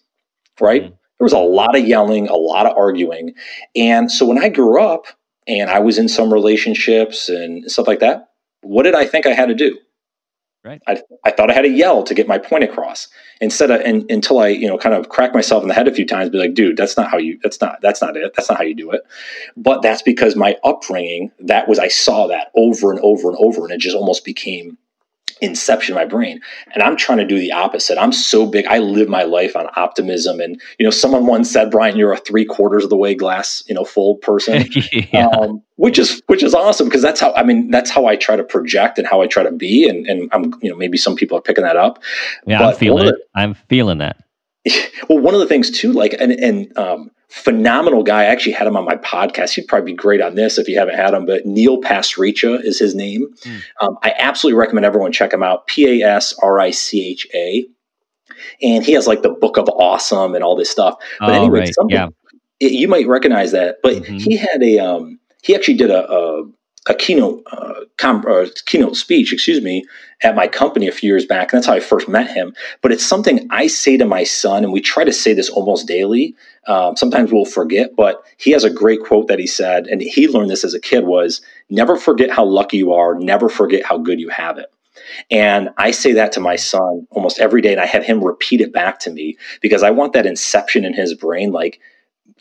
right? 0.59 0.85
Mm-hmm. 0.85 0.93
There 1.19 1.25
was 1.25 1.33
a 1.33 1.37
lot 1.37 1.77
of 1.77 1.87
yelling, 1.87 2.27
a 2.29 2.35
lot 2.35 2.65
of 2.65 2.75
arguing. 2.75 3.35
And 3.75 4.11
so 4.11 4.25
when 4.25 4.43
I 4.43 4.49
grew 4.49 4.81
up 4.81 5.05
and 5.47 5.69
I 5.69 5.79
was 5.79 5.99
in 5.99 6.09
some 6.09 6.33
relationships 6.33 7.29
and 7.29 7.69
stuff 7.71 7.87
like 7.87 7.99
that, 7.99 8.31
what 8.63 8.83
did 8.83 8.95
I 8.95 9.05
think 9.05 9.27
I 9.27 9.33
had 9.33 9.49
to 9.49 9.53
do? 9.53 9.77
Right. 10.65 10.81
I, 10.87 10.99
I 11.23 11.29
thought 11.29 11.51
I 11.51 11.53
had 11.53 11.61
to 11.61 11.69
yell 11.69 12.01
to 12.01 12.15
get 12.15 12.27
my 12.27 12.39
point 12.39 12.63
across 12.63 13.07
instead 13.39 13.69
of 13.69 13.81
and, 13.81 14.09
until 14.09 14.39
I 14.39 14.47
you 14.47 14.67
know 14.67 14.79
kind 14.79 14.95
of 14.95 15.09
crack 15.09 15.31
myself 15.31 15.61
in 15.61 15.67
the 15.67 15.75
head 15.75 15.87
a 15.87 15.93
few 15.93 16.07
times, 16.07 16.31
be 16.31 16.39
like, 16.39 16.55
dude, 16.55 16.75
that's 16.75 16.97
not 16.97 17.11
how 17.11 17.19
you 17.19 17.39
that's 17.43 17.61
not 17.61 17.81
that's 17.81 18.01
not 18.01 18.17
it 18.17 18.33
that's 18.35 18.49
not 18.49 18.57
how 18.57 18.63
you 18.63 18.73
do 18.73 18.89
it. 18.89 19.01
But 19.55 19.83
that's 19.83 20.01
because 20.01 20.35
my 20.35 20.57
upbringing 20.63 21.31
that 21.41 21.67
was 21.67 21.77
I 21.77 21.87
saw 21.87 22.25
that 22.27 22.49
over 22.55 22.89
and 22.89 22.99
over 23.01 23.29
and 23.29 23.37
over, 23.39 23.63
and 23.63 23.73
it 23.73 23.79
just 23.79 23.95
almost 23.95 24.25
became 24.25 24.79
inception 25.41 25.95
in 25.95 26.01
my 26.01 26.05
brain. 26.05 26.39
And 26.73 26.83
i'm 26.83 26.95
trying 26.95 27.17
to 27.19 27.25
do 27.25 27.39
the 27.39 27.51
opposite. 27.51 27.97
I'm 27.97 28.11
so 28.11 28.45
big 28.45 28.65
i 28.67 28.77
live 28.77 29.09
my 29.09 29.23
life 29.23 29.55
on 29.55 29.67
optimism. 29.75 30.39
And 30.39 30.61
you 30.79 30.83
know 30.83 30.89
someone 30.89 31.25
once 31.25 31.51
said 31.51 31.71
brian 31.71 31.97
you're 31.97 32.13
a 32.13 32.17
three 32.17 32.45
quarters 32.45 32.83
of 32.83 32.89
the 32.89 32.97
way 32.97 33.15
glass 33.15 33.63
you 33.67 33.75
know 33.75 33.83
full 33.83 34.15
person. 34.15 34.65
Yeah. 35.11 35.27
um, 35.27 35.61
which 35.75 35.99
is 35.99 36.21
which 36.27 36.41
is 36.43 36.53
awesome 36.53 36.87
because 36.87 37.01
that's 37.01 37.19
how 37.19 37.33
i 37.35 37.43
mean 37.43 37.69
that's 37.69 37.89
how 37.89 38.05
i 38.05 38.15
try 38.15 38.35
to 38.35 38.43
project 38.43 38.97
and 38.97 39.07
how 39.07 39.21
i 39.21 39.27
try 39.27 39.43
to 39.43 39.51
be. 39.51 39.87
And 39.87 40.07
and 40.07 40.29
i'm 40.31 40.53
you 40.61 40.69
know 40.69 40.75
maybe 40.75 40.97
some 40.97 41.15
people 41.15 41.37
are 41.37 41.41
picking 41.41 41.63
that 41.63 41.77
up. 41.77 42.01
Yeah 42.45 42.59
but 42.59 42.69
i'm 42.69 42.75
feeling 42.75 43.07
it. 43.07 43.15
I'm 43.33 43.53
feeling 43.53 43.99
that. 43.99 44.17
Well 45.09 45.19
one 45.19 45.35
of 45.35 45.39
the 45.39 45.47
things 45.47 45.69
too 45.69 45.91
like 45.93 46.13
and 46.17 46.31
and 46.31 46.77
um 46.77 47.11
phenomenal 47.35 48.01
guy. 48.01 48.21
I 48.21 48.25
actually 48.25 48.53
had 48.53 48.65
him 48.65 48.77
on 48.77 48.85
my 48.85 48.95
podcast. 48.95 49.53
He'd 49.53 49.67
probably 49.67 49.91
be 49.91 49.95
great 49.95 50.21
on 50.21 50.35
this 50.35 50.57
if 50.57 50.69
you 50.69 50.79
haven't 50.79 50.95
had 50.95 51.13
him, 51.13 51.25
but 51.25 51.45
Neil 51.45 51.81
Pasricha 51.81 52.63
is 52.63 52.79
his 52.79 52.95
name. 52.95 53.27
Mm. 53.41 53.61
Um, 53.81 53.97
I 54.03 54.13
absolutely 54.17 54.57
recommend 54.57 54.85
everyone 54.85 55.11
check 55.11 55.33
him 55.33 55.43
out. 55.43 55.67
P 55.67 56.01
A 56.01 56.07
S 56.07 56.33
R 56.41 56.59
I 56.59 56.71
C 56.71 57.05
H 57.05 57.27
A. 57.35 57.65
And 58.61 58.85
he 58.85 58.93
has 58.93 59.05
like 59.05 59.21
the 59.21 59.29
book 59.29 59.57
of 59.57 59.67
awesome 59.69 60.33
and 60.33 60.43
all 60.43 60.55
this 60.55 60.69
stuff. 60.69 60.95
But 61.19 61.31
oh, 61.31 61.33
anyway, 61.33 61.59
right. 61.59 61.75
yeah. 61.89 62.07
It, 62.61 62.71
you 62.71 62.87
might 62.87 63.05
recognize 63.05 63.51
that, 63.51 63.77
but 63.83 63.95
mm-hmm. 63.95 64.17
he 64.17 64.37
had 64.37 64.63
a, 64.63 64.79
um, 64.79 65.19
he 65.43 65.53
actually 65.55 65.75
did 65.75 65.91
a, 65.91 66.09
a 66.09 66.43
a 66.87 66.93
keynote 66.93 67.43
uh, 67.51 67.73
com- 67.97 68.25
uh, 68.27 68.45
keynote 68.65 68.95
speech, 68.95 69.33
excuse 69.33 69.61
me, 69.61 69.83
at 70.21 70.35
my 70.35 70.47
company 70.47 70.87
a 70.87 70.91
few 70.91 71.09
years 71.09 71.25
back, 71.25 71.51
and 71.51 71.57
that's 71.57 71.67
how 71.67 71.73
I 71.73 71.79
first 71.79 72.07
met 72.07 72.29
him. 72.29 72.53
But 72.81 72.91
it's 72.91 73.05
something 73.05 73.47
I 73.49 73.67
say 73.67 73.97
to 73.97 74.05
my 74.05 74.23
son, 74.23 74.63
and 74.63 74.71
we 74.71 74.81
try 74.81 75.03
to 75.03 75.13
say 75.13 75.33
this 75.33 75.49
almost 75.49 75.87
daily. 75.87 76.35
Um, 76.67 76.95
sometimes 76.95 77.31
we'll 77.31 77.45
forget, 77.45 77.95
but 77.95 78.23
he 78.37 78.51
has 78.51 78.63
a 78.63 78.69
great 78.69 79.01
quote 79.01 79.27
that 79.27 79.39
he 79.39 79.47
said, 79.47 79.87
and 79.87 80.01
he 80.01 80.27
learned 80.27 80.51
this 80.51 80.63
as 80.63 80.73
a 80.73 80.79
kid: 80.79 81.05
was 81.05 81.41
"Never 81.69 81.95
forget 81.95 82.29
how 82.29 82.45
lucky 82.45 82.77
you 82.77 82.93
are. 82.93 83.15
Never 83.15 83.49
forget 83.49 83.83
how 83.83 83.97
good 83.97 84.19
you 84.19 84.29
have 84.29 84.57
it." 84.57 84.71
And 85.31 85.69
I 85.77 85.91
say 85.91 86.13
that 86.13 86.31
to 86.33 86.39
my 86.39 86.55
son 86.55 87.07
almost 87.11 87.39
every 87.39 87.61
day, 87.61 87.71
and 87.71 87.81
I 87.81 87.85
have 87.85 88.03
him 88.03 88.23
repeat 88.23 88.61
it 88.61 88.73
back 88.73 88.99
to 89.01 89.11
me 89.11 89.37
because 89.61 89.83
I 89.83 89.89
want 89.89 90.13
that 90.13 90.25
inception 90.25 90.85
in 90.85 90.93
his 90.93 91.13
brain, 91.13 91.51
like, 91.51 91.79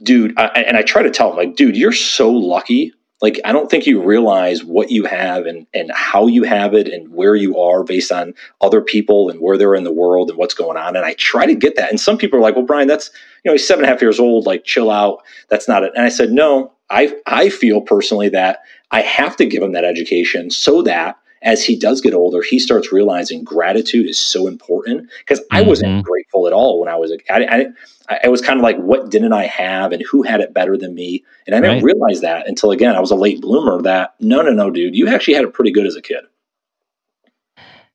dude. 0.02 0.38
I, 0.38 0.46
and 0.48 0.76
I 0.76 0.82
try 0.82 1.02
to 1.02 1.10
tell 1.10 1.30
him, 1.30 1.36
like, 1.36 1.56
dude, 1.56 1.76
you're 1.76 1.92
so 1.92 2.30
lucky 2.30 2.92
like 3.24 3.40
i 3.46 3.52
don't 3.52 3.70
think 3.70 3.86
you 3.86 4.02
realize 4.02 4.62
what 4.62 4.90
you 4.90 5.06
have 5.06 5.46
and 5.46 5.66
and 5.72 5.90
how 5.94 6.26
you 6.26 6.42
have 6.42 6.74
it 6.74 6.86
and 6.86 7.08
where 7.08 7.34
you 7.34 7.58
are 7.58 7.82
based 7.82 8.12
on 8.12 8.34
other 8.60 8.82
people 8.82 9.30
and 9.30 9.40
where 9.40 9.56
they're 9.56 9.74
in 9.74 9.82
the 9.82 9.92
world 9.92 10.28
and 10.28 10.38
what's 10.38 10.52
going 10.52 10.76
on. 10.76 10.94
And 10.94 11.06
i 11.06 11.14
try 11.14 11.46
to 11.46 11.54
get 11.54 11.76
that. 11.76 11.88
And 11.88 11.98
some 11.98 12.18
people 12.18 12.38
are 12.38 12.42
like 12.42 12.54
well 12.54 12.66
brian 12.66 12.86
that's 12.86 13.10
you 13.42 13.48
know 13.48 13.54
he's 13.54 13.66
seven 13.66 13.82
and 13.82 13.90
a 13.90 13.94
half 13.94 14.02
years 14.02 14.20
old 14.20 14.44
like 14.44 14.64
chill 14.64 14.90
out. 14.90 15.22
That's 15.48 15.66
not 15.66 15.82
it. 15.84 15.92
And 15.96 16.04
i 16.04 16.10
said 16.10 16.32
no 16.32 16.70
i 16.90 17.16
i 17.26 17.48
feel 17.48 17.80
personally 17.80 18.28
that 18.28 18.60
i 18.90 19.00
have 19.00 19.36
to 19.38 19.46
give 19.46 19.62
him 19.62 19.72
that 19.72 19.84
education 19.84 20.50
so 20.50 20.82
that 20.82 21.18
as 21.44 21.62
he 21.62 21.76
does 21.76 22.00
get 22.00 22.14
older, 22.14 22.40
he 22.42 22.58
starts 22.58 22.90
realizing 22.90 23.44
gratitude 23.44 24.08
is 24.08 24.18
so 24.18 24.46
important. 24.46 25.10
Because 25.18 25.44
I 25.50 25.60
mm-hmm. 25.60 25.68
wasn't 25.68 26.04
grateful 26.04 26.33
at 26.46 26.52
all 26.52 26.80
when 26.80 26.88
I 26.88 26.96
was 26.96 27.10
a 27.10 27.18
I, 27.32 27.66
I, 28.08 28.18
I 28.24 28.28
was 28.28 28.40
kind 28.40 28.58
of 28.58 28.62
like, 28.62 28.76
what 28.76 29.10
didn't 29.10 29.32
I 29.32 29.46
have 29.46 29.92
and 29.92 30.02
who 30.02 30.22
had 30.22 30.40
it 30.40 30.52
better 30.52 30.76
than 30.76 30.94
me? 30.94 31.24
And 31.46 31.54
I 31.54 31.60
didn't 31.60 31.76
right. 31.76 31.94
realize 31.94 32.20
that 32.20 32.46
until 32.46 32.70
again, 32.70 32.94
I 32.94 33.00
was 33.00 33.10
a 33.10 33.16
late 33.16 33.40
bloomer 33.40 33.80
that 33.82 34.14
no, 34.20 34.42
no, 34.42 34.50
no, 34.52 34.70
dude, 34.70 34.94
you 34.94 35.08
actually 35.08 35.34
had 35.34 35.44
it 35.44 35.54
pretty 35.54 35.72
good 35.72 35.86
as 35.86 35.96
a 35.96 36.02
kid. 36.02 36.24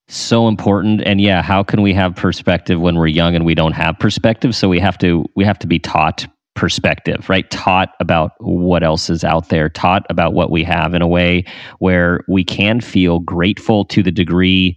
So 0.07 0.47
important. 0.47 1.03
And 1.05 1.21
yeah, 1.21 1.43
how 1.43 1.61
can 1.61 1.83
we 1.83 1.93
have 1.93 2.15
perspective 2.15 2.81
when 2.81 2.95
we're 2.95 3.07
young 3.07 3.35
and 3.35 3.45
we 3.45 3.53
don't 3.53 3.73
have 3.73 3.99
perspective? 3.99 4.55
So 4.55 4.67
we 4.67 4.79
have 4.79 4.97
to, 4.99 5.23
we 5.35 5.45
have 5.45 5.59
to 5.59 5.67
be 5.67 5.77
taught 5.77 6.25
perspective, 6.55 7.29
right? 7.29 7.49
Taught 7.51 7.93
about 7.99 8.31
what 8.39 8.83
else 8.83 9.09
is 9.11 9.23
out 9.23 9.49
there, 9.49 9.69
taught 9.69 10.07
about 10.09 10.33
what 10.33 10.49
we 10.49 10.63
have 10.63 10.95
in 10.95 11.03
a 11.03 11.07
way 11.07 11.45
where 11.77 12.21
we 12.27 12.43
can 12.43 12.81
feel 12.81 13.19
grateful 13.19 13.85
to 13.85 14.01
the 14.01 14.11
degree 14.11 14.75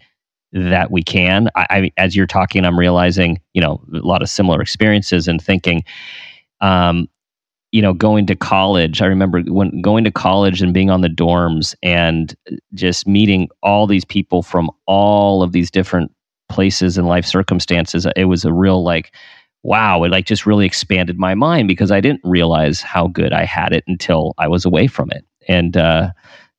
that 0.52 0.90
we 0.90 1.02
can. 1.02 1.48
I, 1.54 1.66
I 1.70 1.90
as 1.96 2.14
you're 2.14 2.26
talking, 2.26 2.64
I'm 2.64 2.78
realizing, 2.78 3.40
you 3.54 3.60
know, 3.60 3.82
a 3.94 3.98
lot 3.98 4.22
of 4.22 4.28
similar 4.28 4.60
experiences 4.60 5.28
and 5.28 5.42
thinking, 5.42 5.84
um, 6.60 7.08
you 7.70 7.80
know, 7.80 7.94
going 7.94 8.26
to 8.26 8.36
college. 8.36 9.00
I 9.00 9.06
remember 9.06 9.40
when 9.42 9.80
going 9.80 10.04
to 10.04 10.10
college 10.10 10.60
and 10.60 10.74
being 10.74 10.90
on 10.90 11.00
the 11.00 11.08
dorms 11.08 11.74
and 11.82 12.34
just 12.74 13.06
meeting 13.06 13.48
all 13.62 13.86
these 13.86 14.04
people 14.04 14.42
from 14.42 14.70
all 14.86 15.42
of 15.42 15.52
these 15.52 15.70
different 15.70 16.12
places 16.50 16.98
and 16.98 17.08
life 17.08 17.24
circumstances. 17.24 18.06
It 18.14 18.26
was 18.26 18.44
a 18.44 18.52
real 18.52 18.84
like 18.84 19.12
wow, 19.62 20.02
it 20.02 20.10
like 20.10 20.26
just 20.26 20.46
really 20.46 20.66
expanded 20.66 21.18
my 21.18 21.34
mind 21.34 21.68
because 21.68 21.90
I 21.90 22.00
didn't 22.00 22.20
realize 22.24 22.80
how 22.80 23.06
good 23.06 23.32
I 23.32 23.44
had 23.44 23.72
it 23.72 23.84
until 23.86 24.34
I 24.38 24.48
was 24.48 24.64
away 24.64 24.86
from 24.88 25.10
it. 25.12 25.24
And 25.48 25.76
uh, 25.76 26.10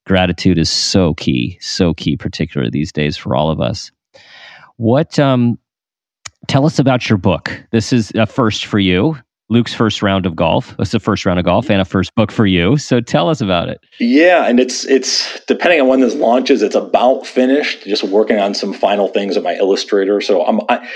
gratitude 0.05 0.57
is 0.57 0.69
so 0.69 1.13
key, 1.15 1.57
so 1.61 1.93
key, 1.93 2.17
particularly 2.17 2.69
these 2.69 2.91
days 2.91 3.17
for 3.17 3.35
all 3.35 3.49
of 3.49 3.61
us. 3.61 3.91
What? 4.77 5.17
Um, 5.19 5.57
tell 6.47 6.65
us 6.65 6.79
about 6.79 7.09
your 7.09 7.17
book. 7.17 7.63
This 7.71 7.93
is 7.93 8.11
a 8.15 8.25
first 8.25 8.65
for 8.65 8.79
you. 8.79 9.17
Luke's 9.49 9.73
first 9.73 10.01
round 10.01 10.25
of 10.25 10.35
golf. 10.35 10.75
It's 10.79 10.91
the 10.91 10.99
first 10.99 11.25
round 11.25 11.37
of 11.37 11.45
golf 11.45 11.69
and 11.69 11.79
a 11.79 11.85
first 11.85 12.15
book 12.15 12.31
for 12.31 12.45
you. 12.45 12.77
So 12.77 13.01
tell 13.01 13.29
us 13.29 13.39
about 13.39 13.69
it. 13.69 13.79
Yeah, 13.99 14.47
and 14.47 14.59
it's 14.59 14.85
it's 14.85 15.39
depending 15.45 15.79
on 15.81 15.87
when 15.87 15.99
this 15.99 16.15
launches, 16.15 16.61
it's 16.61 16.75
about 16.75 17.27
finished. 17.27 17.83
Just 17.83 18.03
working 18.03 18.39
on 18.39 18.53
some 18.53 18.73
final 18.73 19.09
things 19.09 19.35
with 19.35 19.43
my 19.43 19.55
illustrator. 19.55 20.21
So 20.21 20.45
I'm 20.45 20.61
I, 20.69 20.89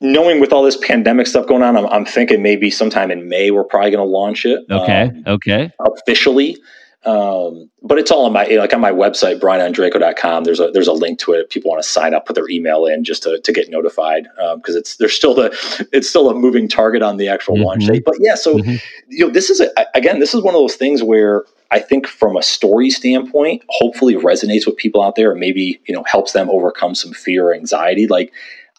knowing 0.00 0.40
with 0.40 0.52
all 0.52 0.62
this 0.62 0.76
pandemic 0.78 1.26
stuff 1.26 1.46
going 1.46 1.62
on, 1.62 1.76
I'm, 1.76 1.86
I'm 1.86 2.04
thinking 2.04 2.42
maybe 2.42 2.70
sometime 2.70 3.10
in 3.10 3.28
May 3.28 3.50
we're 3.50 3.64
probably 3.64 3.90
going 3.92 4.04
to 4.04 4.10
launch 4.10 4.44
it. 4.44 4.64
Okay. 4.70 5.02
Um, 5.02 5.22
okay. 5.26 5.70
Officially. 5.86 6.58
Um, 7.04 7.68
but 7.82 7.98
it's 7.98 8.12
all 8.12 8.26
on 8.26 8.32
my 8.32 8.44
like 8.44 8.72
on 8.72 8.80
my 8.80 8.92
website, 8.92 9.40
brianondrako.com. 9.40 10.44
There's 10.44 10.60
a 10.60 10.70
there's 10.70 10.86
a 10.86 10.92
link 10.92 11.18
to 11.20 11.32
it. 11.32 11.40
If 11.40 11.48
people 11.50 11.70
want 11.70 11.82
to 11.82 11.88
sign 11.88 12.14
up, 12.14 12.26
put 12.26 12.36
their 12.36 12.48
email 12.48 12.86
in 12.86 13.02
just 13.02 13.24
to, 13.24 13.40
to 13.40 13.52
get 13.52 13.68
notified 13.70 14.28
because 14.56 14.74
um, 14.74 14.78
it's 14.78 14.96
there's 14.96 15.14
still 15.14 15.34
the 15.34 15.88
it's 15.92 16.08
still 16.08 16.30
a 16.30 16.34
moving 16.34 16.68
target 16.68 17.02
on 17.02 17.16
the 17.16 17.28
actual 17.28 17.56
mm-hmm. 17.56 17.64
launch 17.64 17.86
date. 17.86 18.04
But 18.04 18.14
yeah, 18.20 18.36
so 18.36 18.58
mm-hmm. 18.58 18.76
you 19.08 19.26
know 19.26 19.32
this 19.32 19.50
is 19.50 19.60
a, 19.60 19.68
again 19.94 20.20
this 20.20 20.32
is 20.32 20.42
one 20.42 20.54
of 20.54 20.60
those 20.60 20.76
things 20.76 21.02
where 21.02 21.44
I 21.72 21.80
think 21.80 22.06
from 22.06 22.36
a 22.36 22.42
story 22.42 22.90
standpoint, 22.90 23.64
hopefully 23.68 24.14
resonates 24.14 24.66
with 24.66 24.76
people 24.76 25.02
out 25.02 25.16
there 25.16 25.32
and 25.32 25.40
maybe 25.40 25.80
you 25.86 25.94
know 25.94 26.04
helps 26.04 26.32
them 26.32 26.48
overcome 26.50 26.94
some 26.94 27.12
fear 27.12 27.48
or 27.48 27.54
anxiety. 27.54 28.06
Like 28.06 28.32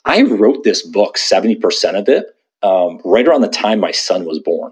I 0.06 0.22
wrote 0.22 0.64
this 0.64 0.82
book, 0.82 1.18
seventy 1.18 1.56
percent 1.56 1.98
of 1.98 2.08
it, 2.08 2.34
um, 2.62 3.02
right 3.04 3.28
around 3.28 3.42
the 3.42 3.50
time 3.50 3.82
my 3.82 3.92
son 3.92 4.24
was 4.24 4.40
born. 4.40 4.72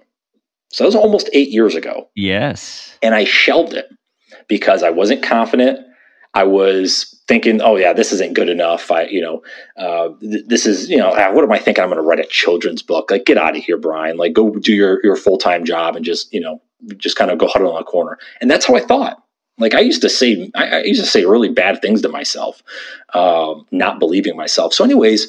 So 0.71 0.83
that 0.83 0.87
was 0.87 0.95
almost 0.95 1.29
eight 1.33 1.49
years 1.49 1.75
ago. 1.75 2.09
Yes. 2.15 2.97
And 3.01 3.13
I 3.13 3.25
shelved 3.25 3.73
it 3.73 3.89
because 4.47 4.83
I 4.83 4.89
wasn't 4.89 5.23
confident. 5.23 5.79
I 6.33 6.45
was 6.45 7.21
thinking, 7.27 7.61
oh 7.61 7.75
yeah, 7.75 7.91
this 7.91 8.13
isn't 8.13 8.33
good 8.35 8.47
enough. 8.47 8.89
I, 8.89 9.03
you 9.03 9.21
know, 9.21 9.43
uh, 9.77 10.09
th- 10.21 10.45
this 10.47 10.65
is, 10.65 10.89
you 10.89 10.97
know, 10.97 11.09
what 11.09 11.43
am 11.43 11.51
I 11.51 11.59
thinking? 11.59 11.83
I'm 11.83 11.89
going 11.89 12.01
to 12.01 12.07
write 12.07 12.19
a 12.19 12.25
children's 12.25 12.81
book. 12.81 13.11
Like, 13.11 13.25
get 13.25 13.37
out 13.37 13.57
of 13.57 13.63
here, 13.63 13.77
Brian. 13.77 14.15
Like, 14.17 14.33
go 14.33 14.49
do 14.49 14.73
your 14.73 15.03
your 15.03 15.17
full 15.17 15.37
time 15.37 15.65
job 15.65 15.97
and 15.97 16.05
just, 16.05 16.31
you 16.33 16.39
know, 16.39 16.61
just 16.95 17.17
kind 17.17 17.31
of 17.31 17.37
go 17.37 17.47
huddle 17.47 17.75
in 17.75 17.81
a 17.81 17.85
corner. 17.85 18.17
And 18.39 18.49
that's 18.49 18.65
how 18.65 18.75
I 18.75 18.79
thought. 18.79 19.21
Like, 19.57 19.73
I 19.73 19.81
used 19.81 20.01
to 20.01 20.09
say, 20.09 20.49
I, 20.55 20.67
I 20.67 20.83
used 20.83 21.01
to 21.01 21.07
say 21.07 21.25
really 21.25 21.49
bad 21.49 21.81
things 21.81 22.01
to 22.01 22.09
myself, 22.09 22.63
um, 23.13 23.65
not 23.71 23.99
believing 23.99 24.37
myself. 24.37 24.73
So, 24.73 24.85
anyways, 24.85 25.27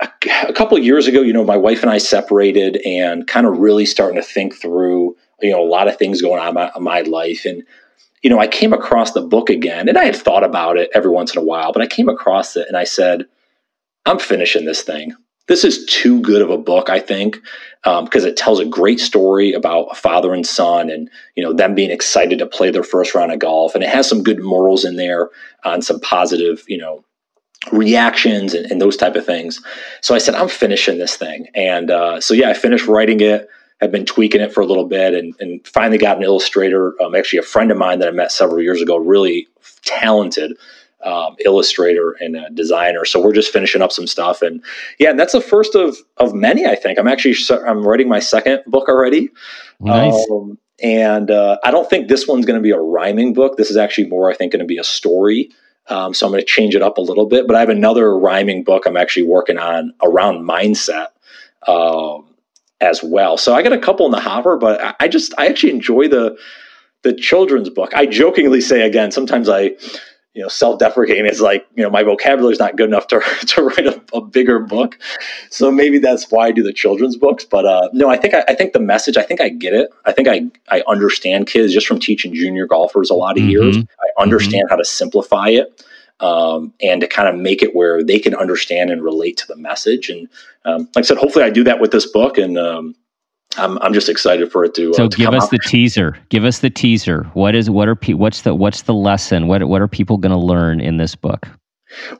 a, 0.00 0.52
couple 0.52 0.78
years 0.78 1.06
ago, 1.06 1.20
you 1.20 1.32
know, 1.32 1.44
my 1.44 1.56
wife 1.56 1.82
and 1.82 1.90
I 1.90 1.98
separated 1.98 2.80
and 2.84 3.26
kind 3.26 3.46
of 3.46 3.58
really 3.58 3.86
starting 3.86 4.16
to 4.16 4.26
think 4.26 4.54
through, 4.54 5.16
you 5.40 5.50
know, 5.50 5.62
a 5.62 5.68
lot 5.68 5.88
of 5.88 5.96
things 5.96 6.22
going 6.22 6.40
on 6.40 6.48
in 6.48 6.54
my, 6.54 6.70
in 6.76 6.82
my 6.82 7.00
life. 7.02 7.44
And, 7.44 7.62
you 8.22 8.30
know, 8.30 8.38
I 8.38 8.46
came 8.46 8.72
across 8.72 9.12
the 9.12 9.22
book 9.22 9.50
again 9.50 9.88
and 9.88 9.98
I 9.98 10.04
had 10.04 10.16
thought 10.16 10.44
about 10.44 10.76
it 10.76 10.90
every 10.94 11.10
once 11.10 11.34
in 11.34 11.40
a 11.40 11.44
while, 11.44 11.72
but 11.72 11.82
I 11.82 11.86
came 11.86 12.08
across 12.08 12.56
it 12.56 12.66
and 12.68 12.76
I 12.76 12.84
said, 12.84 13.26
I'm 14.06 14.18
finishing 14.18 14.64
this 14.64 14.82
thing. 14.82 15.14
This 15.48 15.64
is 15.64 15.84
too 15.86 16.20
good 16.20 16.42
of 16.42 16.50
a 16.50 16.56
book, 16.56 16.88
I 16.88 17.00
think, 17.00 17.40
because 17.82 18.22
um, 18.24 18.28
it 18.28 18.36
tells 18.36 18.60
a 18.60 18.64
great 18.64 19.00
story 19.00 19.52
about 19.52 19.88
a 19.90 19.96
father 19.96 20.32
and 20.32 20.46
son, 20.46 20.88
and 20.88 21.10
you 21.34 21.42
know 21.42 21.52
them 21.52 21.74
being 21.74 21.90
excited 21.90 22.38
to 22.38 22.46
play 22.46 22.70
their 22.70 22.84
first 22.84 23.16
round 23.16 23.32
of 23.32 23.40
golf, 23.40 23.74
and 23.74 23.82
it 23.82 23.90
has 23.90 24.08
some 24.08 24.22
good 24.22 24.38
morals 24.38 24.84
in 24.84 24.94
there 24.94 25.30
on 25.64 25.82
some 25.82 25.98
positive, 25.98 26.62
you 26.68 26.78
know, 26.78 27.04
reactions 27.72 28.54
and, 28.54 28.70
and, 28.70 28.80
those 28.80 28.96
type 28.96 29.16
of 29.16 29.26
things. 29.26 29.60
So 30.00 30.14
I 30.14 30.18
said, 30.18 30.34
I'm 30.34 30.48
finishing 30.48 30.98
this 30.98 31.16
thing. 31.16 31.46
And 31.54 31.90
uh, 31.90 32.20
so, 32.20 32.32
yeah, 32.32 32.50
I 32.50 32.54
finished 32.54 32.86
writing 32.86 33.20
it. 33.20 33.48
I've 33.82 33.92
been 33.92 34.06
tweaking 34.06 34.40
it 34.40 34.52
for 34.52 34.60
a 34.60 34.66
little 34.66 34.86
bit 34.86 35.14
and, 35.14 35.34
and 35.40 35.66
finally 35.66 35.98
got 35.98 36.16
an 36.16 36.22
illustrator. 36.22 37.00
Um, 37.02 37.14
actually, 37.14 37.38
a 37.38 37.42
friend 37.42 37.70
of 37.70 37.78
mine 37.78 37.98
that 37.98 38.08
I 38.08 38.12
met 38.12 38.32
several 38.32 38.62
years 38.62 38.80
ago, 38.80 38.96
really 38.96 39.46
talented 39.84 40.56
um, 41.04 41.36
illustrator 41.44 42.12
and 42.20 42.36
designer. 42.54 43.04
So 43.04 43.20
we're 43.20 43.32
just 43.32 43.52
finishing 43.52 43.80
up 43.80 43.92
some 43.92 44.06
stuff. 44.06 44.42
And 44.42 44.62
yeah, 44.98 45.10
and 45.10 45.18
that's 45.18 45.32
the 45.32 45.40
first 45.40 45.74
of, 45.74 45.96
of 46.18 46.34
many, 46.34 46.66
I 46.66 46.74
think. 46.74 46.98
I'm 46.98 47.08
actually, 47.08 47.34
I'm 47.66 47.86
writing 47.86 48.08
my 48.08 48.20
second 48.20 48.62
book 48.66 48.88
already. 48.88 49.30
Nice. 49.80 50.26
Um, 50.30 50.58
and 50.82 51.30
uh, 51.30 51.58
I 51.64 51.70
don't 51.70 51.88
think 51.88 52.08
this 52.08 52.26
one's 52.26 52.46
going 52.46 52.58
to 52.58 52.62
be 52.62 52.70
a 52.70 52.78
rhyming 52.78 53.32
book. 53.34 53.56
This 53.56 53.70
is 53.70 53.76
actually 53.76 54.08
more, 54.08 54.30
I 54.30 54.34
think, 54.34 54.52
going 54.52 54.60
to 54.60 54.66
be 54.66 54.78
a 54.78 54.84
story. 54.84 55.50
Um, 55.88 56.14
so 56.14 56.26
I'm 56.26 56.32
going 56.32 56.42
to 56.42 56.46
change 56.46 56.74
it 56.74 56.82
up 56.82 56.98
a 56.98 57.00
little 57.00 57.26
bit. 57.26 57.46
But 57.46 57.56
I 57.56 57.60
have 57.60 57.68
another 57.68 58.16
rhyming 58.16 58.62
book 58.62 58.86
I'm 58.86 58.96
actually 58.96 59.24
working 59.24 59.58
on 59.58 59.92
around 60.02 60.46
mindset 60.46 61.08
um, 61.66 62.26
as 62.80 63.02
well. 63.02 63.36
So 63.36 63.54
I 63.54 63.62
got 63.62 63.72
a 63.72 63.78
couple 63.78 64.06
in 64.06 64.12
the 64.12 64.20
hopper, 64.20 64.56
but 64.56 64.80
I, 64.80 64.94
I 65.00 65.08
just 65.08 65.34
I 65.38 65.46
actually 65.46 65.72
enjoy 65.72 66.08
the 66.08 66.36
the 67.02 67.14
children's 67.14 67.70
book. 67.70 67.92
I 67.94 68.06
jokingly 68.06 68.60
say 68.60 68.82
again, 68.82 69.10
sometimes 69.10 69.48
I 69.48 69.72
you 70.34 70.42
know 70.42 70.48
self-deprecating 70.48 71.26
is 71.26 71.40
like 71.40 71.66
you 71.74 71.82
know 71.82 71.90
my 71.90 72.02
vocabulary 72.02 72.52
is 72.52 72.58
not 72.58 72.76
good 72.76 72.88
enough 72.88 73.06
to, 73.08 73.20
to 73.46 73.62
write 73.62 73.86
a, 73.86 74.00
a, 74.12 74.20
bigger 74.20 74.58
book 74.58 74.98
so 75.50 75.70
maybe 75.70 75.98
that's 75.98 76.30
why 76.30 76.46
i 76.46 76.50
do 76.52 76.62
the 76.62 76.72
children's 76.72 77.16
books 77.16 77.44
but 77.44 77.66
uh, 77.66 77.88
no 77.92 78.08
i 78.08 78.16
think 78.16 78.34
I, 78.34 78.44
I, 78.48 78.54
think 78.54 78.72
the 78.72 78.80
message 78.80 79.16
i 79.16 79.22
think 79.22 79.40
i 79.40 79.48
get 79.48 79.74
it 79.74 79.90
i 80.04 80.12
think 80.12 80.28
i 80.28 80.42
i 80.68 80.82
understand 80.86 81.46
kids 81.46 81.72
just 81.72 81.86
from 81.86 81.98
teaching 81.98 82.34
junior 82.34 82.66
golfers 82.66 83.10
a 83.10 83.14
lot 83.14 83.36
of 83.36 83.42
mm-hmm. 83.42 83.50
years 83.50 83.76
i 83.78 84.22
understand 84.22 84.64
mm-hmm. 84.64 84.72
how 84.72 84.76
to 84.76 84.84
simplify 84.84 85.48
it 85.48 85.84
um, 86.20 86.74
and 86.82 87.00
to 87.00 87.06
kind 87.06 87.28
of 87.28 87.34
make 87.34 87.62
it 87.62 87.74
where 87.74 88.04
they 88.04 88.18
can 88.18 88.34
understand 88.34 88.90
and 88.90 89.02
relate 89.02 89.38
to 89.38 89.46
the 89.46 89.56
message 89.56 90.10
and 90.10 90.28
um, 90.64 90.82
like 90.94 90.98
i 90.98 91.02
said 91.02 91.16
hopefully 91.16 91.44
i 91.44 91.50
do 91.50 91.64
that 91.64 91.80
with 91.80 91.90
this 91.90 92.06
book 92.06 92.38
and 92.38 92.56
um, 92.56 92.94
I'm 93.56 93.78
I'm 93.78 93.92
just 93.92 94.08
excited 94.08 94.50
for 94.52 94.64
it 94.64 94.74
to. 94.74 94.90
Uh, 94.90 94.94
so 94.94 95.08
to 95.08 95.16
give 95.16 95.34
us 95.34 95.44
out. 95.44 95.50
the 95.50 95.58
teaser. 95.58 96.16
Give 96.28 96.44
us 96.44 96.60
the 96.60 96.70
teaser. 96.70 97.24
What 97.34 97.54
is 97.54 97.68
what 97.68 97.88
are 97.88 97.96
pe- 97.96 98.14
what's 98.14 98.42
the 98.42 98.54
what's 98.54 98.82
the 98.82 98.94
lesson? 98.94 99.48
What 99.48 99.64
what 99.68 99.82
are 99.82 99.88
people 99.88 100.18
going 100.18 100.32
to 100.32 100.38
learn 100.38 100.80
in 100.80 100.98
this 100.98 101.14
book? 101.14 101.48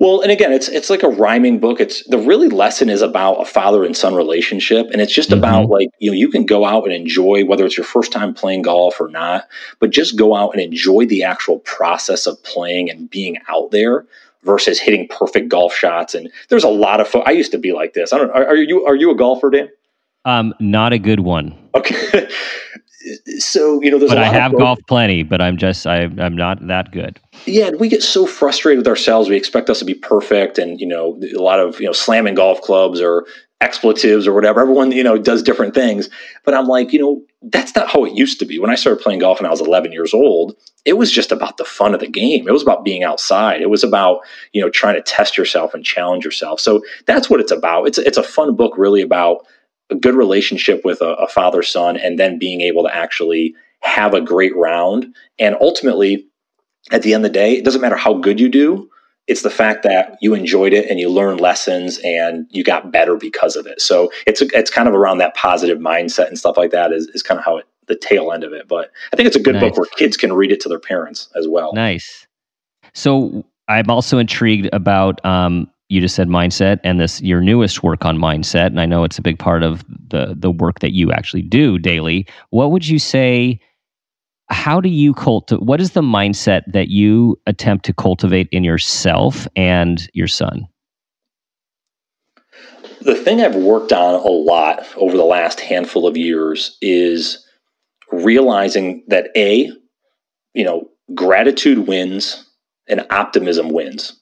Well, 0.00 0.20
and 0.20 0.32
again, 0.32 0.52
it's 0.52 0.68
it's 0.68 0.90
like 0.90 1.04
a 1.04 1.08
rhyming 1.08 1.60
book. 1.60 1.80
It's 1.80 2.04
the 2.08 2.18
really 2.18 2.48
lesson 2.48 2.88
is 2.88 3.02
about 3.02 3.34
a 3.34 3.44
father 3.44 3.84
and 3.84 3.96
son 3.96 4.14
relationship, 4.14 4.88
and 4.90 5.00
it's 5.00 5.12
just 5.12 5.30
mm-hmm. 5.30 5.38
about 5.38 5.68
like 5.68 5.88
you 6.00 6.10
know 6.10 6.16
you 6.16 6.28
can 6.28 6.44
go 6.44 6.64
out 6.64 6.84
and 6.84 6.92
enjoy 6.92 7.44
whether 7.44 7.64
it's 7.64 7.76
your 7.76 7.84
first 7.84 8.10
time 8.10 8.34
playing 8.34 8.62
golf 8.62 9.00
or 9.00 9.08
not, 9.08 9.48
but 9.78 9.90
just 9.90 10.16
go 10.16 10.34
out 10.34 10.52
and 10.52 10.60
enjoy 10.60 11.06
the 11.06 11.22
actual 11.22 11.60
process 11.60 12.26
of 12.26 12.42
playing 12.42 12.90
and 12.90 13.08
being 13.08 13.38
out 13.48 13.70
there 13.70 14.04
versus 14.42 14.80
hitting 14.80 15.06
perfect 15.06 15.48
golf 15.48 15.74
shots. 15.74 16.14
And 16.14 16.30
there's 16.48 16.64
a 16.64 16.68
lot 16.68 17.00
of 17.00 17.06
fo- 17.06 17.20
I 17.20 17.30
used 17.30 17.52
to 17.52 17.58
be 17.58 17.72
like 17.72 17.92
this. 17.92 18.12
I 18.12 18.18
don't. 18.18 18.30
Are, 18.30 18.46
are 18.46 18.56
you 18.56 18.84
are 18.84 18.96
you 18.96 19.12
a 19.12 19.16
golfer, 19.16 19.50
Dan? 19.50 19.68
Um, 20.24 20.54
not 20.60 20.92
a 20.92 20.98
good 20.98 21.20
one. 21.20 21.56
Okay. 21.74 22.28
so 23.38 23.82
you 23.82 23.90
know, 23.90 23.98
there's. 23.98 24.10
But 24.10 24.18
I 24.18 24.26
have 24.26 24.56
golf 24.56 24.78
plenty, 24.86 25.22
but 25.22 25.40
I'm 25.40 25.56
just 25.56 25.86
I, 25.86 26.02
I'm 26.02 26.36
not 26.36 26.66
that 26.66 26.92
good. 26.92 27.18
Yeah, 27.46 27.68
and 27.68 27.80
we 27.80 27.88
get 27.88 28.02
so 28.02 28.26
frustrated 28.26 28.78
with 28.78 28.88
ourselves. 28.88 29.28
We 29.28 29.36
expect 29.36 29.70
us 29.70 29.78
to 29.78 29.84
be 29.84 29.94
perfect, 29.94 30.58
and 30.58 30.80
you 30.80 30.86
know, 30.86 31.18
a 31.34 31.40
lot 31.40 31.60
of 31.60 31.80
you 31.80 31.86
know, 31.86 31.92
slamming 31.92 32.34
golf 32.34 32.60
clubs 32.60 33.00
or 33.00 33.26
expletives 33.62 34.26
or 34.26 34.32
whatever. 34.32 34.60
Everyone 34.60 34.92
you 34.92 35.02
know 35.02 35.18
does 35.18 35.42
different 35.42 35.74
things, 35.74 36.08
but 36.44 36.54
I'm 36.54 36.66
like, 36.66 36.92
you 36.92 36.98
know, 36.98 37.22
that's 37.42 37.74
not 37.74 37.88
how 37.88 38.04
it 38.04 38.12
used 38.14 38.38
to 38.40 38.44
be. 38.44 38.58
When 38.58 38.70
I 38.70 38.74
started 38.74 39.02
playing 39.02 39.20
golf 39.20 39.40
when 39.40 39.46
I 39.46 39.50
was 39.50 39.60
11 39.60 39.92
years 39.92 40.12
old, 40.12 40.54
it 40.84 40.94
was 40.94 41.10
just 41.10 41.32
about 41.32 41.56
the 41.56 41.64
fun 41.64 41.94
of 41.94 42.00
the 42.00 42.08
game. 42.08 42.46
It 42.46 42.52
was 42.52 42.62
about 42.62 42.84
being 42.84 43.02
outside. 43.02 43.62
It 43.62 43.70
was 43.70 43.82
about 43.82 44.20
you 44.52 44.60
know 44.60 44.68
trying 44.68 44.96
to 44.96 45.02
test 45.02 45.38
yourself 45.38 45.72
and 45.72 45.84
challenge 45.84 46.24
yourself. 46.24 46.60
So 46.60 46.82
that's 47.06 47.30
what 47.30 47.40
it's 47.40 47.52
about. 47.52 47.84
It's 47.86 47.98
it's 47.98 48.18
a 48.18 48.22
fun 48.22 48.54
book, 48.54 48.74
really 48.76 49.00
about 49.00 49.46
a 49.90 49.94
good 49.94 50.14
relationship 50.14 50.84
with 50.84 51.00
a, 51.00 51.14
a 51.14 51.26
father 51.28 51.62
son 51.62 51.96
and 51.96 52.18
then 52.18 52.38
being 52.38 52.60
able 52.60 52.84
to 52.84 52.94
actually 52.94 53.54
have 53.80 54.14
a 54.14 54.20
great 54.20 54.56
round. 54.56 55.14
And 55.38 55.56
ultimately, 55.60 56.26
at 56.90 57.02
the 57.02 57.14
end 57.14 57.24
of 57.24 57.32
the 57.32 57.38
day, 57.38 57.54
it 57.54 57.64
doesn't 57.64 57.80
matter 57.80 57.96
how 57.96 58.14
good 58.14 58.40
you 58.40 58.48
do. 58.48 58.88
It's 59.26 59.42
the 59.42 59.50
fact 59.50 59.84
that 59.84 60.18
you 60.20 60.34
enjoyed 60.34 60.72
it 60.72 60.90
and 60.90 60.98
you 60.98 61.08
learned 61.08 61.40
lessons 61.40 62.00
and 62.04 62.46
you 62.50 62.64
got 62.64 62.90
better 62.90 63.16
because 63.16 63.54
of 63.54 63.66
it. 63.66 63.80
So 63.80 64.10
it's 64.26 64.42
it's 64.42 64.70
kind 64.70 64.88
of 64.88 64.94
around 64.94 65.18
that 65.18 65.36
positive 65.36 65.78
mindset 65.78 66.28
and 66.28 66.38
stuff 66.38 66.56
like 66.56 66.72
that 66.72 66.92
is, 66.92 67.06
is 67.08 67.22
kind 67.22 67.38
of 67.38 67.44
how 67.44 67.58
it, 67.58 67.66
the 67.86 67.96
tail 67.96 68.32
end 68.32 68.42
of 68.42 68.52
it. 68.52 68.66
But 68.66 68.90
I 69.12 69.16
think 69.16 69.26
it's 69.26 69.36
a 69.36 69.40
good 69.40 69.54
nice. 69.54 69.62
book 69.62 69.78
where 69.78 69.86
kids 69.96 70.16
can 70.16 70.32
read 70.32 70.50
it 70.50 70.60
to 70.62 70.68
their 70.68 70.80
parents 70.80 71.28
as 71.36 71.46
well. 71.46 71.72
Nice. 71.74 72.26
So 72.92 73.44
I'm 73.68 73.88
also 73.88 74.18
intrigued 74.18 74.68
about 74.72 75.24
um, 75.24 75.70
you 75.90 76.00
just 76.00 76.14
said 76.14 76.28
mindset 76.28 76.78
and 76.84 77.00
this 77.00 77.20
your 77.20 77.40
newest 77.40 77.82
work 77.82 78.04
on 78.04 78.16
mindset 78.16 78.66
and 78.66 78.80
i 78.80 78.86
know 78.86 79.04
it's 79.04 79.18
a 79.18 79.22
big 79.22 79.38
part 79.38 79.62
of 79.62 79.84
the 80.08 80.34
the 80.38 80.50
work 80.50 80.78
that 80.78 80.92
you 80.92 81.12
actually 81.12 81.42
do 81.42 81.78
daily. 81.78 82.26
What 82.50 82.70
would 82.70 82.86
you 82.86 82.98
say 82.98 83.60
how 84.48 84.80
do 84.80 84.88
you 84.88 85.14
cultivate 85.14 85.62
what 85.62 85.80
is 85.80 85.92
the 85.92 86.02
mindset 86.02 86.62
that 86.72 86.88
you 86.88 87.40
attempt 87.46 87.84
to 87.86 87.92
cultivate 87.92 88.48
in 88.50 88.64
yourself 88.64 89.46
and 89.56 90.08
your 90.14 90.28
son? 90.28 90.66
The 93.00 93.14
thing 93.14 93.40
i've 93.40 93.56
worked 93.56 93.92
on 93.92 94.14
a 94.14 94.28
lot 94.28 94.86
over 94.96 95.16
the 95.16 95.24
last 95.24 95.60
handful 95.60 96.06
of 96.06 96.16
years 96.16 96.76
is 96.80 97.44
realizing 98.12 99.02
that 99.08 99.28
a 99.36 99.70
you 100.54 100.64
know 100.64 100.88
gratitude 101.14 101.88
wins 101.88 102.46
and 102.88 103.06
optimism 103.10 103.70
wins 103.70 104.19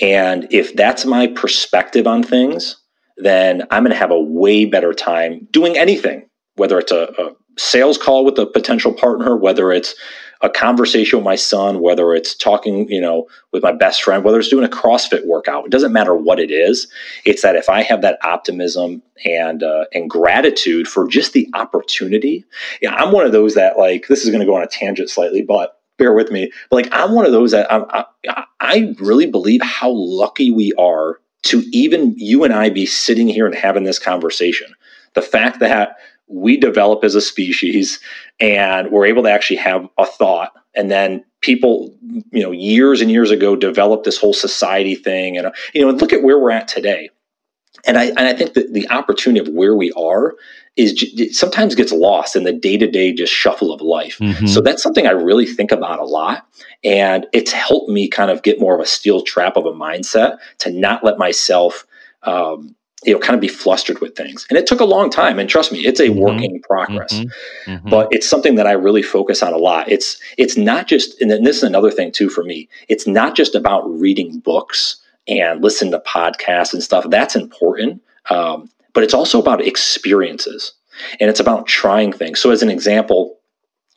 and 0.00 0.46
if 0.50 0.74
that's 0.74 1.04
my 1.04 1.26
perspective 1.26 2.06
on 2.06 2.22
things, 2.22 2.76
then 3.16 3.62
I'm 3.70 3.84
going 3.84 3.92
to 3.92 3.98
have 3.98 4.10
a 4.10 4.20
way 4.20 4.64
better 4.64 4.92
time 4.92 5.46
doing 5.50 5.78
anything, 5.78 6.28
whether 6.56 6.78
it's 6.78 6.92
a, 6.92 7.12
a, 7.18 7.32
sales 7.56 7.96
call 7.96 8.24
with 8.24 8.36
a 8.38 8.46
potential 8.46 8.92
partner, 8.92 9.36
whether 9.36 9.70
it's 9.70 9.94
a 10.40 10.50
conversation 10.50 11.20
with 11.20 11.24
my 11.24 11.36
son, 11.36 11.80
whether 11.80 12.12
it's 12.12 12.34
talking, 12.34 12.88
you 12.90 13.00
know, 13.00 13.26
with 13.52 13.62
my 13.62 13.70
best 13.70 14.02
friend, 14.02 14.24
whether 14.24 14.38
it's 14.40 14.48
doing 14.48 14.64
a 14.64 14.68
CrossFit 14.68 15.24
workout, 15.26 15.64
it 15.64 15.70
doesn't 15.70 15.92
matter 15.92 16.14
what 16.14 16.40
it 16.40 16.50
is. 16.50 16.88
It's 17.24 17.42
that 17.42 17.54
if 17.54 17.68
I 17.68 17.82
have 17.82 18.02
that 18.02 18.18
optimism 18.24 19.02
and 19.24 19.62
uh, 19.62 19.84
and 19.92 20.10
gratitude 20.10 20.88
for 20.88 21.06
just 21.06 21.32
the 21.32 21.48
opportunity, 21.54 22.44
yeah, 22.82 22.94
I'm 22.94 23.12
one 23.12 23.24
of 23.24 23.32
those 23.32 23.54
that 23.54 23.78
like 23.78 24.08
this 24.08 24.24
is 24.24 24.30
going 24.30 24.40
to 24.40 24.46
go 24.46 24.56
on 24.56 24.62
a 24.64 24.66
tangent 24.66 25.08
slightly, 25.08 25.42
but 25.42 25.78
bear 25.98 26.12
with 26.12 26.30
me. 26.30 26.50
But 26.70 26.76
like 26.76 26.88
I'm 26.92 27.12
one 27.12 27.26
of 27.26 27.32
those 27.32 27.52
that 27.52 27.72
I'm, 27.72 27.84
I, 27.90 28.44
I 28.60 28.94
really 28.98 29.26
believe 29.26 29.62
how 29.62 29.90
lucky 29.90 30.50
we 30.50 30.72
are 30.78 31.20
to 31.44 31.62
even 31.72 32.14
you 32.16 32.44
and 32.44 32.52
I 32.52 32.70
be 32.70 32.86
sitting 32.86 33.28
here 33.28 33.46
and 33.46 33.54
having 33.54 33.84
this 33.84 33.98
conversation. 33.98 34.74
The 35.14 35.22
fact 35.22 35.60
that 35.60 35.96
we 36.26 36.56
develop 36.56 37.04
as 37.04 37.14
a 37.14 37.20
species 37.20 38.00
and 38.40 38.90
we're 38.90 39.06
able 39.06 39.22
to 39.24 39.30
actually 39.30 39.56
have 39.56 39.88
a 39.98 40.06
thought 40.06 40.52
and 40.74 40.90
then 40.90 41.24
people 41.40 41.94
you 42.32 42.42
know 42.42 42.50
years 42.50 43.00
and 43.02 43.10
years 43.10 43.30
ago 43.30 43.54
developed 43.54 44.04
this 44.04 44.18
whole 44.18 44.32
society 44.32 44.94
thing 44.94 45.36
and 45.36 45.52
you 45.74 45.82
know 45.82 45.90
look 45.90 46.12
at 46.12 46.22
where 46.22 46.38
we're 46.38 46.50
at 46.50 46.66
today 46.66 47.10
and 47.86 47.98
I 47.98 48.06
and 48.06 48.20
I 48.20 48.32
think 48.32 48.54
that 48.54 48.72
the 48.72 48.88
opportunity 48.90 49.40
of 49.46 49.54
where 49.54 49.74
we 49.74 49.92
are 49.92 50.34
is 50.76 51.38
sometimes 51.38 51.74
gets 51.74 51.92
lost 51.92 52.34
in 52.34 52.44
the 52.44 52.52
day 52.52 52.76
to 52.76 52.90
day 52.90 53.12
just 53.12 53.32
shuffle 53.32 53.72
of 53.72 53.80
life. 53.80 54.18
Mm-hmm. 54.18 54.46
So 54.46 54.60
that's 54.60 54.82
something 54.82 55.06
I 55.06 55.12
really 55.12 55.46
think 55.46 55.70
about 55.70 56.00
a 56.00 56.04
lot, 56.04 56.46
and 56.82 57.26
it's 57.32 57.52
helped 57.52 57.88
me 57.88 58.08
kind 58.08 58.30
of 58.30 58.42
get 58.42 58.60
more 58.60 58.74
of 58.74 58.80
a 58.80 58.86
steel 58.86 59.22
trap 59.22 59.56
of 59.56 59.66
a 59.66 59.72
mindset 59.72 60.38
to 60.58 60.70
not 60.70 61.04
let 61.04 61.18
myself. 61.18 61.86
Um, 62.22 62.74
you 63.06 63.12
know, 63.12 63.18
kind 63.18 63.34
of 63.34 63.40
be 63.42 63.48
flustered 63.48 64.00
with 64.00 64.16
things. 64.16 64.46
And 64.48 64.56
it 64.56 64.66
took 64.66 64.80
a 64.80 64.86
long 64.86 65.10
time. 65.10 65.38
And 65.38 65.46
trust 65.46 65.70
me, 65.70 65.80
it's 65.80 66.00
a 66.00 66.04
mm-hmm. 66.04 66.20
work 66.20 66.42
in 66.42 66.58
progress. 66.62 67.12
Mm-hmm. 67.12 67.70
mm-hmm. 67.70 67.88
But 67.90 68.08
it's 68.12 68.26
something 68.26 68.54
that 68.54 68.66
I 68.66 68.72
really 68.72 69.02
focus 69.02 69.42
on 69.42 69.52
a 69.52 69.58
lot. 69.58 69.90
It's 69.90 70.18
it's 70.38 70.56
not 70.56 70.88
just, 70.88 71.20
and 71.20 71.30
this 71.30 71.58
is 71.58 71.64
another 71.64 71.90
thing 71.90 72.12
too 72.12 72.30
for 72.30 72.44
me. 72.44 72.66
It's 72.88 73.06
not 73.06 73.36
just 73.36 73.54
about 73.54 73.82
reading 73.82 74.38
books 74.38 75.03
and 75.28 75.62
listen 75.62 75.90
to 75.90 76.00
podcasts 76.00 76.72
and 76.72 76.82
stuff. 76.82 77.06
That's 77.08 77.36
important. 77.36 78.02
Um, 78.30 78.70
but 78.92 79.02
it's 79.02 79.14
also 79.14 79.40
about 79.40 79.66
experiences 79.66 80.72
and 81.20 81.28
it's 81.28 81.40
about 81.40 81.66
trying 81.66 82.12
things. 82.12 82.40
So, 82.40 82.50
as 82.50 82.62
an 82.62 82.70
example, 82.70 83.38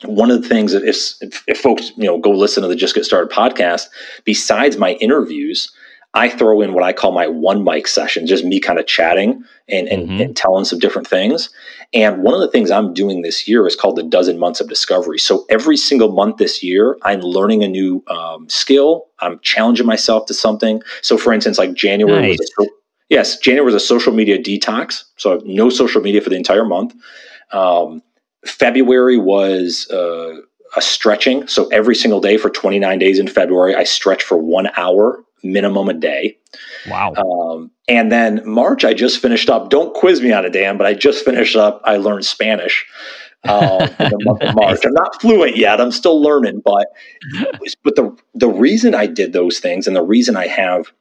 one 0.04 0.30
of 0.30 0.42
the 0.42 0.48
things 0.48 0.74
if, 0.74 1.16
if, 1.20 1.44
if 1.46 1.58
folks 1.58 1.92
you 1.96 2.04
know 2.04 2.18
go 2.18 2.30
listen 2.30 2.62
to 2.62 2.68
the 2.68 2.76
Just 2.76 2.94
Get 2.94 3.04
Started 3.04 3.32
podcast, 3.32 3.86
besides 4.24 4.76
my 4.76 4.92
interviews, 4.94 5.72
I 6.18 6.28
throw 6.28 6.60
in 6.60 6.72
what 6.72 6.82
I 6.82 6.92
call 6.92 7.12
my 7.12 7.28
one 7.28 7.62
mic 7.62 7.86
session, 7.86 8.26
just 8.26 8.44
me 8.44 8.58
kind 8.58 8.80
of 8.80 8.88
chatting 8.88 9.44
and, 9.68 9.86
and, 9.86 10.08
mm-hmm. 10.08 10.20
and, 10.20 10.36
telling 10.36 10.64
some 10.64 10.80
different 10.80 11.06
things. 11.06 11.48
And 11.94 12.24
one 12.24 12.34
of 12.34 12.40
the 12.40 12.48
things 12.48 12.72
I'm 12.72 12.92
doing 12.92 13.22
this 13.22 13.46
year 13.46 13.64
is 13.68 13.76
called 13.76 13.94
the 13.94 14.02
dozen 14.02 14.36
months 14.36 14.60
of 14.60 14.68
discovery. 14.68 15.20
So 15.20 15.46
every 15.48 15.76
single 15.76 16.10
month 16.10 16.38
this 16.38 16.60
year, 16.60 16.98
I'm 17.02 17.20
learning 17.20 17.62
a 17.62 17.68
new 17.68 18.02
um, 18.08 18.48
skill. 18.48 19.06
I'm 19.20 19.38
challenging 19.42 19.86
myself 19.86 20.26
to 20.26 20.34
something. 20.34 20.82
So 21.02 21.16
for 21.16 21.32
instance, 21.32 21.56
like 21.56 21.74
January 21.74 22.30
nice. 22.30 22.38
was 22.58 22.66
a, 22.66 22.70
yes, 23.08 23.38
January 23.38 23.64
was 23.64 23.80
a 23.80 23.86
social 23.86 24.12
media 24.12 24.42
detox. 24.42 25.04
So 25.18 25.40
no 25.44 25.70
social 25.70 26.00
media 26.00 26.20
for 26.20 26.30
the 26.30 26.36
entire 26.36 26.64
month. 26.64 26.96
Um, 27.52 28.02
February 28.44 29.18
was 29.18 29.88
uh, 29.92 30.34
a 30.76 30.82
stretching. 30.82 31.46
So 31.46 31.68
every 31.68 31.94
single 31.94 32.20
day 32.20 32.38
for 32.38 32.50
29 32.50 32.98
days 32.98 33.20
in 33.20 33.28
February, 33.28 33.76
I 33.76 33.84
stretch 33.84 34.24
for 34.24 34.36
one 34.36 34.68
hour 34.76 35.24
minimum 35.42 35.88
a 35.88 35.94
day. 35.94 36.38
Wow. 36.88 37.14
Um, 37.14 37.70
and 37.88 38.10
then 38.10 38.42
March, 38.44 38.84
I 38.84 38.94
just 38.94 39.20
finished 39.20 39.50
up. 39.50 39.70
Don't 39.70 39.94
quiz 39.94 40.20
me 40.20 40.32
on 40.32 40.44
it, 40.44 40.52
Dan, 40.52 40.76
but 40.76 40.86
I 40.86 40.94
just 40.94 41.24
finished 41.24 41.56
up. 41.56 41.80
I 41.84 41.96
learned 41.96 42.24
Spanish 42.24 42.86
in 43.44 43.50
the 43.50 44.18
month 44.24 44.42
of 44.42 44.54
March. 44.54 44.80
I'm 44.84 44.92
not 44.92 45.20
fluent 45.20 45.56
yet. 45.56 45.80
I'm 45.80 45.92
still 45.92 46.20
learning, 46.20 46.62
but 46.64 46.86
but 47.84 47.96
the 47.96 48.16
the 48.34 48.48
reason 48.48 48.94
I 48.94 49.06
did 49.06 49.32
those 49.32 49.58
things 49.58 49.86
and 49.86 49.96
the 49.96 50.02
reason 50.02 50.36
I 50.36 50.46
have 50.46 50.92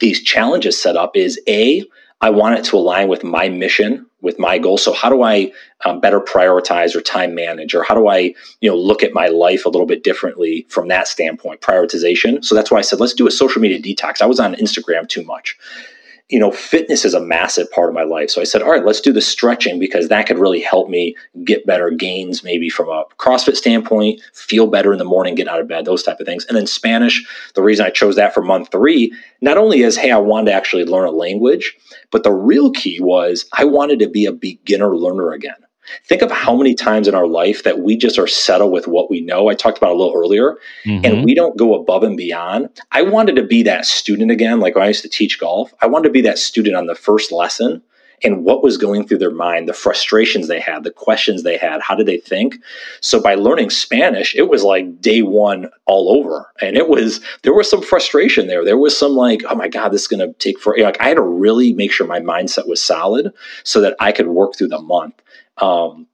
these 0.00 0.22
challenges 0.22 0.80
set 0.80 0.96
up 0.96 1.16
is 1.16 1.40
a 1.48 1.84
I 2.20 2.30
want 2.30 2.58
it 2.58 2.64
to 2.66 2.76
align 2.76 3.08
with 3.08 3.24
my 3.24 3.48
mission 3.48 4.06
with 4.24 4.38
my 4.38 4.58
goals. 4.58 4.82
So 4.82 4.92
how 4.92 5.10
do 5.10 5.22
I 5.22 5.52
um, 5.84 6.00
better 6.00 6.18
prioritize 6.18 6.96
or 6.96 7.00
time 7.00 7.34
manage, 7.34 7.74
or 7.74 7.84
how 7.84 7.94
do 7.94 8.08
I, 8.08 8.34
you 8.60 8.70
know, 8.70 8.76
look 8.76 9.02
at 9.02 9.12
my 9.12 9.28
life 9.28 9.66
a 9.66 9.68
little 9.68 9.86
bit 9.86 10.02
differently 10.02 10.66
from 10.70 10.88
that 10.88 11.06
standpoint, 11.06 11.60
prioritization. 11.60 12.44
So 12.44 12.54
that's 12.54 12.70
why 12.70 12.78
I 12.78 12.80
said 12.80 13.00
let's 13.00 13.12
do 13.12 13.26
a 13.26 13.30
social 13.30 13.60
media 13.60 13.80
detox. 13.80 14.22
I 14.22 14.26
was 14.26 14.40
on 14.40 14.54
Instagram 14.54 15.08
too 15.08 15.22
much, 15.22 15.56
you 16.30 16.38
know, 16.38 16.50
fitness 16.50 17.04
is 17.04 17.12
a 17.12 17.20
massive 17.20 17.70
part 17.70 17.90
of 17.90 17.94
my 17.94 18.02
life. 18.02 18.30
So 18.30 18.40
I 18.40 18.44
said, 18.44 18.62
all 18.62 18.70
right, 18.70 18.84
let's 18.84 19.00
do 19.00 19.12
the 19.12 19.20
stretching 19.20 19.78
because 19.78 20.08
that 20.08 20.26
could 20.26 20.38
really 20.38 20.60
help 20.60 20.88
me 20.88 21.14
get 21.44 21.66
better 21.66 21.90
gains, 21.90 22.42
maybe 22.42 22.70
from 22.70 22.88
a 22.88 23.04
CrossFit 23.18 23.56
standpoint, 23.56 24.22
feel 24.32 24.66
better 24.66 24.92
in 24.92 24.98
the 24.98 25.04
morning, 25.04 25.34
get 25.34 25.48
out 25.48 25.60
of 25.60 25.68
bed, 25.68 25.84
those 25.84 26.02
type 26.02 26.20
of 26.20 26.26
things. 26.26 26.46
And 26.46 26.56
then 26.56 26.66
Spanish, 26.66 27.26
the 27.54 27.62
reason 27.62 27.84
I 27.84 27.90
chose 27.90 28.16
that 28.16 28.32
for 28.32 28.42
month 28.42 28.70
three, 28.72 29.12
not 29.42 29.58
only 29.58 29.82
is, 29.82 29.98
hey, 29.98 30.10
I 30.12 30.18
wanted 30.18 30.46
to 30.46 30.56
actually 30.56 30.84
learn 30.86 31.06
a 31.06 31.10
language, 31.10 31.76
but 32.10 32.22
the 32.22 32.32
real 32.32 32.70
key 32.70 33.00
was 33.00 33.44
I 33.52 33.64
wanted 33.64 33.98
to 33.98 34.08
be 34.08 34.24
a 34.24 34.32
beginner 34.32 34.96
learner 34.96 35.32
again. 35.32 35.54
Think 36.06 36.22
of 36.22 36.30
how 36.30 36.56
many 36.56 36.74
times 36.74 37.08
in 37.08 37.14
our 37.14 37.26
life 37.26 37.62
that 37.64 37.80
we 37.80 37.96
just 37.96 38.18
are 38.18 38.26
settled 38.26 38.72
with 38.72 38.86
what 38.86 39.10
we 39.10 39.20
know. 39.20 39.48
I 39.48 39.54
talked 39.54 39.78
about 39.78 39.92
a 39.92 39.96
little 39.96 40.14
earlier, 40.14 40.58
mm-hmm. 40.84 41.04
and 41.04 41.24
we 41.24 41.34
don't 41.34 41.56
go 41.56 41.74
above 41.74 42.02
and 42.02 42.16
beyond. 42.16 42.68
I 42.92 43.02
wanted 43.02 43.36
to 43.36 43.42
be 43.42 43.62
that 43.64 43.86
student 43.86 44.30
again, 44.30 44.60
like 44.60 44.74
when 44.74 44.84
I 44.84 44.88
used 44.88 45.02
to 45.02 45.08
teach 45.08 45.38
golf. 45.38 45.72
I 45.80 45.86
wanted 45.86 46.08
to 46.08 46.12
be 46.12 46.22
that 46.22 46.38
student 46.38 46.76
on 46.76 46.86
the 46.86 46.94
first 46.94 47.32
lesson 47.32 47.82
and 48.24 48.44
what 48.44 48.62
was 48.62 48.78
going 48.78 49.06
through 49.06 49.18
their 49.18 49.30
mind, 49.30 49.68
the 49.68 49.74
frustrations 49.74 50.48
they 50.48 50.60
had, 50.60 50.84
the 50.84 50.90
questions 50.90 51.42
they 51.42 51.58
had, 51.58 51.82
how 51.82 51.94
did 51.94 52.06
they 52.06 52.16
think? 52.16 52.56
So 53.00 53.20
by 53.20 53.34
learning 53.34 53.70
Spanish, 53.70 54.34
it 54.34 54.48
was 54.48 54.62
like 54.62 55.00
day 55.00 55.22
one 55.22 55.68
all 55.84 56.18
over. 56.18 56.50
And 56.60 56.76
it 56.76 56.88
was, 56.88 57.20
there 57.42 57.54
was 57.54 57.68
some 57.68 57.82
frustration 57.82 58.46
there. 58.46 58.64
There 58.64 58.78
was 58.78 58.96
some 58.96 59.12
like, 59.12 59.42
oh 59.48 59.54
my 59.54 59.68
God, 59.68 59.90
this 59.90 60.02
is 60.02 60.08
going 60.08 60.26
to 60.26 60.32
take 60.38 60.58
for, 60.58 60.76
like, 60.78 61.00
I 61.00 61.08
had 61.08 61.16
to 61.16 61.22
really 61.22 61.74
make 61.74 61.92
sure 61.92 62.06
my 62.06 62.20
mindset 62.20 62.66
was 62.66 62.80
solid 62.80 63.32
so 63.62 63.80
that 63.82 63.96
I 64.00 64.12
could 64.12 64.28
work 64.28 64.56
through 64.56 64.68
the 64.68 64.80
month. 64.80 65.20
Um, 65.58 66.08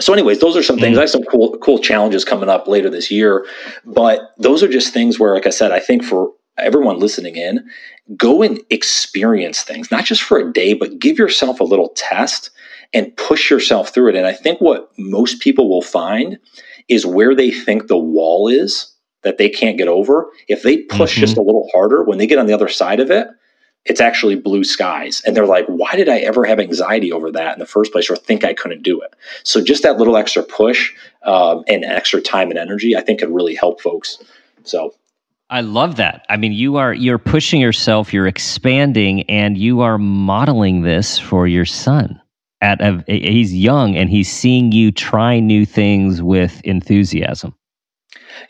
so 0.00 0.12
anyways 0.12 0.40
those 0.40 0.56
are 0.56 0.62
some 0.62 0.78
things 0.78 0.96
mm. 0.96 1.00
i 1.00 1.02
have 1.02 1.10
some 1.10 1.22
cool 1.24 1.56
cool 1.58 1.78
challenges 1.78 2.24
coming 2.24 2.48
up 2.48 2.66
later 2.66 2.88
this 2.90 3.10
year 3.10 3.46
but 3.84 4.32
those 4.38 4.62
are 4.62 4.68
just 4.68 4.92
things 4.92 5.18
where 5.18 5.34
like 5.34 5.46
i 5.46 5.50
said 5.50 5.72
i 5.72 5.78
think 5.78 6.02
for 6.02 6.32
everyone 6.58 6.98
listening 6.98 7.36
in 7.36 7.64
go 8.16 8.42
and 8.42 8.60
experience 8.70 9.62
things 9.62 9.90
not 9.90 10.04
just 10.04 10.22
for 10.22 10.38
a 10.38 10.52
day 10.52 10.74
but 10.74 10.98
give 10.98 11.18
yourself 11.18 11.60
a 11.60 11.64
little 11.64 11.90
test 11.90 12.50
and 12.94 13.16
push 13.16 13.50
yourself 13.50 13.92
through 13.92 14.08
it 14.08 14.16
and 14.16 14.26
i 14.26 14.32
think 14.32 14.60
what 14.60 14.90
most 14.98 15.40
people 15.40 15.68
will 15.68 15.82
find 15.82 16.38
is 16.88 17.06
where 17.06 17.34
they 17.34 17.50
think 17.50 17.86
the 17.86 17.96
wall 17.96 18.48
is 18.48 18.94
that 19.22 19.38
they 19.38 19.48
can't 19.48 19.78
get 19.78 19.88
over 19.88 20.30
if 20.48 20.62
they 20.62 20.78
push 20.78 21.12
mm-hmm. 21.12 21.20
just 21.20 21.36
a 21.36 21.42
little 21.42 21.68
harder 21.72 22.02
when 22.02 22.18
they 22.18 22.26
get 22.26 22.38
on 22.38 22.46
the 22.46 22.52
other 22.52 22.68
side 22.68 23.00
of 23.00 23.10
it 23.10 23.28
it's 23.84 24.00
actually 24.00 24.36
blue 24.36 24.64
skies. 24.64 25.22
And 25.26 25.36
they're 25.36 25.46
like, 25.46 25.66
why 25.66 25.96
did 25.96 26.08
I 26.08 26.18
ever 26.18 26.44
have 26.44 26.60
anxiety 26.60 27.12
over 27.12 27.30
that 27.32 27.54
in 27.54 27.58
the 27.58 27.66
first 27.66 27.92
place 27.92 28.08
or 28.08 28.16
think 28.16 28.44
I 28.44 28.54
couldn't 28.54 28.82
do 28.82 29.00
it? 29.00 29.14
So 29.42 29.62
just 29.62 29.82
that 29.82 29.98
little 29.98 30.16
extra 30.16 30.42
push 30.42 30.94
um, 31.22 31.64
and 31.66 31.84
extra 31.84 32.20
time 32.20 32.50
and 32.50 32.58
energy, 32.58 32.96
I 32.96 33.00
think 33.00 33.20
could 33.20 33.34
really 33.34 33.54
help 33.54 33.80
folks. 33.80 34.22
So 34.64 34.94
I 35.50 35.60
love 35.60 35.96
that. 35.96 36.24
I 36.28 36.36
mean, 36.36 36.52
you 36.52 36.76
are 36.76 36.94
you're 36.94 37.18
pushing 37.18 37.60
yourself, 37.60 38.12
you're 38.12 38.26
expanding, 38.26 39.28
and 39.28 39.58
you 39.58 39.80
are 39.80 39.98
modeling 39.98 40.82
this 40.82 41.18
for 41.18 41.46
your 41.46 41.66
son. 41.66 42.20
At 42.62 42.80
a, 42.80 43.02
he's 43.06 43.52
young 43.52 43.96
and 43.96 44.08
he's 44.08 44.32
seeing 44.32 44.70
you 44.70 44.92
try 44.92 45.40
new 45.40 45.66
things 45.66 46.22
with 46.22 46.60
enthusiasm. 46.62 47.54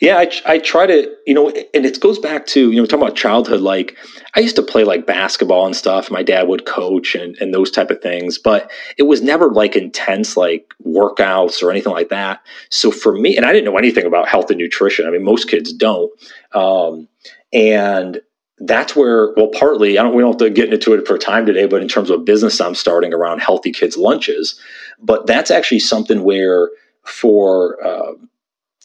Yeah, 0.00 0.18
I, 0.18 0.30
I 0.46 0.58
try 0.58 0.86
to, 0.86 1.14
you 1.26 1.34
know, 1.34 1.50
and 1.50 1.86
it 1.86 2.00
goes 2.00 2.18
back 2.18 2.46
to, 2.46 2.72
you 2.72 2.80
know, 2.80 2.86
talking 2.86 3.04
about 3.04 3.16
childhood. 3.16 3.60
Like, 3.60 3.96
I 4.34 4.40
used 4.40 4.56
to 4.56 4.62
play 4.62 4.82
like 4.82 5.06
basketball 5.06 5.66
and 5.66 5.76
stuff. 5.76 6.10
My 6.10 6.24
dad 6.24 6.48
would 6.48 6.66
coach 6.66 7.14
and, 7.14 7.36
and 7.40 7.54
those 7.54 7.70
type 7.70 7.90
of 7.90 8.00
things, 8.00 8.38
but 8.38 8.70
it 8.96 9.04
was 9.04 9.22
never 9.22 9.50
like 9.50 9.76
intense, 9.76 10.36
like 10.36 10.74
workouts 10.84 11.62
or 11.62 11.70
anything 11.70 11.92
like 11.92 12.08
that. 12.08 12.40
So 12.70 12.90
for 12.90 13.16
me, 13.16 13.36
and 13.36 13.46
I 13.46 13.52
didn't 13.52 13.66
know 13.66 13.78
anything 13.78 14.04
about 14.04 14.28
health 14.28 14.50
and 14.50 14.58
nutrition. 14.58 15.06
I 15.06 15.10
mean, 15.10 15.22
most 15.22 15.48
kids 15.48 15.72
don't. 15.72 16.10
Um, 16.52 17.06
and 17.52 18.20
that's 18.58 18.96
where, 18.96 19.32
well, 19.36 19.48
partly, 19.48 19.98
I 19.98 20.02
don't, 20.02 20.14
we 20.14 20.22
don't 20.22 20.32
have 20.32 20.48
to 20.48 20.50
get 20.50 20.72
into 20.72 20.94
it 20.94 21.06
for 21.06 21.18
time 21.18 21.46
today, 21.46 21.66
but 21.66 21.82
in 21.82 21.88
terms 21.88 22.10
of 22.10 22.24
business 22.24 22.60
I'm 22.60 22.74
starting 22.74 23.14
around 23.14 23.40
healthy 23.40 23.72
kids 23.72 23.96
lunches, 23.96 24.58
but 25.00 25.26
that's 25.26 25.50
actually 25.50 25.80
something 25.80 26.24
where 26.24 26.70
for, 27.04 27.84
uh, 27.84 28.12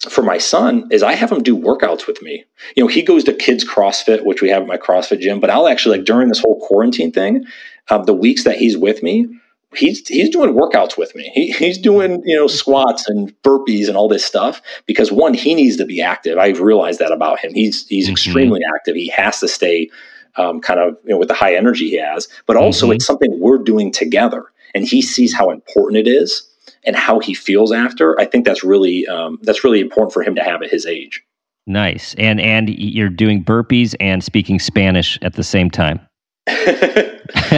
for 0.10 0.24
my 0.24 0.38
son 0.38 0.88
is 0.92 1.04
I 1.04 1.14
have 1.14 1.32
him 1.32 1.44
do 1.44 1.58
workouts 1.58 2.08
with 2.08 2.22
me. 2.22 2.44
You 2.76 2.84
know, 2.84 2.88
he 2.88 3.02
goes 3.02 3.24
to 3.26 3.34
kids 3.34 3.64
CrossFit, 3.64 4.26
which 4.26 4.42
we 4.42 4.50
have 4.50 4.62
at 4.62 4.68
my 4.68 4.78
CrossFit 4.78 5.20
gym, 5.20 5.40
but 5.40 5.50
I'll 5.50 5.68
actually 5.68 5.98
like 5.98 6.06
during 6.06 6.30
this 6.30 6.40
whole 6.40 6.60
quarantine 6.60 7.12
thing, 7.12 7.46
uh, 7.90 8.00
the 8.00 8.14
weeks 8.14 8.44
that 8.44 8.58
he's 8.58 8.78
with 8.78 9.04
me, 9.04 9.28
he's 9.76 10.08
he's 10.08 10.30
doing 10.30 10.54
workouts 10.54 10.98
with 10.98 11.16
me. 11.16 11.32
He, 11.34 11.52
he's 11.52 11.78
doing 11.78 12.22
you 12.26 12.36
know 12.36 12.48
squats 12.48 13.08
and 13.08 13.34
burpees 13.44 13.88
and 13.88 13.98
all 13.98 14.08
this 14.08 14.26
stuff 14.26 14.62
because 14.86 15.12
one 15.12 15.34
he 15.34 15.54
needs 15.56 15.78
to 15.78 15.86
be 15.86 16.02
active. 16.02 16.38
I've 16.38 16.60
realized 16.60 17.00
that 17.00 17.12
about 17.12 17.40
him. 17.40 17.54
He's 17.54 17.88
he's 17.88 18.06
mm-hmm. 18.06 18.14
extremely 18.14 18.62
active. 18.76 18.96
He 18.96 19.10
has 19.10 19.40
to 19.40 19.48
stay 19.48 19.90
um, 20.36 20.62
kind 20.62 20.80
of 20.80 20.98
you 21.04 21.12
know 21.12 21.18
with 21.18 21.28
the 21.28 21.34
high 21.34 21.56
energy 21.56 21.90
he 21.90 21.98
has, 21.98 22.28
but 22.46 22.58
also 22.58 22.86
mm-hmm. 22.86 22.94
it's 22.94 23.06
something 23.06 23.40
we're 23.40 23.58
doing 23.58 23.92
together, 23.92 24.46
and 24.74 24.86
he 24.86 25.02
sees 25.02 25.34
how 25.34 25.50
important 25.50 25.98
it 25.98 26.10
is 26.10 26.47
and 26.88 26.96
how 26.96 27.20
he 27.20 27.36
feels 27.36 27.72
after, 27.72 28.20
I 28.20 28.26
think 28.26 28.46
that's 28.46 28.64
really 28.64 29.06
um, 29.08 29.38
that's 29.44 29.64
really 29.64 29.82
important 29.82 30.14
for 30.14 30.24
him 30.24 30.34
to 30.36 30.44
have 30.44 30.64
at 30.64 30.72
his 30.72 30.86
age. 30.86 31.22
Nice, 31.68 32.16
and 32.18 32.40
and 32.40 32.70
you're 32.70 33.10
doing 33.10 33.44
burpees 33.44 33.94
and 34.00 34.24
speaking 34.24 34.58
Spanish 34.58 35.20
at 35.22 35.34
the 35.34 35.44
same 35.44 35.70
time. 35.70 36.00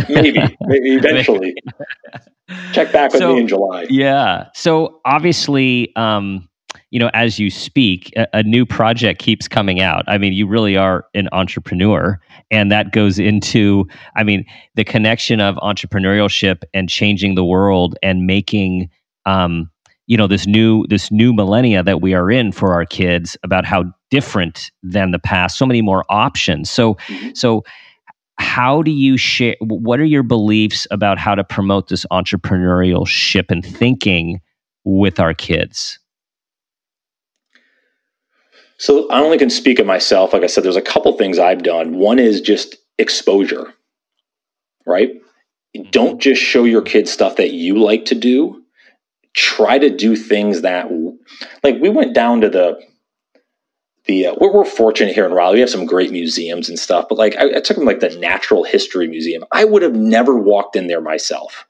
maybe, 0.10 0.58
maybe 0.62 0.96
eventually. 0.96 1.54
Check 2.74 2.92
back 2.92 3.14
with 3.14 3.22
so, 3.22 3.34
me 3.36 3.42
in 3.42 3.48
July. 3.48 3.86
Yeah. 3.92 4.48
So 4.56 5.00
obviously, 5.06 5.96
um, 5.96 6.50
you 6.90 7.00
know, 7.00 7.12
as 7.14 7.38
you 7.38 7.52
speak, 7.52 8.12
a, 8.16 8.28
a, 8.34 8.44
new 8.44 8.66
project 8.66 9.22
keeps 9.22 9.48
coming 9.48 9.82
out. 9.82 10.04
I 10.08 10.18
mean, 10.18 10.34
you 10.34 10.48
really 10.48 10.76
are 10.76 11.06
an 11.14 11.30
entrepreneur, 11.32 12.20
and 12.50 12.72
that 12.72 12.92
goes 12.92 13.20
into, 13.20 13.88
I 14.16 14.24
mean, 14.24 14.46
the 14.76 14.84
connection 14.84 15.40
of 15.40 15.56
entrepreneurship 15.58 16.64
and 16.74 16.90
changing 16.90 17.36
the 17.36 17.46
world 17.46 17.96
and 18.02 18.26
making, 18.26 18.90
um, 19.30 19.70
you 20.08 20.18
know, 20.18 20.28
this 20.28 20.48
new 20.48 20.88
this 20.88 21.12
new 21.12 21.34
millennia 21.34 21.84
that 21.84 22.02
we 22.02 22.14
are 22.14 22.32
in 22.32 22.52
for 22.52 22.74
our 22.74 22.86
kids 22.86 23.38
about 23.44 23.64
how 23.64 23.84
different 24.10 24.72
than 24.82 25.12
the 25.12 25.20
past. 25.20 25.58
So 25.58 25.66
many 25.66 25.82
more 25.82 26.04
options. 26.10 26.72
So, 26.72 26.96
mm-hmm. 26.96 27.30
so 27.36 27.64
how 28.40 28.82
do 28.82 28.90
you 28.90 29.18
share 29.18 29.56
what 29.62 30.00
are 30.00 30.06
your 30.06 30.24
beliefs 30.24 30.88
about 30.92 31.20
how 31.20 31.36
to 31.36 31.44
promote 31.44 31.90
this 31.90 32.06
entrepreneurial 32.12 33.06
ship 33.06 33.52
and 33.52 33.64
thinking 33.64 34.40
with 34.86 35.20
our 35.20 35.34
kids 35.34 36.00
so 38.78 39.10
i 39.10 39.20
only 39.20 39.38
can 39.38 39.50
speak 39.50 39.78
of 39.78 39.86
myself 39.86 40.32
like 40.32 40.42
i 40.42 40.48
said 40.48 40.64
there's 40.64 40.78
a 40.78 40.82
couple 40.82 41.12
things 41.18 41.38
i've 41.38 41.64
done 41.64 41.98
one 41.98 42.18
is 42.18 42.40
just 42.40 42.78
exposure 42.98 43.74
right 44.88 45.10
mm-hmm. 45.76 45.90
don't 45.92 46.22
just 46.22 46.42
show 46.42 46.64
your 46.64 46.82
kids 46.82 47.12
stuff 47.12 47.36
that 47.36 47.52
you 47.52 47.78
like 47.78 48.06
to 48.06 48.16
do 48.16 48.64
try 49.34 49.78
to 49.78 49.90
do 49.90 50.16
things 50.16 50.62
that 50.62 50.88
like 51.64 51.80
we 51.80 51.90
went 51.90 52.14
down 52.14 52.42
to 52.42 52.50
the 52.50 52.80
the 54.06 54.28
uh, 54.28 54.36
we're, 54.40 54.52
we're, 54.52 54.66
fortunate 54.66 55.14
here 55.14 55.26
in 55.26 55.34
Raleigh. 55.34 55.56
We 55.56 55.60
have 55.60 55.70
some 55.70 55.86
great 55.86 56.12
museums 56.12 56.68
and 56.68 56.80
stuff, 56.80 57.08
but 57.08 57.18
like 57.18 57.36
I, 57.38 57.58
I 57.58 57.60
took 57.60 57.78
them 57.78 57.86
like 57.86 58.00
the 58.00 58.16
Natural 58.18 58.64
History 58.64 59.08
Museum. 59.08 59.44
I 59.52 59.66
would 59.66 59.84
have 59.84 59.96
never 59.96 60.36
walked 60.38 60.76
in 60.76 60.88
there 60.88 61.02
myself. 61.02 61.68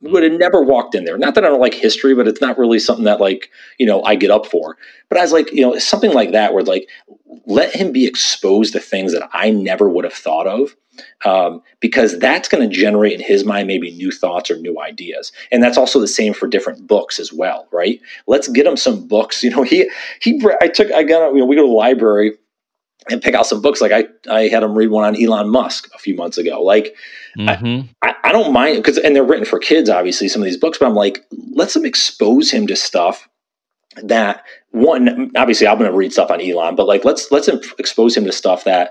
Would 0.00 0.22
have 0.22 0.32
never 0.32 0.62
walked 0.62 0.94
in 0.94 1.04
there. 1.04 1.18
Not 1.18 1.34
that 1.34 1.44
I 1.44 1.48
don't 1.48 1.60
like 1.60 1.74
history, 1.74 2.14
but 2.14 2.28
it's 2.28 2.40
not 2.40 2.58
really 2.58 2.78
something 2.78 3.04
that 3.04 3.20
like 3.20 3.50
you 3.78 3.86
know 3.86 4.02
I 4.04 4.14
get 4.14 4.30
up 4.30 4.46
for. 4.46 4.76
But 5.08 5.18
I 5.18 5.22
was 5.22 5.32
like, 5.32 5.52
you 5.52 5.62
know, 5.62 5.78
something 5.78 6.12
like 6.12 6.32
that 6.32 6.54
where 6.54 6.62
like 6.62 6.88
let 7.46 7.74
him 7.74 7.92
be 7.92 8.06
exposed 8.06 8.72
to 8.72 8.80
things 8.80 9.12
that 9.12 9.28
I 9.32 9.50
never 9.50 9.88
would 9.88 10.04
have 10.04 10.12
thought 10.12 10.46
of 10.46 10.76
um, 11.24 11.62
because 11.80 12.18
that's 12.18 12.48
going 12.48 12.68
to 12.68 12.74
generate 12.74 13.12
in 13.12 13.20
his 13.20 13.44
mind 13.44 13.66
maybe 13.66 13.90
new 13.92 14.10
thoughts 14.10 14.50
or 14.50 14.56
new 14.58 14.80
ideas 14.80 15.32
and 15.50 15.62
that's 15.62 15.76
also 15.76 16.00
the 16.00 16.08
same 16.08 16.32
for 16.32 16.46
different 16.46 16.86
books 16.86 17.18
as 17.18 17.32
well 17.32 17.66
right 17.72 18.00
let's 18.26 18.48
get 18.48 18.66
him 18.66 18.76
some 18.76 19.06
books 19.06 19.42
you 19.42 19.50
know 19.50 19.62
he 19.62 19.90
he 20.20 20.40
i 20.60 20.68
took 20.68 20.90
i 20.92 21.02
got 21.02 21.32
you 21.32 21.38
know 21.38 21.46
we 21.46 21.56
go 21.56 21.62
to 21.62 21.68
the 21.68 21.74
library 21.74 22.32
and 23.08 23.22
pick 23.22 23.34
out 23.34 23.46
some 23.46 23.60
books 23.60 23.80
like 23.80 23.92
i 23.92 24.04
i 24.30 24.48
had 24.48 24.62
him 24.62 24.74
read 24.74 24.90
one 24.90 25.04
on 25.04 25.22
elon 25.22 25.48
musk 25.48 25.88
a 25.94 25.98
few 25.98 26.14
months 26.14 26.38
ago 26.38 26.62
like 26.62 26.94
mm-hmm. 27.38 27.86
I, 28.02 28.14
I 28.24 28.32
don't 28.32 28.52
mind 28.52 28.76
because 28.76 28.98
and 28.98 29.14
they're 29.14 29.24
written 29.24 29.44
for 29.44 29.58
kids 29.58 29.88
obviously 29.88 30.28
some 30.28 30.42
of 30.42 30.46
these 30.46 30.56
books 30.56 30.78
but 30.78 30.86
i'm 30.86 30.94
like 30.94 31.24
let's 31.52 31.74
them 31.74 31.84
expose 31.84 32.50
him 32.50 32.66
to 32.66 32.76
stuff 32.76 33.28
that 34.02 34.44
one 34.70 35.30
obviously 35.36 35.66
i'm 35.66 35.78
going 35.78 35.90
to 35.90 35.96
read 35.96 36.12
stuff 36.12 36.30
on 36.30 36.40
elon 36.40 36.76
but 36.76 36.86
like 36.86 37.04
let's 37.04 37.30
let's 37.30 37.48
expose 37.78 38.16
him 38.16 38.24
to 38.24 38.32
stuff 38.32 38.64
that 38.64 38.90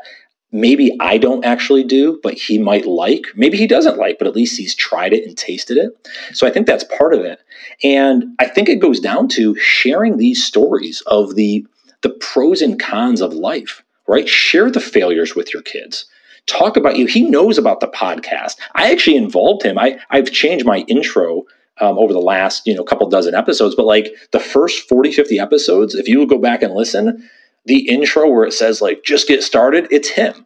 maybe 0.51 0.95
I 0.99 1.17
don't 1.17 1.43
actually 1.43 1.83
do, 1.83 2.19
but 2.23 2.33
he 2.33 2.57
might 2.57 2.85
like. 2.85 3.25
Maybe 3.35 3.57
he 3.57 3.67
doesn't 3.67 3.97
like, 3.97 4.17
but 4.17 4.27
at 4.27 4.35
least 4.35 4.57
he's 4.57 4.75
tried 4.75 5.13
it 5.13 5.25
and 5.25 5.37
tasted 5.37 5.77
it. 5.77 5.91
So 6.33 6.47
I 6.47 6.51
think 6.51 6.67
that's 6.67 6.83
part 6.83 7.13
of 7.13 7.21
it. 7.21 7.39
And 7.83 8.25
I 8.39 8.47
think 8.47 8.69
it 8.69 8.79
goes 8.79 8.99
down 8.99 9.27
to 9.29 9.55
sharing 9.59 10.17
these 10.17 10.43
stories 10.43 11.01
of 11.07 11.35
the 11.35 11.65
the 12.01 12.09
pros 12.09 12.61
and 12.61 12.79
cons 12.79 13.19
of 13.19 13.33
life, 13.33 13.83
right? 14.07 14.29
Share 14.29 14.69
the 14.69 14.79
failures 14.79 15.35
with 15.35 15.51
your 15.51 15.63
kids. 15.63 16.05
Talk 16.45 16.77
about 16.77 16.97
you. 16.97 17.07
He 17.07 17.23
knows 17.23 17.57
about 17.57 17.79
the 17.79 17.87
podcast. 17.87 18.57
I 18.75 18.91
actually 18.91 19.15
involved 19.15 19.63
him. 19.63 19.79
I, 19.79 19.99
I've 20.11 20.31
changed 20.31 20.65
my 20.65 20.79
intro 20.87 21.45
um, 21.81 21.97
over 21.97 22.13
the 22.13 22.19
last, 22.19 22.67
you 22.67 22.75
know, 22.75 22.83
couple 22.83 23.09
dozen 23.09 23.33
episodes, 23.33 23.73
but 23.75 23.85
like 23.85 24.13
the 24.31 24.39
first 24.39 24.87
40, 24.87 25.11
50 25.11 25.39
episodes, 25.39 25.95
if 25.95 26.07
you 26.07 26.25
go 26.27 26.37
back 26.37 26.61
and 26.61 26.75
listen, 26.75 27.27
the 27.65 27.87
intro 27.87 28.29
where 28.29 28.45
it 28.45 28.53
says 28.53 28.81
like 28.81 29.03
just 29.03 29.27
get 29.27 29.43
started 29.43 29.87
it's 29.91 30.09
him. 30.09 30.45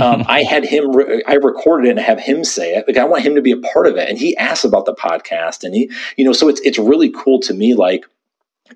Um, 0.00 0.24
i 0.28 0.42
had 0.42 0.64
him 0.64 0.94
re- 0.94 1.22
i 1.26 1.34
recorded 1.34 1.88
it 1.88 1.90
and 1.90 2.00
have 2.00 2.20
him 2.20 2.44
say 2.44 2.74
it. 2.74 2.86
Like 2.86 2.96
i 2.96 3.04
want 3.04 3.24
him 3.24 3.34
to 3.34 3.42
be 3.42 3.52
a 3.52 3.58
part 3.58 3.86
of 3.86 3.96
it. 3.96 4.08
And 4.08 4.18
he 4.18 4.36
asked 4.36 4.64
about 4.64 4.86
the 4.86 4.94
podcast 4.94 5.64
and 5.64 5.74
he 5.74 5.90
you 6.16 6.24
know 6.24 6.32
so 6.32 6.48
it's 6.48 6.60
it's 6.60 6.78
really 6.78 7.10
cool 7.10 7.40
to 7.40 7.54
me 7.54 7.74
like 7.74 8.04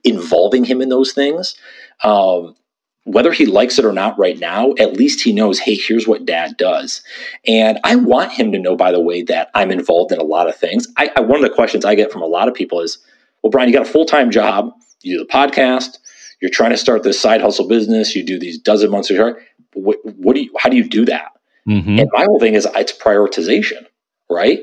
involving 0.04 0.64
him 0.64 0.80
in 0.80 0.88
those 0.88 1.12
things. 1.12 1.54
Um, 2.02 2.56
whether 3.04 3.32
he 3.32 3.46
likes 3.46 3.78
it 3.78 3.84
or 3.84 3.92
not 3.92 4.18
right 4.18 4.38
now, 4.38 4.72
at 4.78 4.92
least 4.92 5.22
he 5.22 5.32
knows, 5.32 5.58
hey, 5.58 5.74
here's 5.74 6.06
what 6.06 6.26
dad 6.26 6.56
does. 6.56 7.02
And 7.46 7.78
I 7.82 7.96
want 7.96 8.32
him 8.32 8.52
to 8.52 8.58
know, 8.58 8.76
by 8.76 8.92
the 8.92 9.00
way, 9.00 9.22
that 9.22 9.50
I'm 9.54 9.70
involved 9.70 10.12
in 10.12 10.18
a 10.18 10.24
lot 10.24 10.48
of 10.48 10.56
things. 10.56 10.86
I, 10.96 11.10
I, 11.16 11.20
one 11.20 11.42
of 11.42 11.48
the 11.48 11.54
questions 11.54 11.84
I 11.84 11.94
get 11.94 12.12
from 12.12 12.22
a 12.22 12.26
lot 12.26 12.46
of 12.46 12.54
people 12.54 12.80
is, 12.80 12.98
well, 13.42 13.50
Brian, 13.50 13.68
you 13.68 13.74
got 13.74 13.86
a 13.86 13.90
full 13.90 14.04
time 14.04 14.30
job, 14.30 14.72
you 15.02 15.18
do 15.18 15.24
the 15.24 15.32
podcast, 15.32 15.98
you're 16.40 16.50
trying 16.50 16.70
to 16.70 16.76
start 16.76 17.02
this 17.02 17.20
side 17.20 17.40
hustle 17.40 17.68
business. 17.68 18.14
You 18.14 18.24
do 18.24 18.38
these 18.38 18.58
dozen 18.58 18.90
months 18.90 19.10
of 19.10 19.18
work. 19.18 19.42
What, 19.74 19.98
what 20.04 20.34
do 20.34 20.42
you? 20.42 20.50
How 20.58 20.68
do 20.68 20.76
you 20.76 20.88
do 20.88 21.04
that? 21.06 21.32
Mm-hmm. 21.68 21.98
And 21.98 22.10
my 22.12 22.24
whole 22.24 22.40
thing 22.40 22.54
is 22.54 22.66
it's 22.74 22.92
prioritization, 22.92 23.86
right? 24.30 24.60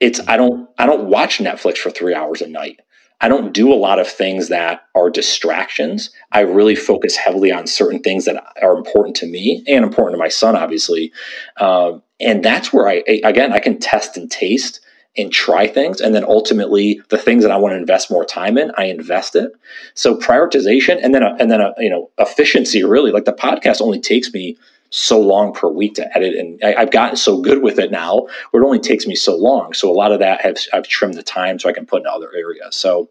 It's 0.00 0.20
I 0.28 0.36
don't 0.36 0.68
I 0.78 0.86
don't 0.86 1.08
watch 1.08 1.38
Netflix 1.38 1.78
for 1.78 1.90
three 1.90 2.14
hours 2.14 2.42
a 2.42 2.48
night. 2.48 2.80
I 3.20 3.28
don't 3.28 3.52
do 3.54 3.72
a 3.72 3.76
lot 3.76 4.00
of 4.00 4.08
things 4.08 4.48
that 4.48 4.82
are 4.96 5.08
distractions. 5.08 6.10
I 6.32 6.40
really 6.40 6.74
focus 6.74 7.14
heavily 7.14 7.52
on 7.52 7.68
certain 7.68 8.00
things 8.00 8.24
that 8.24 8.44
are 8.60 8.76
important 8.76 9.14
to 9.16 9.26
me 9.26 9.62
and 9.68 9.84
important 9.84 10.14
to 10.14 10.18
my 10.18 10.28
son, 10.28 10.56
obviously. 10.56 11.12
Um, 11.58 12.02
and 12.18 12.44
that's 12.44 12.72
where 12.72 12.88
I 12.88 13.04
again 13.06 13.52
I 13.52 13.60
can 13.60 13.78
test 13.78 14.16
and 14.16 14.30
taste 14.30 14.80
and 15.16 15.32
try 15.32 15.66
things. 15.66 16.00
And 16.00 16.14
then 16.14 16.24
ultimately, 16.24 17.00
the 17.08 17.18
things 17.18 17.42
that 17.42 17.52
I 17.52 17.56
want 17.56 17.72
to 17.72 17.76
invest 17.76 18.10
more 18.10 18.24
time 18.24 18.56
in, 18.56 18.72
I 18.76 18.84
invest 18.84 19.36
it. 19.36 19.52
So 19.94 20.16
prioritization, 20.16 20.98
and 21.02 21.14
then 21.14 21.22
a, 21.22 21.36
and 21.38 21.50
then 21.50 21.60
a, 21.60 21.74
you 21.78 21.90
know 21.90 22.10
efficiency. 22.18 22.82
Really, 22.82 23.10
like 23.10 23.24
the 23.24 23.32
podcast 23.32 23.80
only 23.80 24.00
takes 24.00 24.32
me 24.32 24.56
so 24.90 25.20
long 25.20 25.52
per 25.52 25.68
week 25.68 25.94
to 25.94 26.16
edit, 26.16 26.34
and 26.36 26.60
I, 26.62 26.80
have 26.80 26.90
gotten 26.90 27.16
so 27.16 27.40
good 27.40 27.62
with 27.62 27.78
it 27.78 27.90
now 27.90 28.26
where 28.50 28.62
it 28.62 28.66
only 28.66 28.78
takes 28.78 29.06
me 29.06 29.14
so 29.14 29.36
long. 29.36 29.74
So 29.74 29.90
a 29.90 29.92
lot 29.92 30.12
of 30.12 30.18
that 30.20 30.40
have 30.40 30.56
I've 30.72 30.88
trimmed 30.88 31.14
the 31.14 31.22
time 31.22 31.58
so 31.58 31.68
I 31.68 31.72
can 31.72 31.86
put 31.86 32.02
in 32.02 32.06
other 32.06 32.30
areas. 32.34 32.76
So 32.76 33.10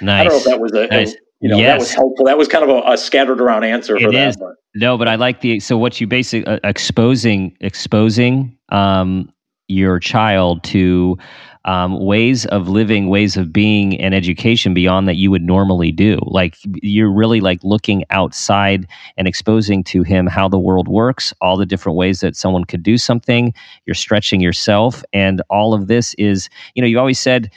nice. 0.00 0.20
I 0.20 0.24
don't 0.24 0.32
know 0.32 0.38
if 0.38 0.44
that 0.44 0.60
was 0.60 0.72
a, 0.72 0.86
nice. 0.88 1.14
you 1.40 1.48
know, 1.48 1.56
yes. 1.56 1.72
that 1.72 1.78
was 1.78 1.94
helpful. 1.94 2.26
That 2.26 2.38
was 2.38 2.48
kind 2.48 2.68
of 2.68 2.70
a, 2.70 2.92
a 2.92 2.98
scattered 2.98 3.40
around 3.40 3.64
answer 3.64 3.96
it 3.96 4.02
for 4.02 4.14
is. 4.14 4.36
that. 4.36 4.40
But. 4.40 4.54
No, 4.76 4.96
but 4.96 5.08
I 5.08 5.16
like 5.16 5.40
the 5.40 5.58
so 5.60 5.76
what 5.76 6.00
you 6.00 6.06
basically 6.06 6.52
uh, 6.52 6.60
exposing 6.64 7.56
exposing 7.60 8.56
um, 8.70 9.32
your 9.70 9.98
child 9.98 10.62
to 10.64 11.16
um, 11.64 12.00
ways 12.00 12.46
of 12.46 12.68
living, 12.68 13.08
ways 13.08 13.36
of 13.36 13.52
being, 13.52 14.00
and 14.00 14.14
education 14.14 14.72
beyond 14.74 15.06
that 15.08 15.16
you 15.16 15.30
would 15.30 15.42
normally 15.42 15.92
do. 15.92 16.18
Like 16.22 16.56
you're 16.82 17.12
really 17.12 17.40
like 17.40 17.62
looking 17.62 18.04
outside 18.10 18.86
and 19.16 19.28
exposing 19.28 19.84
to 19.84 20.02
him 20.02 20.26
how 20.26 20.48
the 20.48 20.58
world 20.58 20.88
works, 20.88 21.34
all 21.40 21.56
the 21.56 21.66
different 21.66 21.96
ways 21.96 22.20
that 22.20 22.36
someone 22.36 22.64
could 22.64 22.82
do 22.82 22.96
something. 22.96 23.52
You're 23.86 23.94
stretching 23.94 24.40
yourself, 24.40 25.04
and 25.12 25.42
all 25.50 25.74
of 25.74 25.86
this 25.86 26.14
is, 26.14 26.48
you 26.74 26.82
know, 26.82 26.88
you 26.88 26.98
always 26.98 27.18
said. 27.20 27.50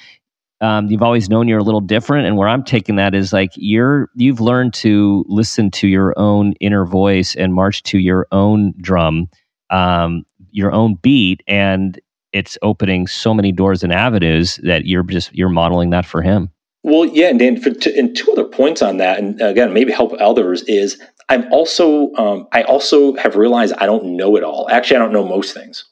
Um, 0.61 0.88
you've 0.88 1.03
always 1.03 1.30
known 1.30 1.49
you're 1.49 1.59
a 1.59 1.64
little 1.64 1.82
different, 1.82 2.26
and 2.26 2.38
where 2.38 2.47
I'm 2.47 2.64
taking 2.64 2.95
that 2.95 3.14
is 3.14 3.34
like 3.34 3.49
you're 3.55 4.09
you've 4.16 4.39
learned 4.39 4.74
to 4.76 5.26
listen 5.28 5.70
to 5.72 5.89
your 5.89 6.18
own 6.18 6.53
inner 6.61 6.86
voice 6.86 7.36
and 7.36 7.53
march 7.53 7.84
to 7.84 7.97
your 7.97 8.28
own 8.32 8.74
drum 8.80 9.28
um, 9.74 10.24
your 10.54 10.72
own 10.72 10.95
beat 10.95 11.43
and 11.47 11.99
it's 12.32 12.58
opening 12.62 13.08
so 13.08 13.34
many 13.34 13.51
doors 13.51 13.84
and 13.84 13.93
avenues 13.93 14.60
that 14.64 14.86
you're 14.86 15.04
just 15.04 15.34
you're 15.34 15.49
modeling 15.49 15.89
that 15.89 16.06
for 16.06 16.22
him. 16.22 16.49
Well 16.84 17.06
yeah 17.06 17.28
and 17.28 17.39
dan 17.39 17.60
for 17.60 17.72
and 17.95 18.16
two 18.16 18.32
other 18.32 18.45
points 18.45 18.82
on 18.82 18.97
that 18.97 19.20
and 19.20 19.41
again 19.41 19.74
maybe 19.74 19.91
help 19.91 20.14
others 20.20 20.64
is 20.64 21.01
i'm 21.30 21.51
also 21.51 22.14
um, 22.16 22.47
i 22.51 22.64
also 22.64 23.16
have 23.16 23.36
realized 23.36 23.74
i 23.78 23.86
don't 23.86 24.06
know 24.06 24.36
it 24.36 24.43
all. 24.43 24.70
Actually 24.70 24.97
i 24.97 24.99
don't 24.99 25.14
know 25.14 25.26
most 25.28 25.54
things. 25.54 25.86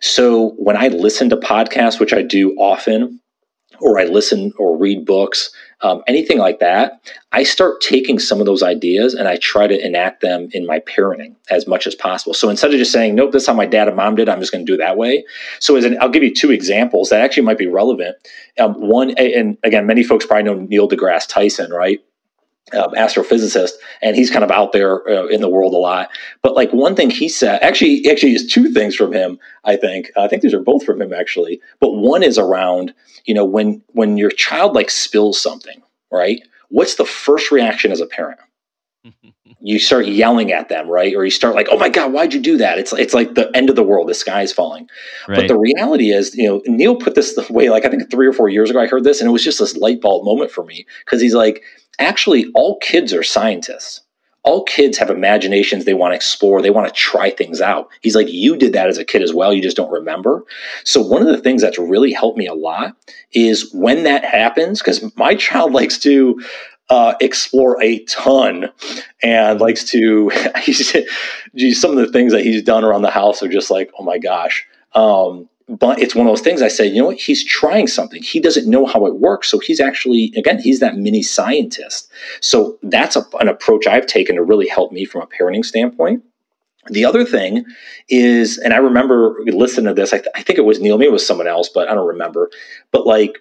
So 0.00 0.50
when 0.58 0.76
i 0.76 0.88
listen 0.88 1.30
to 1.30 1.36
podcasts 1.36 2.00
which 2.00 2.12
i 2.12 2.22
do 2.22 2.52
often 2.58 3.20
or 3.80 3.98
i 3.98 4.04
listen 4.04 4.52
or 4.58 4.76
read 4.76 5.04
books 5.04 5.50
um, 5.82 6.02
anything 6.06 6.38
like 6.38 6.60
that, 6.60 7.10
I 7.32 7.42
start 7.42 7.80
taking 7.80 8.18
some 8.18 8.40
of 8.40 8.46
those 8.46 8.62
ideas 8.62 9.14
and 9.14 9.26
I 9.28 9.36
try 9.36 9.66
to 9.66 9.86
enact 9.86 10.20
them 10.20 10.48
in 10.52 10.66
my 10.66 10.78
parenting 10.80 11.34
as 11.50 11.66
much 11.66 11.86
as 11.86 11.94
possible. 11.94 12.34
So 12.34 12.48
instead 12.48 12.72
of 12.72 12.78
just 12.78 12.92
saying, 12.92 13.14
nope, 13.14 13.32
this 13.32 13.42
is 13.42 13.46
how 13.48 13.54
my 13.54 13.66
dad 13.66 13.88
and 13.88 13.96
mom 13.96 14.14
did, 14.14 14.28
I'm 14.28 14.40
just 14.40 14.52
going 14.52 14.64
to 14.64 14.72
do 14.72 14.76
that 14.78 14.96
way. 14.96 15.24
So 15.58 15.76
as 15.76 15.84
an, 15.84 15.98
I'll 16.00 16.08
give 16.08 16.22
you 16.22 16.32
two 16.32 16.50
examples 16.50 17.10
that 17.10 17.20
actually 17.20 17.44
might 17.44 17.58
be 17.58 17.66
relevant. 17.66 18.16
Um, 18.58 18.74
one, 18.74 19.10
and 19.18 19.58
again, 19.64 19.86
many 19.86 20.04
folks 20.04 20.24
probably 20.24 20.44
know 20.44 20.54
Neil 20.54 20.88
deGrasse 20.88 21.28
Tyson, 21.28 21.72
right? 21.72 22.00
Um, 22.72 22.92
astrophysicist, 22.92 23.72
and 24.00 24.16
he's 24.16 24.30
kind 24.30 24.44
of 24.44 24.50
out 24.50 24.72
there 24.72 25.08
uh, 25.08 25.26
in 25.26 25.40
the 25.40 25.48
world 25.48 25.74
a 25.74 25.78
lot. 25.78 26.10
But 26.42 26.54
like 26.54 26.72
one 26.72 26.94
thing 26.94 27.10
he 27.10 27.28
said, 27.28 27.62
actually, 27.62 28.08
actually, 28.10 28.34
is 28.34 28.46
two 28.46 28.72
things 28.72 28.94
from 28.94 29.12
him. 29.12 29.38
I 29.64 29.76
think. 29.76 30.10
I 30.16 30.28
think 30.28 30.42
these 30.42 30.54
are 30.54 30.60
both 30.62 30.84
from 30.84 31.00
him 31.02 31.12
actually. 31.12 31.60
But 31.80 31.92
one 31.92 32.22
is 32.22 32.38
around 32.38 32.94
you 33.24 33.34
know 33.34 33.44
when 33.44 33.82
when 33.88 34.16
your 34.16 34.30
child 34.30 34.74
like 34.74 34.90
spills 34.90 35.40
something, 35.40 35.82
right? 36.10 36.40
What's 36.68 36.94
the 36.94 37.04
first 37.04 37.50
reaction 37.50 37.92
as 37.92 38.00
a 38.00 38.06
parent? 38.06 38.40
You 39.60 39.78
start 39.78 40.06
yelling 40.06 40.52
at 40.52 40.68
them, 40.68 40.88
right? 40.88 41.14
Or 41.14 41.24
you 41.24 41.30
start 41.30 41.54
like, 41.54 41.68
"Oh 41.70 41.78
my 41.78 41.88
god, 41.88 42.12
why'd 42.12 42.34
you 42.34 42.40
do 42.40 42.56
that?" 42.58 42.78
It's 42.78 42.92
it's 42.92 43.14
like 43.14 43.34
the 43.34 43.50
end 43.56 43.70
of 43.70 43.76
the 43.76 43.82
world. 43.82 44.08
The 44.08 44.14
sky 44.14 44.42
is 44.42 44.52
falling. 44.52 44.88
Right. 45.28 45.36
But 45.36 45.48
the 45.48 45.58
reality 45.58 46.10
is, 46.10 46.34
you 46.34 46.48
know, 46.48 46.62
Neil 46.66 46.96
put 46.96 47.14
this 47.14 47.34
the 47.34 47.46
way 47.52 47.70
like 47.70 47.84
I 47.84 47.88
think 47.88 48.10
three 48.10 48.26
or 48.26 48.32
four 48.32 48.48
years 48.48 48.70
ago 48.70 48.80
I 48.80 48.86
heard 48.86 49.04
this, 49.04 49.20
and 49.20 49.28
it 49.28 49.32
was 49.32 49.44
just 49.44 49.58
this 49.58 49.76
light 49.76 50.00
bulb 50.00 50.24
moment 50.24 50.50
for 50.50 50.64
me 50.64 50.86
because 51.04 51.20
he's 51.20 51.34
like, 51.34 51.62
actually, 51.98 52.50
all 52.54 52.78
kids 52.78 53.12
are 53.12 53.22
scientists. 53.22 54.00
All 54.44 54.64
kids 54.64 54.98
have 54.98 55.08
imaginations 55.08 55.84
they 55.84 55.94
want 55.94 56.12
to 56.12 56.16
explore, 56.16 56.60
they 56.60 56.70
want 56.70 56.88
to 56.88 56.92
try 56.92 57.30
things 57.30 57.60
out. 57.60 57.88
He's 58.00 58.16
like, 58.16 58.28
You 58.28 58.56
did 58.56 58.72
that 58.72 58.88
as 58.88 58.98
a 58.98 59.04
kid 59.04 59.22
as 59.22 59.32
well, 59.32 59.52
you 59.52 59.62
just 59.62 59.76
don't 59.76 59.90
remember. 59.90 60.44
So, 60.84 61.00
one 61.00 61.22
of 61.22 61.28
the 61.28 61.40
things 61.40 61.62
that's 61.62 61.78
really 61.78 62.12
helped 62.12 62.38
me 62.38 62.48
a 62.48 62.54
lot 62.54 62.96
is 63.32 63.72
when 63.72 64.02
that 64.02 64.24
happens, 64.24 64.80
because 64.80 65.16
my 65.16 65.36
child 65.36 65.72
likes 65.80 65.96
to 65.98 66.42
uh, 66.90 67.14
explore 67.20 67.82
a 67.82 68.00
ton 68.04 68.70
and 69.22 69.60
likes 69.60 69.84
to, 69.84 70.30
geez, 71.54 71.80
some 71.80 71.90
of 71.90 71.96
the 71.96 72.12
things 72.12 72.32
that 72.32 72.42
he's 72.42 72.62
done 72.62 72.84
around 72.84 73.02
the 73.02 73.10
house 73.10 73.42
are 73.42 73.48
just 73.48 73.70
like, 73.70 73.90
oh 73.98 74.04
my 74.04 74.18
gosh. 74.18 74.66
Um, 74.94 75.48
but 75.68 75.98
it's 76.00 76.14
one 76.14 76.26
of 76.26 76.30
those 76.30 76.42
things 76.42 76.60
I 76.60 76.68
say, 76.68 76.86
you 76.86 77.00
know 77.00 77.06
what? 77.06 77.18
He's 77.18 77.44
trying 77.44 77.86
something. 77.86 78.22
He 78.22 78.40
doesn't 78.40 78.68
know 78.68 78.84
how 78.84 79.06
it 79.06 79.16
works. 79.16 79.48
So 79.48 79.58
he's 79.58 79.80
actually, 79.80 80.32
again, 80.36 80.60
he's 80.60 80.80
that 80.80 80.96
mini 80.96 81.22
scientist. 81.22 82.10
So 82.40 82.78
that's 82.82 83.16
a, 83.16 83.24
an 83.40 83.48
approach 83.48 83.86
I've 83.86 84.06
taken 84.06 84.36
to 84.36 84.42
really 84.42 84.68
help 84.68 84.92
me 84.92 85.04
from 85.04 85.22
a 85.22 85.26
parenting 85.26 85.64
standpoint. 85.64 86.22
The 86.88 87.04
other 87.04 87.24
thing 87.24 87.64
is, 88.08 88.58
and 88.58 88.74
I 88.74 88.78
remember 88.78 89.36
listening 89.46 89.86
to 89.86 89.94
this, 89.94 90.12
I, 90.12 90.18
th- 90.18 90.32
I 90.34 90.42
think 90.42 90.58
it 90.58 90.62
was 90.62 90.80
Neil, 90.80 90.98
maybe 90.98 91.08
it 91.08 91.12
was 91.12 91.26
someone 91.26 91.46
else, 91.46 91.70
but 91.72 91.88
I 91.88 91.94
don't 91.94 92.08
remember. 92.08 92.50
But 92.90 93.06
like 93.06 93.38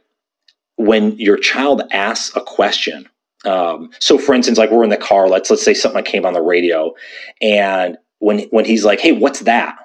when 0.75 1.17
your 1.17 1.37
child 1.37 1.81
asks 1.91 2.35
a 2.35 2.41
question, 2.41 3.09
um, 3.45 3.89
so 3.99 4.17
for 4.17 4.33
instance, 4.33 4.57
like 4.57 4.71
we're 4.71 4.83
in 4.83 4.89
the 4.89 4.97
car, 4.97 5.27
let's 5.27 5.49
let's 5.49 5.63
say 5.63 5.73
something 5.73 6.03
came 6.03 6.25
on 6.25 6.33
the 6.33 6.41
radio, 6.41 6.93
and 7.41 7.97
when 8.19 8.39
when 8.51 8.65
he's 8.65 8.85
like, 8.85 8.99
"Hey, 8.99 9.11
what's 9.11 9.41
that?" 9.41 9.77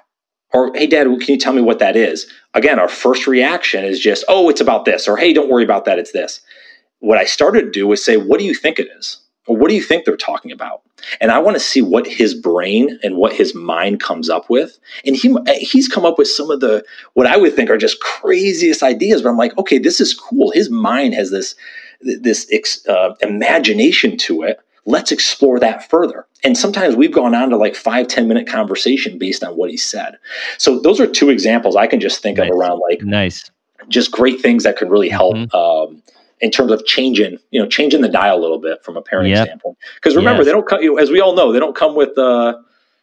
or 0.53 0.71
"Hey, 0.75 0.87
Dad, 0.87 1.05
can 1.07 1.19
you 1.27 1.37
tell 1.37 1.53
me 1.53 1.61
what 1.61 1.79
that 1.79 1.95
is?" 1.95 2.27
Again, 2.53 2.79
our 2.79 2.87
first 2.89 3.27
reaction 3.27 3.83
is 3.83 3.99
just, 3.99 4.23
"Oh, 4.27 4.49
it's 4.49 4.61
about 4.61 4.85
this," 4.85 5.07
or 5.07 5.17
"Hey, 5.17 5.33
don't 5.33 5.49
worry 5.49 5.63
about 5.63 5.85
that, 5.85 5.99
it's 5.99 6.11
this." 6.11 6.41
What 6.99 7.17
I 7.17 7.25
started 7.25 7.61
to 7.63 7.71
do 7.71 7.87
was 7.87 8.03
say, 8.03 8.17
"What 8.17 8.39
do 8.39 8.45
you 8.45 8.53
think 8.53 8.79
it 8.79 8.87
is?" 8.97 9.19
or 9.47 9.57
"What 9.57 9.69
do 9.69 9.75
you 9.75 9.81
think 9.81 10.05
they're 10.05 10.17
talking 10.17 10.51
about?" 10.51 10.81
And 11.19 11.31
I 11.31 11.39
want 11.39 11.55
to 11.55 11.59
see 11.59 11.81
what 11.81 12.05
his 12.05 12.33
brain 12.35 12.99
and 13.03 13.17
what 13.17 13.33
his 13.33 13.55
mind 13.55 13.99
comes 13.99 14.29
up 14.29 14.49
with. 14.49 14.77
And 15.05 15.15
he 15.15 15.35
he's 15.59 15.87
come 15.87 16.05
up 16.05 16.19
with 16.19 16.27
some 16.27 16.51
of 16.51 16.59
the 16.59 16.83
what 17.13 17.27
I 17.27 17.37
would 17.37 17.55
think 17.55 17.71
are 17.71 17.77
just 17.77 18.01
craziest 18.01 18.83
ideas. 18.83 19.23
But 19.23 19.29
I'm 19.29 19.37
like, 19.37 19.57
okay, 19.57 19.79
this 19.79 19.99
is 19.99 20.13
cool. 20.13 20.51
His 20.51 20.69
mind 20.69 21.15
has 21.15 21.31
this 21.31 21.55
this 22.01 22.87
uh, 22.87 23.15
imagination 23.21 24.17
to 24.17 24.43
it 24.43 24.59
let's 24.85 25.11
explore 25.11 25.59
that 25.59 25.89
further 25.89 26.25
and 26.43 26.57
sometimes 26.57 26.95
we've 26.95 27.11
gone 27.11 27.35
on 27.35 27.49
to 27.49 27.57
like 27.57 27.75
five 27.75 28.07
ten 28.07 28.27
minute 28.27 28.47
conversation 28.47 29.17
based 29.17 29.43
on 29.43 29.55
what 29.55 29.69
he 29.69 29.77
said 29.77 30.17
so 30.57 30.79
those 30.79 30.99
are 30.99 31.07
two 31.07 31.29
examples 31.29 31.75
i 31.75 31.85
can 31.85 31.99
just 31.99 32.21
think 32.21 32.37
nice. 32.37 32.49
of 32.49 32.55
around 32.55 32.81
like 32.89 33.01
nice 33.03 33.51
just 33.89 34.11
great 34.11 34.41
things 34.41 34.63
that 34.63 34.75
could 34.77 34.89
really 34.89 35.09
help 35.09 35.35
mm-hmm. 35.35 35.55
um, 35.55 36.01
in 36.39 36.51
terms 36.51 36.71
of 36.71 36.85
changing 36.85 37.37
you 37.51 37.61
know 37.61 37.67
changing 37.67 38.01
the 38.01 38.09
dial 38.09 38.37
a 38.37 38.41
little 38.41 38.59
bit 38.59 38.83
from 38.83 38.97
a 38.97 39.01
parenting 39.01 39.29
yep. 39.29 39.47
standpoint 39.47 39.77
because 39.95 40.15
remember 40.15 40.41
yes. 40.41 40.47
they 40.47 40.51
don't 40.51 40.67
come 40.67 40.81
you 40.81 40.93
know, 40.93 40.97
as 40.97 41.11
we 41.11 41.19
all 41.19 41.35
know 41.35 41.51
they 41.51 41.59
don't 41.59 41.75
come 41.75 41.95
with 41.95 42.17
uh 42.17 42.55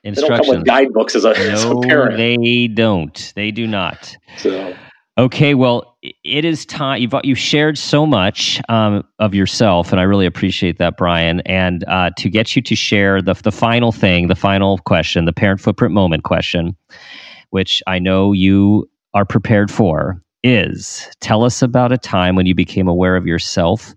they 0.03 0.11
don't 0.11 0.37
come 0.37 0.49
with 0.49 0.67
guidebooks 0.67 1.15
as 1.15 1.25
a, 1.25 1.33
no, 1.33 1.35
as 1.51 1.65
a 1.65 1.77
parent 1.81 2.17
they 2.17 2.67
don't 2.69 3.33
they 3.37 3.51
do 3.51 3.67
not 3.67 4.17
so 4.39 4.75
Okay, 5.17 5.55
well, 5.55 5.97
it 6.03 6.45
is 6.45 6.67
time. 6.67 7.01
You've 7.01 7.15
you 7.23 7.37
shared 7.37 7.79
so 7.79 8.05
much 8.05 8.61
um, 8.69 9.05
of 9.21 9.33
yourself, 9.33 9.93
and 9.93 10.01
I 10.01 10.03
really 10.03 10.27
appreciate 10.27 10.79
that, 10.79 10.97
Brian. 10.97 11.41
And 11.43 11.85
uh, 11.87 12.11
to 12.17 12.29
get 12.29 12.57
you 12.57 12.63
to 12.63 12.75
share 12.75 13.23
the 13.23 13.35
the 13.35 13.53
final 13.53 13.93
thing, 13.93 14.27
the 14.27 14.35
final 14.35 14.79
question, 14.79 15.25
the 15.25 15.33
parent 15.33 15.61
footprint 15.61 15.95
moment 15.95 16.25
question, 16.25 16.77
which 17.51 17.81
I 17.87 18.01
know 18.01 18.33
you 18.33 18.91
are 19.15 19.25
prepared 19.25 19.71
for, 19.71 20.21
is 20.43 21.09
tell 21.21 21.45
us 21.45 21.63
about 21.63 21.93
a 21.93 21.99
time 21.99 22.35
when 22.35 22.47
you 22.47 22.55
became 22.55 22.89
aware 22.89 23.15
of 23.15 23.25
yourself 23.25 23.95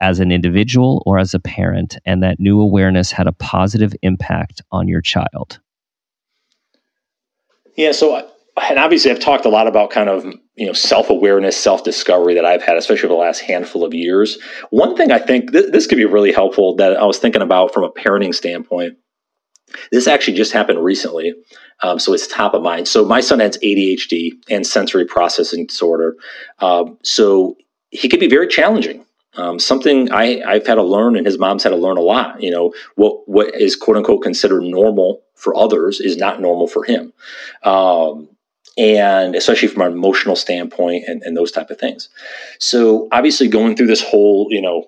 as 0.00 0.20
an 0.20 0.30
individual 0.30 1.02
or 1.06 1.18
as 1.18 1.34
a 1.34 1.40
parent, 1.40 1.98
and 2.04 2.22
that 2.22 2.38
new 2.38 2.60
awareness 2.60 3.10
had 3.10 3.26
a 3.26 3.32
positive 3.32 3.94
impact 4.02 4.62
on 4.70 4.86
your 4.86 5.00
child. 5.00 5.58
Yeah, 7.76 7.90
so 7.90 8.30
and 8.68 8.78
obviously 8.78 9.10
I've 9.10 9.20
talked 9.20 9.44
a 9.44 9.48
lot 9.48 9.66
about 9.66 9.90
kind 9.90 10.08
of 10.08 10.24
you 10.54 10.66
know 10.66 10.72
self-awareness 10.72 11.56
self-discovery 11.56 12.34
that 12.34 12.44
I've 12.44 12.62
had 12.62 12.76
especially 12.76 13.08
over 13.08 13.14
the 13.14 13.20
last 13.20 13.40
handful 13.40 13.84
of 13.84 13.94
years 13.94 14.38
one 14.70 14.96
thing 14.96 15.10
I 15.10 15.18
think 15.18 15.52
th- 15.52 15.72
this 15.72 15.86
could 15.86 15.96
be 15.96 16.04
really 16.04 16.32
helpful 16.32 16.76
that 16.76 16.96
I 16.96 17.04
was 17.04 17.18
thinking 17.18 17.42
about 17.42 17.72
from 17.72 17.84
a 17.84 17.90
parenting 17.90 18.34
standpoint 18.34 18.96
this 19.90 20.06
actually 20.06 20.36
just 20.36 20.52
happened 20.52 20.84
recently 20.84 21.34
um, 21.82 21.98
so 21.98 22.12
it's 22.12 22.26
top 22.26 22.54
of 22.54 22.62
mind 22.62 22.88
so 22.88 23.04
my 23.04 23.20
son 23.20 23.40
has 23.40 23.58
ADHD 23.58 24.32
and 24.50 24.66
sensory 24.66 25.06
processing 25.06 25.66
disorder 25.66 26.16
um, 26.58 26.98
so 27.02 27.56
he 27.90 28.08
could 28.08 28.20
be 28.20 28.28
very 28.28 28.48
challenging 28.48 29.04
um, 29.34 29.58
something 29.58 30.12
I, 30.12 30.42
I've 30.42 30.66
had 30.66 30.74
to 30.74 30.82
learn 30.82 31.16
and 31.16 31.24
his 31.24 31.38
mom's 31.38 31.62
had 31.62 31.70
to 31.70 31.76
learn 31.76 31.96
a 31.96 32.02
lot. 32.02 32.42
You 32.42 32.50
know, 32.50 32.74
what 32.96 33.26
what 33.26 33.54
is 33.54 33.76
quote 33.76 33.96
unquote 33.96 34.22
considered 34.22 34.62
normal 34.62 35.22
for 35.34 35.56
others 35.56 36.00
is 36.00 36.16
not 36.16 36.40
normal 36.40 36.66
for 36.66 36.84
him. 36.84 37.12
Um, 37.62 38.28
and 38.76 39.34
especially 39.34 39.68
from 39.68 39.82
an 39.82 39.92
emotional 39.92 40.36
standpoint 40.36 41.04
and, 41.06 41.22
and 41.22 41.36
those 41.36 41.52
type 41.52 41.70
of 41.70 41.78
things. 41.78 42.08
So 42.58 43.08
obviously 43.12 43.48
going 43.48 43.76
through 43.76 43.88
this 43.88 44.02
whole, 44.02 44.48
you 44.50 44.62
know, 44.62 44.86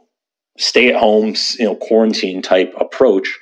stay 0.59 0.89
at 0.89 0.97
home, 0.97 1.35
you 1.59 1.65
know, 1.65 1.77
quarantine 1.77 2.43
type 2.43 2.75
approach. 2.79 3.39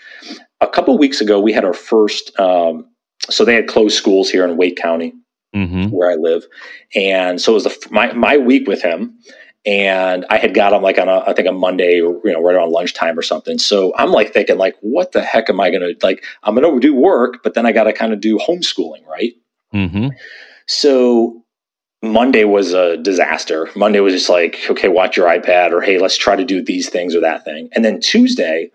A 0.60 0.66
couple 0.66 0.96
weeks 0.98 1.20
ago, 1.20 1.40
we 1.40 1.52
had 1.52 1.64
our 1.64 1.74
first. 1.74 2.38
Um, 2.38 2.88
so 3.30 3.44
they 3.44 3.54
had 3.54 3.68
closed 3.68 3.96
schools 3.96 4.30
here 4.30 4.44
in 4.44 4.56
Wake 4.56 4.76
County, 4.76 5.12
mm-hmm. 5.54 5.90
where 5.90 6.10
I 6.10 6.14
live, 6.14 6.44
and 6.94 7.40
so 7.40 7.52
it 7.52 7.54
was 7.54 7.64
the, 7.64 7.88
my 7.90 8.12
my 8.12 8.36
week 8.36 8.66
with 8.66 8.82
him. 8.82 9.18
And 9.64 10.26
I 10.28 10.38
had 10.38 10.54
got 10.54 10.72
him 10.72 10.82
like 10.82 10.98
on 10.98 11.08
a, 11.08 11.20
I 11.24 11.34
think 11.34 11.46
a 11.46 11.52
Monday, 11.52 11.98
you 11.98 12.20
know, 12.24 12.42
right 12.42 12.56
around 12.56 12.72
lunchtime 12.72 13.16
or 13.16 13.22
something. 13.22 13.58
So 13.58 13.92
I'm 13.96 14.10
like 14.10 14.32
thinking, 14.32 14.58
like, 14.58 14.74
what 14.80 15.12
the 15.12 15.22
heck 15.22 15.48
am 15.48 15.60
I 15.60 15.70
going 15.70 15.82
to 15.82 15.94
like? 16.04 16.24
I'm 16.42 16.56
going 16.56 16.68
to 16.68 16.80
do 16.80 16.92
work, 16.92 17.44
but 17.44 17.54
then 17.54 17.64
I 17.64 17.70
got 17.70 17.84
to 17.84 17.92
kind 17.92 18.12
of 18.12 18.20
do 18.20 18.38
homeschooling, 18.38 19.06
right? 19.06 19.34
Mm-hmm. 19.72 20.08
So 20.66 21.42
Monday 22.02 22.44
was 22.44 22.72
a 22.72 22.96
disaster. 22.96 23.68
Monday 23.76 24.00
was 24.00 24.12
just 24.12 24.28
like, 24.28 24.58
okay, 24.68 24.88
watch 24.88 25.16
your 25.16 25.28
iPad, 25.28 25.72
or 25.72 25.80
hey, 25.80 25.98
let's 25.98 26.16
try 26.16 26.36
to 26.36 26.44
do 26.44 26.62
these 26.62 26.88
things 26.88 27.14
or 27.14 27.20
that 27.20 27.44
thing. 27.44 27.68
And 27.72 27.84
then 27.84 28.00
Tuesday 28.00 28.70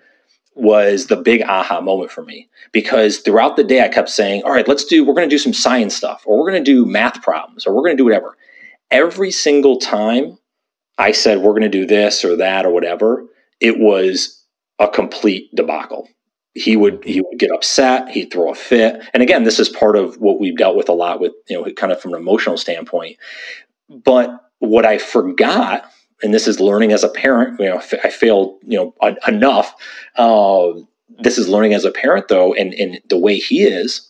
was 0.55 1.07
the 1.07 1.15
big 1.15 1.43
aha 1.43 1.81
moment 1.81 2.09
for 2.09 2.23
me 2.23 2.49
because 2.71 3.19
throughout 3.19 3.57
the 3.57 3.63
day 3.63 3.83
I 3.83 3.89
kept 3.89 4.09
saying, 4.09 4.43
all 4.43 4.51
right, 4.51 4.67
let's 4.67 4.85
do, 4.85 5.05
we're 5.05 5.13
going 5.13 5.29
to 5.29 5.33
do 5.33 5.37
some 5.37 5.53
science 5.53 5.95
stuff, 5.95 6.23
or 6.25 6.37
we're 6.37 6.49
going 6.49 6.63
to 6.63 6.71
do 6.71 6.85
math 6.85 7.21
problems, 7.21 7.67
or 7.67 7.75
we're 7.75 7.81
going 7.81 7.95
to 7.95 8.01
do 8.01 8.05
whatever. 8.05 8.37
Every 8.89 9.29
single 9.29 9.77
time 9.77 10.37
I 10.97 11.11
said, 11.11 11.39
we're 11.39 11.51
going 11.51 11.61
to 11.63 11.69
do 11.69 11.85
this 11.85 12.25
or 12.25 12.37
that 12.37 12.65
or 12.65 12.71
whatever, 12.71 13.25
it 13.59 13.77
was 13.79 14.43
a 14.79 14.87
complete 14.87 15.53
debacle 15.53 16.07
he 16.57 16.75
would 16.75 17.03
he 17.03 17.21
would 17.21 17.39
get 17.39 17.51
upset 17.51 18.09
he'd 18.09 18.31
throw 18.31 18.51
a 18.51 18.55
fit. 18.55 19.01
And 19.13 19.23
again 19.23 19.43
this 19.43 19.59
is 19.59 19.69
part 19.69 19.95
of 19.95 20.17
what 20.17 20.39
we've 20.39 20.57
dealt 20.57 20.75
with 20.75 20.89
a 20.89 20.93
lot 20.93 21.19
with 21.19 21.33
you 21.47 21.57
know 21.57 21.71
kind 21.73 21.91
of 21.91 22.01
from 22.01 22.13
an 22.13 22.19
emotional 22.19 22.57
standpoint. 22.57 23.17
But 23.89 24.43
what 24.59 24.87
i 24.87 24.97
forgot 24.97 25.85
and 26.23 26.33
this 26.33 26.47
is 26.47 26.59
learning 26.59 26.91
as 26.91 27.03
a 27.03 27.09
parent 27.09 27.59
you 27.59 27.67
know 27.67 27.79
i 28.03 28.09
failed 28.09 28.57
you 28.65 28.75
know 28.75 29.11
enough 29.27 29.75
uh, 30.15 30.69
this 31.19 31.37
is 31.37 31.47
learning 31.47 31.75
as 31.75 31.85
a 31.85 31.91
parent 31.91 32.27
though 32.27 32.55
and, 32.55 32.73
and 32.73 32.99
the 33.07 33.19
way 33.19 33.37
he 33.37 33.61
is 33.61 34.09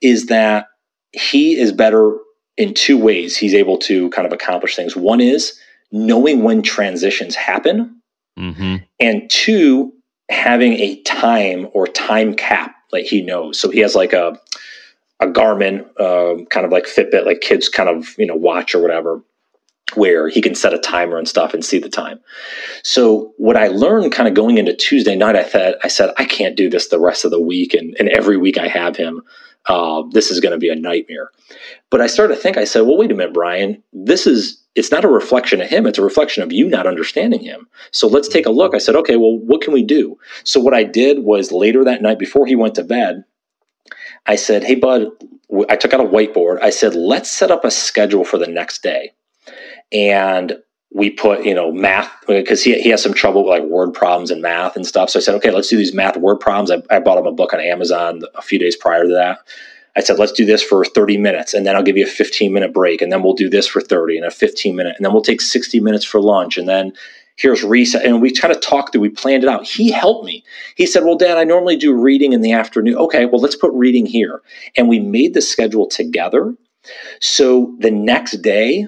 is 0.00 0.26
that 0.26 0.68
he 1.12 1.58
is 1.58 1.72
better 1.72 2.16
in 2.56 2.74
two 2.74 2.98
ways. 2.98 3.36
He's 3.36 3.54
able 3.54 3.78
to 3.78 4.10
kind 4.10 4.26
of 4.26 4.32
accomplish 4.32 4.76
things. 4.76 4.96
One 4.96 5.20
is 5.20 5.58
knowing 5.92 6.42
when 6.42 6.62
transitions 6.62 7.34
happen 7.34 8.00
mm-hmm. 8.38 8.76
and 9.00 9.30
two 9.30 9.92
having 10.30 10.74
a 10.74 11.00
time 11.02 11.68
or 11.72 11.86
time 11.86 12.34
cap 12.34 12.74
like 12.92 13.04
he 13.04 13.22
knows. 13.22 13.58
So 13.58 13.70
he 13.70 13.80
has 13.80 13.94
like 13.94 14.12
a 14.12 14.38
a 15.20 15.26
Garmin, 15.26 15.84
uh, 15.98 16.44
kind 16.46 16.64
of 16.64 16.72
like 16.72 16.84
Fitbit, 16.84 17.26
like 17.26 17.42
kids 17.42 17.68
kind 17.68 17.88
of 17.88 18.14
you 18.18 18.26
know 18.26 18.36
watch 18.36 18.74
or 18.74 18.80
whatever, 18.80 19.22
where 19.94 20.28
he 20.28 20.40
can 20.40 20.54
set 20.54 20.72
a 20.72 20.78
timer 20.78 21.18
and 21.18 21.28
stuff 21.28 21.52
and 21.52 21.64
see 21.64 21.78
the 21.78 21.90
time. 21.90 22.20
So 22.82 23.34
what 23.36 23.56
I 23.56 23.68
learned 23.68 24.12
kind 24.12 24.28
of 24.28 24.34
going 24.34 24.58
into 24.58 24.74
Tuesday 24.74 25.16
night, 25.16 25.36
I 25.36 25.42
thought 25.44 25.74
I 25.84 25.88
said 25.88 26.14
I 26.16 26.24
can't 26.24 26.56
do 26.56 26.70
this 26.70 26.88
the 26.88 27.00
rest 27.00 27.24
of 27.24 27.30
the 27.30 27.40
week, 27.40 27.74
and 27.74 27.94
and 27.98 28.08
every 28.08 28.36
week 28.36 28.58
I 28.58 28.68
have 28.68 28.96
him. 28.96 29.22
Uh, 29.66 30.04
this 30.12 30.30
is 30.30 30.40
going 30.40 30.52
to 30.52 30.58
be 30.58 30.70
a 30.70 30.74
nightmare. 30.74 31.30
But 31.90 32.00
I 32.00 32.06
started 32.06 32.34
to 32.34 32.40
think. 32.40 32.56
I 32.56 32.64
said, 32.64 32.80
well, 32.80 32.96
wait 32.96 33.12
a 33.12 33.14
minute, 33.14 33.34
Brian. 33.34 33.82
This 33.92 34.26
is 34.26 34.59
it's 34.74 34.90
not 34.90 35.04
a 35.04 35.08
reflection 35.08 35.60
of 35.60 35.68
him, 35.68 35.86
it's 35.86 35.98
a 35.98 36.02
reflection 36.02 36.42
of 36.42 36.52
you 36.52 36.68
not 36.68 36.86
understanding 36.86 37.40
him. 37.40 37.68
So 37.90 38.06
let's 38.06 38.28
take 38.28 38.46
a 38.46 38.50
look. 38.50 38.74
I 38.74 38.78
said, 38.78 38.96
okay, 38.96 39.16
well, 39.16 39.38
what 39.38 39.60
can 39.60 39.72
we 39.72 39.82
do? 39.82 40.18
So 40.44 40.60
what 40.60 40.74
I 40.74 40.84
did 40.84 41.20
was 41.20 41.52
later 41.52 41.84
that 41.84 42.02
night 42.02 42.18
before 42.18 42.46
he 42.46 42.54
went 42.54 42.76
to 42.76 42.84
bed, 42.84 43.24
I 44.26 44.36
said, 44.36 44.64
hey, 44.64 44.76
bud, 44.76 45.08
I 45.68 45.76
took 45.76 45.92
out 45.92 46.00
a 46.00 46.08
whiteboard. 46.08 46.62
I 46.62 46.70
said, 46.70 46.94
let's 46.94 47.30
set 47.30 47.50
up 47.50 47.64
a 47.64 47.70
schedule 47.70 48.24
for 48.24 48.38
the 48.38 48.46
next 48.46 48.82
day. 48.82 49.12
And 49.90 50.58
we 50.92 51.10
put, 51.10 51.44
you 51.44 51.54
know, 51.54 51.72
math 51.72 52.10
uh, 52.28 52.34
because 52.34 52.62
he, 52.62 52.80
he 52.80 52.90
has 52.90 53.02
some 53.02 53.14
trouble 53.14 53.44
with 53.44 53.50
like 53.50 53.68
word 53.68 53.92
problems 53.92 54.30
and 54.30 54.42
math 54.42 54.76
and 54.76 54.86
stuff. 54.86 55.10
So 55.10 55.18
I 55.18 55.22
said, 55.22 55.34
okay, 55.36 55.50
let's 55.50 55.68
do 55.68 55.76
these 55.76 55.94
math 55.94 56.16
word 56.16 56.36
problems. 56.36 56.70
I, 56.70 56.94
I 56.94 57.00
bought 57.00 57.18
him 57.18 57.26
a 57.26 57.32
book 57.32 57.52
on 57.52 57.60
Amazon 57.60 58.22
a 58.34 58.42
few 58.42 58.58
days 58.58 58.76
prior 58.76 59.04
to 59.04 59.08
that. 59.10 59.38
I 60.00 60.02
said, 60.02 60.18
let's 60.18 60.32
do 60.32 60.46
this 60.46 60.62
for 60.62 60.82
30 60.82 61.18
minutes 61.18 61.52
and 61.52 61.66
then 61.66 61.76
I'll 61.76 61.82
give 61.82 61.98
you 61.98 62.04
a 62.04 62.08
15 62.08 62.54
minute 62.54 62.72
break 62.72 63.02
and 63.02 63.12
then 63.12 63.22
we'll 63.22 63.34
do 63.34 63.50
this 63.50 63.66
for 63.66 63.82
30 63.82 64.16
and 64.16 64.26
a 64.26 64.30
15 64.30 64.74
minute 64.74 64.96
and 64.96 65.04
then 65.04 65.12
we'll 65.12 65.20
take 65.20 65.42
60 65.42 65.78
minutes 65.80 66.06
for 66.06 66.22
lunch 66.22 66.56
and 66.56 66.66
then 66.66 66.94
here's 67.36 67.62
reset. 67.62 68.06
And 68.06 68.22
we 68.22 68.32
kind 68.32 68.54
of 68.54 68.62
talked 68.62 68.92
through, 68.92 69.02
we 69.02 69.10
planned 69.10 69.44
it 69.44 69.50
out. 69.50 69.66
He 69.66 69.90
helped 69.90 70.24
me. 70.24 70.42
He 70.76 70.86
said, 70.86 71.04
well, 71.04 71.18
dad, 71.18 71.36
I 71.36 71.44
normally 71.44 71.76
do 71.76 71.94
reading 71.94 72.32
in 72.32 72.40
the 72.40 72.52
afternoon. 72.52 72.96
Okay, 72.96 73.26
well, 73.26 73.42
let's 73.42 73.56
put 73.56 73.72
reading 73.74 74.06
here. 74.06 74.40
And 74.74 74.88
we 74.88 75.00
made 75.00 75.34
the 75.34 75.42
schedule 75.42 75.86
together. 75.86 76.54
So 77.20 77.74
the 77.78 77.90
next 77.90 78.40
day, 78.40 78.86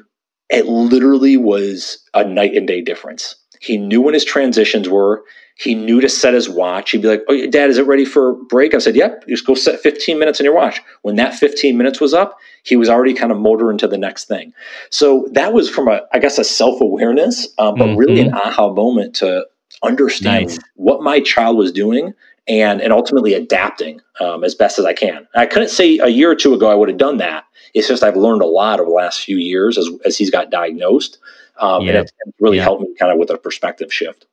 it 0.48 0.64
literally 0.64 1.36
was 1.36 2.02
a 2.14 2.24
night 2.24 2.54
and 2.54 2.66
day 2.66 2.80
difference. 2.80 3.36
He 3.62 3.76
knew 3.76 4.02
when 4.02 4.14
his 4.14 4.24
transitions 4.24 4.88
were. 4.88 5.24
He 5.54 5.74
knew 5.74 6.00
to 6.00 6.08
set 6.08 6.34
his 6.34 6.48
watch. 6.48 6.90
He'd 6.90 7.02
be 7.02 7.08
like, 7.08 7.22
"Oh, 7.28 7.46
Dad, 7.46 7.70
is 7.70 7.78
it 7.78 7.86
ready 7.86 8.04
for 8.04 8.34
break?" 8.34 8.74
I 8.74 8.78
said, 8.78 8.96
"Yep. 8.96 9.28
Just 9.28 9.46
go 9.46 9.54
set 9.54 9.80
15 9.80 10.18
minutes 10.18 10.40
on 10.40 10.44
your 10.44 10.54
watch." 10.54 10.80
When 11.02 11.16
that 11.16 11.34
15 11.34 11.76
minutes 11.76 12.00
was 12.00 12.12
up, 12.12 12.38
he 12.64 12.74
was 12.74 12.88
already 12.88 13.14
kind 13.14 13.30
of 13.30 13.38
motoring 13.38 13.78
to 13.78 13.86
the 13.86 13.98
next 13.98 14.26
thing. 14.26 14.52
So 14.90 15.28
that 15.32 15.52
was 15.52 15.70
from 15.70 15.88
a, 15.88 16.00
I 16.12 16.18
guess, 16.18 16.38
a 16.38 16.44
self 16.44 16.80
awareness, 16.80 17.48
um, 17.58 17.76
but 17.76 17.86
mm-hmm. 17.86 17.96
really 17.96 18.20
an 18.20 18.34
aha 18.34 18.72
moment 18.72 19.14
to 19.16 19.46
understand 19.82 20.46
nice. 20.46 20.58
what 20.74 21.02
my 21.02 21.20
child 21.20 21.56
was 21.56 21.70
doing 21.70 22.14
and 22.48 22.80
and 22.80 22.92
ultimately 22.92 23.34
adapting 23.34 24.00
um, 24.20 24.42
as 24.42 24.54
best 24.54 24.78
as 24.78 24.84
I 24.84 24.94
can. 24.94 25.28
I 25.34 25.46
couldn't 25.46 25.68
say 25.68 25.98
a 25.98 26.08
year 26.08 26.30
or 26.30 26.34
two 26.34 26.54
ago 26.54 26.70
I 26.70 26.74
would 26.74 26.88
have 26.88 26.98
done 26.98 27.18
that. 27.18 27.44
It's 27.74 27.88
just 27.88 28.02
I've 28.02 28.16
learned 28.16 28.42
a 28.42 28.46
lot 28.46 28.80
over 28.80 28.88
the 28.88 28.94
last 28.94 29.20
few 29.20 29.36
years 29.36 29.78
as 29.78 29.88
as 30.04 30.18
he's 30.18 30.30
got 30.30 30.50
diagnosed, 30.50 31.18
um, 31.61 31.88
and 31.88 31.98
it's 31.98 32.12
really 32.40 32.59
helped 32.59 32.82
me 32.82 32.94
kind 32.98 33.12
of 33.12 33.18
with 33.18 33.30
a 33.30 33.38
perspective 33.38 33.92
shift. 33.92 34.26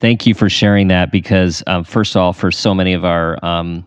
Thank 0.00 0.26
you 0.26 0.34
for 0.34 0.50
sharing 0.50 0.88
that 0.88 1.12
because, 1.12 1.62
um, 1.66 1.84
first 1.84 2.16
of 2.16 2.22
all, 2.22 2.32
for 2.32 2.50
so 2.50 2.74
many 2.74 2.92
of 2.92 3.04
our 3.04 3.42
um, 3.44 3.86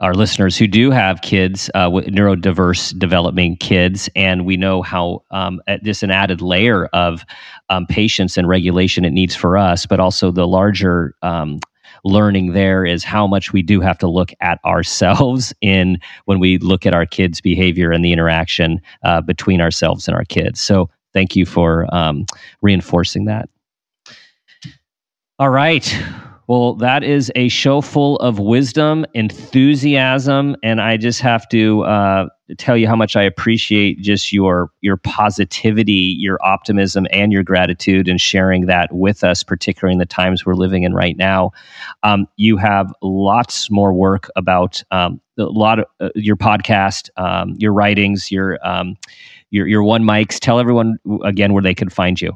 our 0.00 0.14
listeners 0.14 0.56
who 0.56 0.66
do 0.66 0.90
have 0.90 1.22
kids, 1.22 1.70
uh, 1.74 1.88
neurodiverse 1.88 2.96
developing 2.98 3.56
kids, 3.56 4.08
and 4.14 4.44
we 4.44 4.56
know 4.56 4.82
how 4.82 5.22
um, 5.30 5.60
just 5.82 6.02
an 6.02 6.10
added 6.10 6.40
layer 6.40 6.86
of 6.86 7.24
um, 7.68 7.86
patience 7.86 8.36
and 8.36 8.48
regulation 8.48 9.04
it 9.04 9.10
needs 9.10 9.34
for 9.34 9.56
us, 9.56 9.86
but 9.86 10.00
also 10.00 10.30
the 10.30 10.46
larger 10.46 11.14
um, 11.22 11.58
learning 12.04 12.52
there 12.52 12.84
is 12.84 13.02
how 13.02 13.26
much 13.26 13.52
we 13.52 13.62
do 13.62 13.80
have 13.80 13.98
to 13.98 14.06
look 14.06 14.32
at 14.40 14.58
ourselves 14.64 15.54
in 15.60 15.98
when 16.26 16.38
we 16.38 16.58
look 16.58 16.86
at 16.86 16.94
our 16.94 17.06
kids' 17.06 17.40
behavior 17.40 17.90
and 17.90 18.04
the 18.04 18.12
interaction 18.12 18.80
uh, 19.04 19.20
between 19.20 19.60
ourselves 19.60 20.06
and 20.06 20.16
our 20.16 20.24
kids. 20.24 20.60
So, 20.60 20.90
thank 21.14 21.36
you 21.36 21.46
for 21.46 21.86
um, 21.94 22.26
reinforcing 22.60 23.24
that. 23.26 23.48
All 25.38 25.50
right. 25.50 25.96
Well, 26.46 26.74
that 26.74 27.02
is 27.02 27.32
a 27.34 27.48
show 27.48 27.80
full 27.80 28.16
of 28.16 28.38
wisdom, 28.38 29.06
enthusiasm, 29.14 30.56
and 30.62 30.78
I 30.78 30.98
just 30.98 31.22
have 31.22 31.48
to 31.48 31.84
uh, 31.84 32.28
tell 32.58 32.76
you 32.76 32.86
how 32.86 32.96
much 32.96 33.16
I 33.16 33.22
appreciate 33.22 34.00
just 34.02 34.30
your 34.30 34.70
your 34.82 34.98
positivity, 34.98 36.16
your 36.18 36.38
optimism, 36.44 37.06
and 37.10 37.32
your 37.32 37.42
gratitude, 37.42 38.08
and 38.08 38.20
sharing 38.20 38.66
that 38.66 38.92
with 38.92 39.24
us, 39.24 39.42
particularly 39.42 39.94
in 39.94 39.98
the 39.98 40.06
times 40.06 40.44
we're 40.44 40.54
living 40.54 40.82
in 40.82 40.92
right 40.92 41.16
now. 41.16 41.52
Um, 42.02 42.28
you 42.36 42.58
have 42.58 42.92
lots 43.00 43.70
more 43.70 43.94
work 43.94 44.28
about 44.36 44.82
um, 44.90 45.22
a 45.38 45.44
lot 45.44 45.78
of 45.78 45.86
uh, 46.00 46.10
your 46.14 46.36
podcast, 46.36 47.08
um, 47.16 47.54
your 47.56 47.72
writings, 47.72 48.30
your 48.30 48.58
um, 48.66 48.96
your 49.54 49.66
your 49.68 49.82
one 49.84 50.02
mics. 50.02 50.38
Tell 50.40 50.58
everyone 50.58 50.96
again 51.24 51.52
where 51.52 51.62
they 51.62 51.74
can 51.74 51.88
find 51.88 52.20
you. 52.20 52.32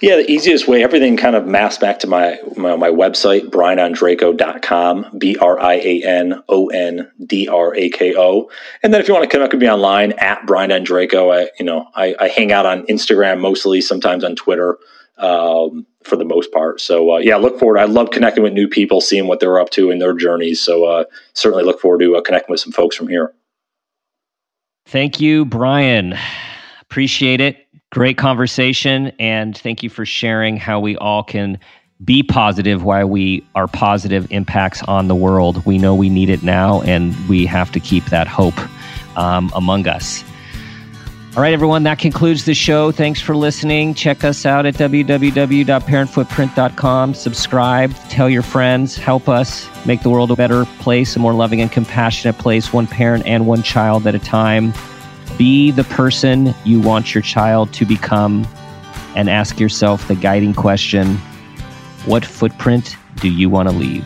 Yeah, 0.00 0.16
the 0.16 0.28
easiest 0.28 0.66
way, 0.66 0.82
everything 0.82 1.16
kind 1.16 1.36
of 1.36 1.46
maps 1.46 1.78
back 1.78 2.00
to 2.00 2.06
my 2.06 2.38
my, 2.56 2.74
my 2.76 2.88
website, 2.88 3.50
brianondrako.com, 3.50 5.18
B 5.18 5.36
R 5.36 5.60
I 5.60 5.74
A 5.74 6.02
N 6.02 6.42
O 6.48 6.68
N 6.68 7.10
D 7.24 7.46
R 7.46 7.74
A 7.76 7.90
K 7.90 8.14
O. 8.16 8.50
And 8.82 8.92
then 8.92 9.00
if 9.00 9.08
you 9.08 9.14
want 9.14 9.24
to 9.24 9.30
connect 9.30 9.52
with 9.52 9.60
me 9.60 9.70
online, 9.70 10.12
at 10.12 10.46
Brian 10.46 10.70
Ondrako, 10.70 11.36
I, 11.36 11.50
you 11.58 11.66
know, 11.66 11.86
I, 11.94 12.16
I 12.18 12.28
hang 12.28 12.50
out 12.50 12.66
on 12.66 12.86
Instagram 12.86 13.40
mostly, 13.40 13.80
sometimes 13.80 14.24
on 14.24 14.34
Twitter 14.34 14.78
um, 15.18 15.86
for 16.02 16.16
the 16.16 16.24
most 16.24 16.50
part. 16.50 16.80
So, 16.80 17.12
uh, 17.12 17.18
yeah, 17.18 17.36
look 17.36 17.58
forward. 17.58 17.78
I 17.78 17.84
love 17.84 18.10
connecting 18.10 18.42
with 18.42 18.54
new 18.54 18.66
people, 18.66 19.00
seeing 19.00 19.26
what 19.26 19.38
they're 19.38 19.60
up 19.60 19.70
to 19.70 19.90
in 19.90 19.98
their 19.98 20.14
journeys. 20.14 20.60
So, 20.60 20.84
uh, 20.84 21.04
certainly 21.34 21.64
look 21.64 21.80
forward 21.80 22.00
to 22.00 22.16
uh, 22.16 22.22
connecting 22.22 22.50
with 22.50 22.60
some 22.60 22.72
folks 22.72 22.96
from 22.96 23.08
here. 23.08 23.34
Thank 24.90 25.20
you, 25.20 25.44
Brian. 25.44 26.18
Appreciate 26.80 27.40
it. 27.40 27.68
Great 27.92 28.18
conversation. 28.18 29.12
And 29.20 29.56
thank 29.56 29.84
you 29.84 29.88
for 29.88 30.04
sharing 30.04 30.56
how 30.56 30.80
we 30.80 30.96
all 30.96 31.22
can 31.22 31.60
be 32.04 32.24
positive 32.24 32.82
while 32.82 33.06
we 33.06 33.46
are 33.54 33.68
positive 33.68 34.26
impacts 34.32 34.82
on 34.82 35.06
the 35.06 35.14
world. 35.14 35.64
We 35.64 35.78
know 35.78 35.94
we 35.94 36.08
need 36.08 36.28
it 36.28 36.42
now, 36.42 36.82
and 36.82 37.14
we 37.28 37.46
have 37.46 37.70
to 37.70 37.78
keep 37.78 38.06
that 38.06 38.26
hope 38.26 38.58
um, 39.16 39.52
among 39.54 39.86
us. 39.86 40.24
All 41.40 41.44
right, 41.44 41.54
everyone, 41.54 41.84
that 41.84 41.98
concludes 41.98 42.44
the 42.44 42.52
show. 42.52 42.92
Thanks 42.92 43.18
for 43.18 43.34
listening. 43.34 43.94
Check 43.94 44.24
us 44.24 44.44
out 44.44 44.66
at 44.66 44.74
www.parentfootprint.com. 44.74 47.14
Subscribe, 47.14 47.94
tell 48.10 48.28
your 48.28 48.42
friends, 48.42 48.98
help 48.98 49.26
us 49.26 49.66
make 49.86 50.02
the 50.02 50.10
world 50.10 50.30
a 50.30 50.36
better 50.36 50.66
place, 50.80 51.16
a 51.16 51.18
more 51.18 51.32
loving 51.32 51.62
and 51.62 51.72
compassionate 51.72 52.36
place, 52.36 52.74
one 52.74 52.86
parent 52.86 53.24
and 53.24 53.46
one 53.46 53.62
child 53.62 54.06
at 54.06 54.14
a 54.14 54.18
time. 54.18 54.74
Be 55.38 55.70
the 55.70 55.84
person 55.84 56.54
you 56.66 56.78
want 56.78 57.14
your 57.14 57.22
child 57.22 57.72
to 57.72 57.86
become 57.86 58.46
and 59.16 59.30
ask 59.30 59.58
yourself 59.58 60.08
the 60.08 60.16
guiding 60.16 60.52
question 60.52 61.16
what 62.04 62.22
footprint 62.22 62.98
do 63.16 63.30
you 63.30 63.48
want 63.48 63.66
to 63.66 63.74
leave? 63.74 64.04